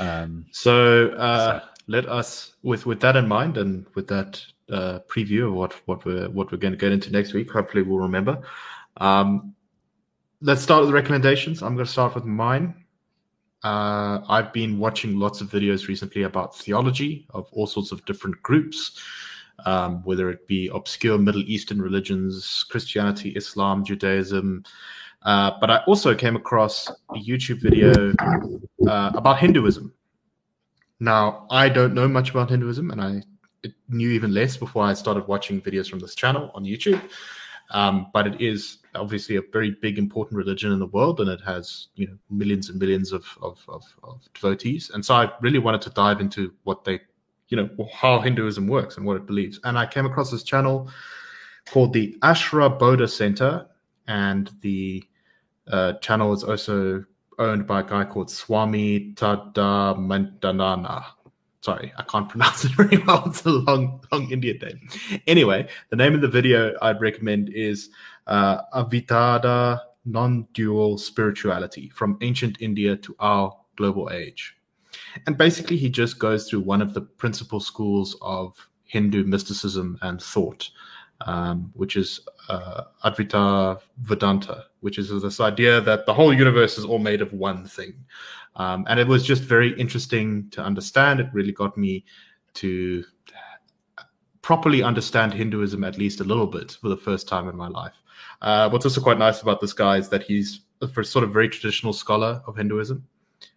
Um, 0.00 0.46
so, 0.50 1.10
uh, 1.10 1.60
so 1.60 1.66
let 1.88 2.06
us 2.08 2.54
with 2.62 2.86
with 2.86 3.00
that 3.00 3.16
in 3.16 3.26
mind 3.26 3.56
and 3.56 3.86
with 3.94 4.06
that 4.08 4.40
uh, 4.70 5.00
preview 5.08 5.48
of 5.48 5.54
what 5.54 5.72
what 5.86 6.04
we're 6.04 6.28
what 6.28 6.52
we're 6.52 6.58
going 6.58 6.72
to 6.72 6.78
get 6.78 6.92
into 6.92 7.10
next 7.10 7.32
week. 7.32 7.50
Hopefully, 7.50 7.82
we'll 7.82 7.98
remember. 7.98 8.40
Um, 8.98 9.54
let's 10.40 10.62
start 10.62 10.82
with 10.82 10.90
the 10.90 10.94
recommendations. 10.94 11.62
I'm 11.62 11.74
going 11.74 11.86
to 11.86 11.92
start 11.92 12.14
with 12.14 12.24
mine. 12.24 12.84
Uh, 13.64 14.20
I've 14.28 14.52
been 14.52 14.78
watching 14.78 15.18
lots 15.18 15.40
of 15.40 15.50
videos 15.50 15.88
recently 15.88 16.22
about 16.22 16.56
theology 16.56 17.26
of 17.30 17.48
all 17.50 17.66
sorts 17.66 17.90
of 17.90 18.04
different 18.04 18.40
groups 18.42 19.02
um, 19.64 20.02
whether 20.04 20.30
it 20.30 20.46
be 20.46 20.70
obscure 20.72 21.18
Middle 21.18 21.42
Eastern 21.42 21.80
religions, 21.80 22.64
Christianity, 22.70 23.30
Islam, 23.30 23.84
Judaism. 23.84 24.64
Uh, 25.22 25.52
but 25.60 25.70
I 25.70 25.78
also 25.86 26.14
came 26.14 26.36
across 26.36 26.88
a 26.88 27.18
YouTube 27.18 27.60
video 27.60 28.12
uh, 28.88 29.10
about 29.14 29.38
Hinduism. 29.38 29.92
Now, 31.00 31.46
I 31.50 31.68
don't 31.68 31.94
know 31.94 32.08
much 32.08 32.30
about 32.30 32.50
Hinduism, 32.50 32.90
and 32.90 33.00
I 33.00 33.22
knew 33.88 34.10
even 34.10 34.34
less 34.34 34.56
before 34.56 34.84
I 34.84 34.94
started 34.94 35.26
watching 35.26 35.60
videos 35.60 35.88
from 35.88 36.00
this 36.00 36.14
channel 36.14 36.50
on 36.54 36.64
YouTube. 36.64 37.00
Um, 37.70 38.06
but 38.12 38.26
it 38.26 38.40
is 38.40 38.78
obviously 38.94 39.36
a 39.36 39.42
very 39.52 39.72
big, 39.82 39.98
important 39.98 40.38
religion 40.38 40.72
in 40.72 40.78
the 40.78 40.86
world, 40.86 41.20
and 41.20 41.28
it 41.28 41.40
has 41.42 41.88
you 41.96 42.06
know 42.06 42.16
millions 42.30 42.70
and 42.70 42.78
millions 42.78 43.12
of, 43.12 43.26
of, 43.42 43.62
of, 43.68 43.84
of 44.02 44.22
devotees. 44.34 44.90
And 44.92 45.04
so 45.04 45.14
I 45.14 45.30
really 45.40 45.58
wanted 45.58 45.82
to 45.82 45.90
dive 45.90 46.20
into 46.20 46.52
what 46.64 46.84
they 46.84 47.00
you 47.48 47.56
know 47.56 47.88
how 47.92 48.20
Hinduism 48.20 48.66
works 48.66 48.96
and 48.96 49.06
what 49.06 49.16
it 49.16 49.26
believes. 49.26 49.60
And 49.64 49.78
I 49.78 49.86
came 49.86 50.06
across 50.06 50.30
this 50.30 50.42
channel 50.42 50.90
called 51.70 51.92
the 51.92 52.16
Arsha 52.22 52.78
Bodha 52.78 53.08
Center, 53.08 53.66
and 54.06 54.50
the 54.62 55.04
uh, 55.70 55.94
channel 55.94 56.32
is 56.32 56.44
also 56.44 57.04
owned 57.38 57.66
by 57.66 57.80
a 57.80 57.84
guy 57.84 58.04
called 58.04 58.30
Swami 58.30 59.12
Tadamandanana. 59.14 61.04
Sorry, 61.60 61.92
I 61.96 62.02
can't 62.04 62.28
pronounce 62.30 62.64
it 62.64 62.72
very 62.72 62.98
well. 62.98 63.24
It's 63.26 63.44
a 63.44 63.50
long, 63.50 64.00
long 64.12 64.30
Indian 64.30 64.58
name. 64.58 64.88
Anyway, 65.26 65.68
the 65.90 65.96
name 65.96 66.14
of 66.14 66.20
the 66.20 66.28
video 66.28 66.74
I'd 66.82 67.00
recommend 67.00 67.50
is 67.50 67.90
uh, 68.26 68.62
Advaita 68.74 69.80
Non-Dual 70.04 70.98
Spirituality 70.98 71.90
from 71.90 72.18
Ancient 72.20 72.58
India 72.60 72.96
to 72.96 73.14
Our 73.18 73.56
Global 73.76 74.10
Age. 74.10 74.56
And 75.26 75.36
basically, 75.36 75.76
he 75.76 75.88
just 75.88 76.18
goes 76.18 76.48
through 76.48 76.60
one 76.60 76.82
of 76.82 76.94
the 76.94 77.02
principal 77.02 77.60
schools 77.60 78.16
of 78.22 78.54
Hindu 78.84 79.24
mysticism 79.24 79.98
and 80.02 80.20
thought, 80.20 80.70
um, 81.22 81.70
which 81.74 81.96
is 81.96 82.20
uh, 82.48 82.84
Advaita 83.04 83.80
Vedanta, 83.98 84.66
which 84.80 84.98
is 84.98 85.10
this 85.22 85.40
idea 85.40 85.80
that 85.80 86.06
the 86.06 86.14
whole 86.14 86.32
universe 86.32 86.78
is 86.78 86.84
all 86.84 86.98
made 86.98 87.20
of 87.20 87.32
one 87.32 87.66
thing. 87.66 87.94
Um, 88.56 88.84
and 88.88 88.98
it 88.98 89.06
was 89.06 89.24
just 89.24 89.42
very 89.42 89.78
interesting 89.78 90.48
to 90.50 90.62
understand. 90.62 91.20
It 91.20 91.28
really 91.32 91.52
got 91.52 91.76
me 91.76 92.04
to 92.54 93.04
properly 94.42 94.82
understand 94.82 95.34
Hinduism 95.34 95.84
at 95.84 95.98
least 95.98 96.20
a 96.20 96.24
little 96.24 96.46
bit 96.46 96.78
for 96.80 96.88
the 96.88 96.96
first 96.96 97.28
time 97.28 97.48
in 97.48 97.56
my 97.56 97.68
life. 97.68 97.92
Uh, 98.40 98.68
what's 98.70 98.86
also 98.86 99.00
quite 99.00 99.18
nice 99.18 99.42
about 99.42 99.60
this 99.60 99.72
guy 99.72 99.98
is 99.98 100.08
that 100.08 100.22
he's 100.22 100.60
a 100.80 101.04
sort 101.04 101.24
of 101.24 101.32
very 101.32 101.48
traditional 101.48 101.92
scholar 101.92 102.42
of 102.46 102.56
Hinduism. 102.56 103.06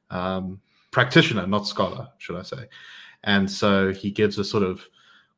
Um, 0.10 0.60
practitioner, 0.92 1.48
not 1.48 1.68
scholar, 1.68 2.10
should 2.18 2.36
I 2.36 2.42
say. 2.42 2.66
And 3.24 3.50
so 3.50 3.94
he 3.94 4.12
gives 4.12 4.38
a 4.38 4.44
sort 4.44 4.64
of 4.64 4.84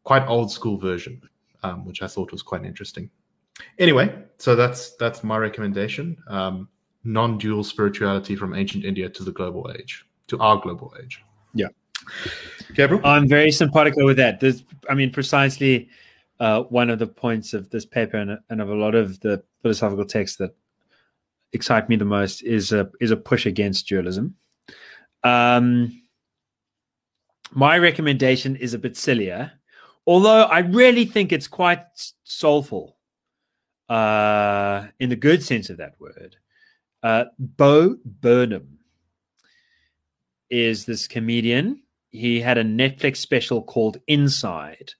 quite 0.03 0.25
old 0.27 0.51
school 0.51 0.77
version, 0.77 1.21
um, 1.63 1.85
which 1.85 2.01
I 2.01 2.07
thought 2.07 2.31
was 2.31 2.41
quite 2.41 2.65
interesting. 2.65 3.09
Anyway, 3.79 4.13
so 4.37 4.55
that's 4.55 4.95
that's 4.95 5.23
my 5.23 5.37
recommendation. 5.37 6.17
Um, 6.27 6.67
non-dual 7.03 7.63
spirituality 7.63 8.35
from 8.35 8.55
ancient 8.55 8.85
India 8.85 9.09
to 9.09 9.23
the 9.23 9.31
global 9.31 9.71
age, 9.77 10.05
to 10.27 10.39
our 10.39 10.57
global 10.59 10.93
age. 11.01 11.23
Yeah. 11.53 11.67
Gabriel? 12.73 13.05
I'm 13.05 13.27
very 13.27 13.51
simpatico 13.51 14.05
with 14.05 14.17
that. 14.17 14.39
This, 14.39 14.63
I 14.89 14.93
mean, 14.93 15.11
precisely 15.11 15.89
uh, 16.39 16.63
one 16.63 16.89
of 16.89 16.99
the 16.99 17.07
points 17.07 17.53
of 17.53 17.69
this 17.69 17.85
paper 17.85 18.17
and, 18.17 18.39
and 18.49 18.61
of 18.61 18.69
a 18.69 18.75
lot 18.75 18.95
of 18.95 19.19
the 19.19 19.43
philosophical 19.61 20.05
texts 20.05 20.37
that 20.37 20.55
excite 21.53 21.87
me 21.87 21.95
the 21.95 22.05
most 22.05 22.41
is 22.41 22.71
a 22.71 22.89
is 22.99 23.11
a 23.11 23.17
push 23.17 23.45
against 23.45 23.87
dualism. 23.87 24.35
Um, 25.23 26.01
my 27.51 27.77
recommendation 27.77 28.55
is 28.55 28.73
a 28.73 28.79
bit 28.79 28.97
sillier, 28.97 29.51
although 30.05 30.43
I 30.43 30.59
really 30.59 31.05
think 31.05 31.31
it's 31.31 31.47
quite 31.47 31.83
soulful 32.23 32.97
uh, 33.89 34.87
in 34.99 35.09
the 35.09 35.15
good 35.15 35.43
sense 35.43 35.69
of 35.69 35.77
that 35.77 35.95
word. 35.99 36.37
Uh, 37.01 37.25
Bo 37.37 37.97
Burnham 38.05 38.79
is 40.49 40.85
this 40.85 41.07
comedian. 41.07 41.81
He 42.09 42.39
had 42.39 42.57
a 42.57 42.63
Netflix 42.63 43.17
special 43.17 43.61
called 43.61 43.97
Inside. 44.07 44.93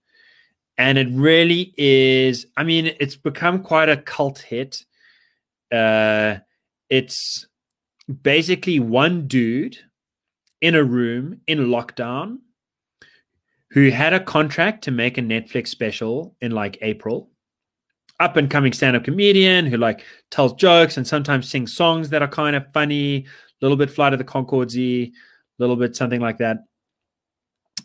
and 0.77 0.97
it 0.97 1.07
really 1.11 1.73
is. 1.77 2.47
I 2.57 2.63
mean, 2.63 2.95
it's 2.99 3.15
become 3.15 3.61
quite 3.63 3.89
a 3.89 3.97
cult 3.97 4.39
hit. 4.39 4.83
Uh, 5.71 6.37
it's 6.89 7.47
basically 8.21 8.79
one 8.79 9.27
dude 9.27 9.77
in 10.61 10.75
a 10.75 10.83
room 10.83 11.41
in 11.47 11.67
lockdown 11.67 12.39
who 13.73 13.89
had 13.89 14.13
a 14.13 14.19
contract 14.19 14.83
to 14.83 14.91
make 14.91 15.17
a 15.17 15.21
Netflix 15.21 15.69
special 15.69 16.35
in 16.41 16.51
like 16.51 16.77
April. 16.83 17.31
Up 18.19 18.37
and 18.37 18.49
coming 18.49 18.71
stand 18.71 18.95
up 18.95 19.03
comedian 19.03 19.65
who 19.65 19.77
like 19.77 20.03
tells 20.29 20.53
jokes 20.53 20.97
and 20.97 21.07
sometimes 21.07 21.49
sings 21.49 21.73
songs 21.73 22.09
that 22.09 22.21
are 22.21 22.27
kind 22.27 22.55
of 22.55 22.71
funny, 22.71 23.17
a 23.17 23.25
little 23.61 23.75
bit 23.75 23.89
Flight 23.89 24.13
of 24.13 24.19
the 24.19 24.25
Conchords 24.25 24.77
a 24.77 25.11
little 25.57 25.75
bit 25.75 25.95
something 25.95 26.21
like 26.21 26.37
that. 26.37 26.57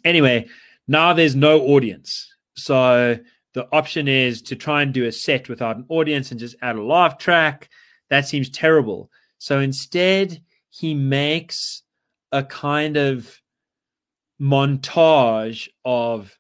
Anyway, 0.05 0.47
now 0.86 1.15
there's 1.15 1.35
no 1.35 1.62
audience. 1.62 2.35
So 2.55 3.19
the 3.55 3.66
option 3.73 4.09
is 4.09 4.43
to 4.43 4.56
try 4.56 4.82
and 4.82 4.93
do 4.93 5.06
a 5.06 5.12
set 5.12 5.48
without 5.48 5.77
an 5.77 5.86
audience 5.89 6.31
and 6.31 6.39
just 6.39 6.56
add 6.60 6.77
a 6.77 6.82
laugh 6.82 7.16
track. 7.16 7.70
That 8.10 8.28
seems 8.28 8.51
terrible. 8.51 9.10
So 9.39 9.60
instead, 9.60 10.43
he 10.69 10.93
makes 10.93 11.82
a 12.31 12.44
kind 12.44 12.98
of 12.98 13.40
montage 14.40 15.69
of 15.85 16.39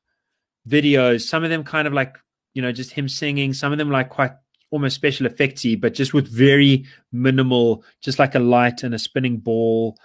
videos, 0.68 1.22
some 1.22 1.44
of 1.44 1.50
them 1.50 1.64
kind 1.64 1.86
of 1.86 1.94
like, 1.94 2.16
you 2.54 2.62
know, 2.62 2.72
just 2.72 2.92
him 2.92 3.08
singing, 3.08 3.52
some 3.52 3.72
of 3.72 3.78
them 3.78 3.90
like 3.90 4.08
quite 4.10 4.32
almost 4.70 4.96
special 4.96 5.26
effectsy, 5.26 5.80
but 5.80 5.94
just 5.94 6.12
with 6.12 6.28
very 6.28 6.84
minimal, 7.12 7.82
just 8.02 8.18
like 8.18 8.34
a 8.34 8.40
light 8.40 8.82
and 8.82 8.94
a 8.94 8.98
spinning 8.98 9.38
ball 9.38 9.96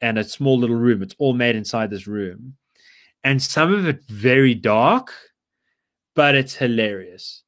and 0.00 0.18
a 0.18 0.24
small 0.24 0.58
little 0.58 0.76
room. 0.76 1.02
It's 1.02 1.14
all 1.18 1.32
made 1.32 1.56
inside 1.56 1.90
this 1.90 2.06
room. 2.06 2.56
And 3.24 3.42
some 3.42 3.72
of 3.72 3.86
it 3.86 4.04
very 4.08 4.54
dark, 4.54 5.12
but 6.14 6.34
it's 6.34 6.54
hilarious. 6.54 7.42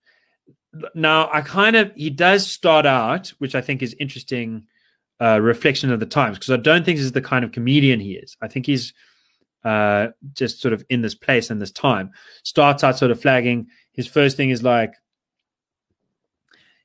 Now, 0.94 1.28
I 1.32 1.42
kind 1.42 1.76
of, 1.76 1.92
he 1.94 2.10
does 2.10 2.46
start 2.46 2.86
out, 2.86 3.28
which 3.38 3.54
I 3.54 3.60
think 3.60 3.82
is 3.82 3.94
interesting 4.00 4.66
uh, 5.20 5.40
reflection 5.40 5.92
of 5.92 6.00
the 6.00 6.06
times, 6.06 6.38
because 6.38 6.50
I 6.50 6.56
don't 6.56 6.84
think 6.84 6.96
this 6.96 7.04
is 7.04 7.12
the 7.12 7.20
kind 7.20 7.44
of 7.44 7.52
comedian 7.52 8.00
he 8.00 8.14
is. 8.14 8.36
I 8.40 8.48
think 8.48 8.66
he's 8.66 8.92
uh, 9.64 10.08
just 10.34 10.60
sort 10.60 10.74
of 10.74 10.84
in 10.88 11.02
this 11.02 11.14
place 11.14 11.50
and 11.50 11.60
this 11.60 11.70
time. 11.70 12.10
Starts 12.42 12.82
out 12.84 12.98
sort 12.98 13.10
of 13.10 13.20
flagging. 13.20 13.68
His 13.92 14.06
first 14.06 14.36
thing 14.36 14.50
is 14.50 14.62
like, 14.62 14.94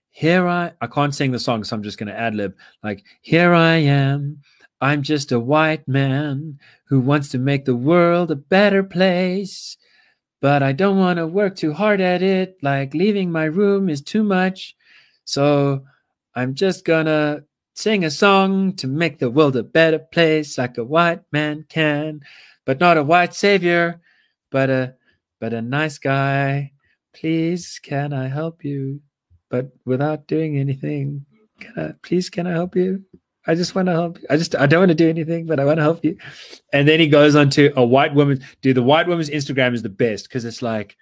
here 0.10 0.48
I 0.48 0.74
I 0.82 0.88
can't 0.88 1.14
sing 1.14 1.32
the 1.32 1.40
song, 1.40 1.64
so 1.64 1.76
I'm 1.76 1.84
just 1.84 1.98
going 1.98 2.08
to 2.08 2.20
ad 2.20 2.36
lib. 2.36 2.56
Like, 2.84 3.04
here 3.22 3.54
I 3.54 3.76
am. 3.76 4.41
I'm 4.82 5.04
just 5.04 5.32
a 5.32 5.40
white 5.40 5.88
man 5.88 6.60
who 6.86 6.99
wants 6.99 7.30
to 7.30 7.38
make 7.38 7.66
the 7.66 7.76
world 7.76 8.32
a 8.32 8.36
better 8.36 8.84
place. 8.84 9.78
But 10.40 10.62
I 10.62 10.72
don't 10.72 10.98
want 10.98 11.18
to 11.18 11.26
work 11.26 11.56
too 11.56 11.74
hard 11.74 11.99
at 11.99 12.22
it. 12.22 12.58
Like, 12.62 12.94
leaving 12.94 13.32
my 13.32 13.45
room 13.45 13.90
is 13.90 14.02
too 14.02 14.24
much. 14.24 14.76
So 15.26 15.84
I'm 16.36 16.54
just 16.54 16.86
gonna 16.86 17.44
sing 17.74 18.04
a 18.04 18.12
song 18.12 18.74
to 18.78 18.88
make 18.88 19.20
the 19.20 19.30
world 19.30 19.56
a 19.56 19.64
better 19.64 19.99
place 19.99 20.58
like 20.58 20.78
a 20.78 20.84
white 20.84 21.22
man 21.32 21.66
can 21.70 22.22
but 22.68 22.81
not 22.81 22.98
a 22.98 23.03
white 23.03 23.34
savior, 23.34 24.02
but 24.52 24.69
a 24.69 24.94
but 25.39 25.53
a 25.53 25.61
nice 25.61 25.98
guy. 25.98 26.73
Please, 27.15 27.80
can 27.81 28.11
I 28.11 28.27
help 28.27 28.64
you? 28.64 29.02
But 29.49 29.69
without 29.85 30.27
doing 30.27 30.57
anything, 30.57 31.26
can 31.61 31.73
I? 31.77 31.94
Please, 32.03 32.30
can 32.30 32.45
I 32.45 32.52
help 32.52 32.76
you? 32.76 33.06
I 33.48 33.56
just 33.56 33.73
want 33.73 33.85
to 33.85 33.94
help 33.94 34.19
you. 34.19 34.27
I 34.30 34.35
just 34.35 34.53
I 34.56 34.65
don't 34.65 34.81
want 34.81 34.89
to 34.89 34.95
do 34.95 35.07
anything, 35.07 35.45
but 35.45 35.61
I 35.61 35.65
want 35.65 35.77
to 35.77 35.84
help 35.84 36.03
you. 36.03 36.18
And 36.73 36.85
then 36.88 36.99
he 36.99 37.07
goes 37.07 37.35
on 37.35 37.49
to 37.52 37.72
a 37.77 37.85
white 37.85 38.14
woman. 38.14 38.44
Dude, 38.61 38.76
the 38.76 38.84
white 38.84 39.07
woman's 39.07 39.30
Instagram 39.30 39.73
is 39.73 39.81
the 39.81 39.89
best 39.89 40.27
because 40.27 40.44
it's 40.44 40.61
like 40.61 40.98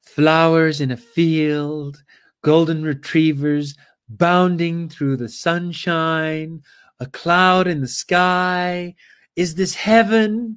flowers 0.00 0.80
in 0.80 0.90
a 0.90 0.96
field, 0.96 2.02
golden 2.42 2.82
retrievers 2.82 3.76
bounding 4.08 4.88
through 4.88 5.18
the 5.18 5.28
sunshine, 5.28 6.62
a 6.98 7.06
cloud 7.06 7.66
in 7.66 7.82
the 7.82 7.88
sky. 7.88 8.94
Is 9.36 9.56
this 9.56 9.74
heaven? 9.74 10.56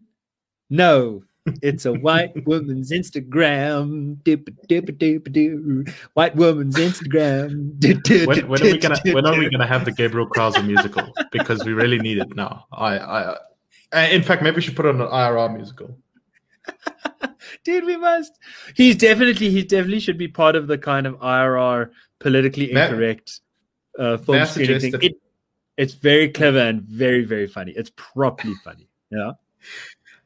No, 0.69 1.23
it's 1.61 1.85
a 1.85 1.93
white 1.93 2.45
woman's 2.45 2.91
Instagram. 2.91 4.17
White 6.13 6.35
woman's 6.35 6.75
Instagram. 6.75 8.27
when, 8.27 8.47
when, 8.47 8.61
are 8.61 8.65
we 8.65 8.77
gonna 8.77 8.99
when 9.11 9.25
are 9.25 9.37
we 9.37 9.49
gonna 9.49 9.67
have 9.67 9.85
the 9.85 9.91
Gabriel 9.91 10.27
Krause 10.27 10.61
musical? 10.63 11.11
Because 11.31 11.65
we 11.65 11.73
really 11.73 11.99
need 11.99 12.17
it 12.17 12.35
now. 12.35 12.65
I, 12.71 12.97
I, 12.97 13.37
I 13.91 14.05
in 14.07 14.23
fact, 14.23 14.41
maybe 14.41 14.55
we 14.55 14.61
should 14.61 14.75
put 14.75 14.85
on 14.85 15.01
an 15.01 15.07
IRR 15.07 15.53
musical. 15.53 15.97
Dude, 17.65 17.85
we 17.85 17.97
must. 17.97 18.39
He's 18.75 18.95
definitely 18.95 19.49
he 19.49 19.63
definitely 19.63 19.99
should 19.99 20.17
be 20.17 20.29
part 20.29 20.55
of 20.55 20.67
the 20.67 20.77
kind 20.77 21.05
of 21.05 21.15
IRR 21.19 21.91
politically 22.19 22.71
incorrect 22.71 23.41
uh, 23.99 24.17
film 24.17 24.45
screening 24.45 24.79
thing. 24.79 24.93
It, 25.01 25.13
it's 25.75 25.93
very 25.93 26.29
clever 26.29 26.59
and 26.59 26.81
very 26.83 27.25
very 27.25 27.47
funny. 27.47 27.73
It's 27.75 27.91
properly 27.95 28.53
funny. 28.63 28.87
Yeah. 29.11 29.33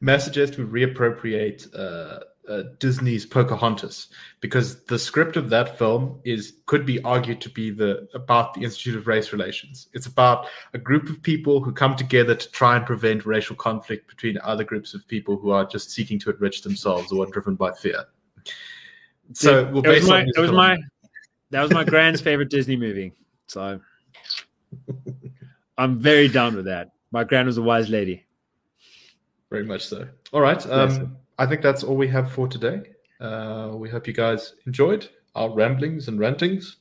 May 0.00 0.18
suggest 0.18 0.56
we 0.56 0.64
reappropriate 0.64 1.74
uh, 1.74 2.20
uh, 2.48 2.62
Disney's 2.78 3.26
Pocahontas 3.26 4.08
because 4.40 4.82
the 4.84 4.98
script 4.98 5.36
of 5.36 5.50
that 5.50 5.76
film 5.78 6.20
is 6.24 6.54
could 6.66 6.86
be 6.86 7.02
argued 7.02 7.40
to 7.42 7.50
be 7.50 7.70
the 7.70 8.08
about 8.14 8.54
the 8.54 8.62
Institute 8.62 8.96
of 8.96 9.06
Race 9.06 9.32
Relations. 9.32 9.88
It's 9.92 10.06
about 10.06 10.46
a 10.72 10.78
group 10.78 11.08
of 11.10 11.22
people 11.22 11.62
who 11.62 11.72
come 11.72 11.94
together 11.94 12.34
to 12.34 12.50
try 12.50 12.76
and 12.76 12.86
prevent 12.86 13.26
racial 13.26 13.56
conflict 13.56 14.08
between 14.08 14.38
other 14.42 14.64
groups 14.64 14.94
of 14.94 15.06
people 15.08 15.36
who 15.36 15.50
are 15.50 15.66
just 15.66 15.90
seeking 15.90 16.18
to 16.20 16.30
enrich 16.30 16.62
themselves 16.62 17.12
or 17.12 17.24
are 17.24 17.30
driven 17.30 17.54
by 17.54 17.72
fear. 17.72 18.04
So 19.34 19.70
we'll 19.70 19.84
it 19.84 20.00
was 20.00 20.08
my, 20.08 20.22
it 20.22 20.40
was 20.40 20.52
my 20.52 20.78
that 21.50 21.62
was 21.62 21.72
my 21.72 21.84
grand's 21.84 22.20
favorite 22.20 22.50
Disney 22.50 22.76
movie. 22.76 23.12
So 23.48 23.80
I'm 25.78 25.98
very 25.98 26.28
down 26.28 26.56
with 26.56 26.64
that. 26.66 26.92
My 27.10 27.24
grand 27.24 27.46
was 27.46 27.58
a 27.58 27.62
wise 27.62 27.88
lady. 27.88 28.24
Very 29.50 29.64
much 29.64 29.86
so. 29.86 30.06
All 30.32 30.40
right. 30.40 30.64
Um, 30.66 31.16
I 31.38 31.46
think 31.46 31.62
that's 31.62 31.82
all 31.82 31.96
we 31.96 32.08
have 32.08 32.30
for 32.32 32.48
today. 32.48 32.82
Uh, 33.20 33.70
we 33.74 33.88
hope 33.88 34.06
you 34.06 34.12
guys 34.12 34.54
enjoyed 34.66 35.08
our 35.34 35.50
ramblings 35.50 36.08
and 36.08 36.18
rantings, 36.18 36.76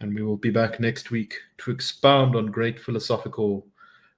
and 0.00 0.14
we 0.14 0.22
will 0.22 0.36
be 0.36 0.50
back 0.50 0.78
next 0.78 1.10
week 1.10 1.34
to 1.58 1.70
expound 1.70 2.36
on 2.36 2.46
great 2.46 2.78
philosophical 2.78 3.66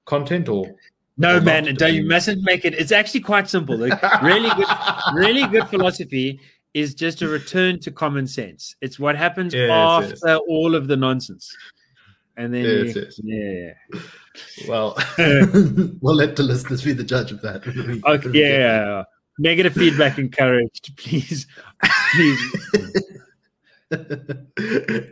content 0.05 0.49
or 0.49 0.75
no, 1.19 1.41
man, 1.41 1.75
don't 1.77 1.95
you 1.95 2.05
mustn't 2.05 2.43
make 2.43 2.67
it. 2.67 2.75
It's 2.75 2.93
actually 2.93 3.21
quite 3.21 3.49
simple. 3.49 3.77
Like, 3.77 4.23
really 4.23 4.51
good, 4.51 4.69
really 5.15 5.47
good 5.47 5.67
philosophy 5.69 6.41
is 6.75 6.95
just 6.95 7.23
a 7.23 7.29
return 7.29 7.81
to 7.81 7.91
common 7.91 8.27
sense. 8.27 8.77
It's 8.83 8.99
what 8.99 9.17
happens 9.17 9.55
yes, 9.55 9.71
after 9.71 10.29
yes. 10.29 10.41
all 10.47 10.75
of 10.75 10.89
the 10.89 10.97
nonsense 10.97 11.51
and 12.37 12.53
then 12.53 12.65
yes, 12.65 12.97
yes. 12.97 13.21
yeah. 13.23 13.73
Well, 14.69 14.97
we'll 16.01 16.15
let 16.15 16.37
the 16.37 16.43
listeners 16.43 16.83
be 16.85 16.93
the 16.93 17.05
judge 17.05 17.33
of 17.33 17.41
that. 17.43 17.67
Okay, 18.07 18.31
yeah. 18.33 19.05
Negative 19.39 19.73
feedback 19.73 20.19
encouraged, 20.19 20.97
please. 20.97 21.47
please. 22.13 22.41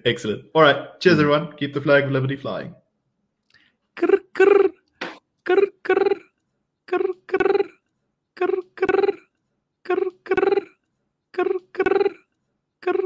Excellent. 0.04 0.44
All 0.54 0.62
right. 0.62 0.98
Cheers, 1.00 1.18
everyone. 1.18 1.52
Keep 1.56 1.74
the 1.74 1.80
flag 1.80 2.04
of 2.04 2.10
liberty 2.10 2.36
flying. 2.36 2.74
Grr, 3.96 4.18
grr, 4.34 4.70
grr, 5.44 5.68
grr, 5.84 6.08
grr, 6.86 7.14
grr, 7.26 7.60
grr, 8.36 8.58
grr, 8.86 9.14
grr, 9.84 10.00
grr, 11.32 11.58
grr, 11.86 12.08
grr, 12.82 13.04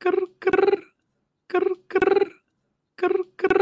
grr, 0.00 0.76
grr, 1.48 1.74
grr. 1.88 2.33
Grrr. 3.04 3.54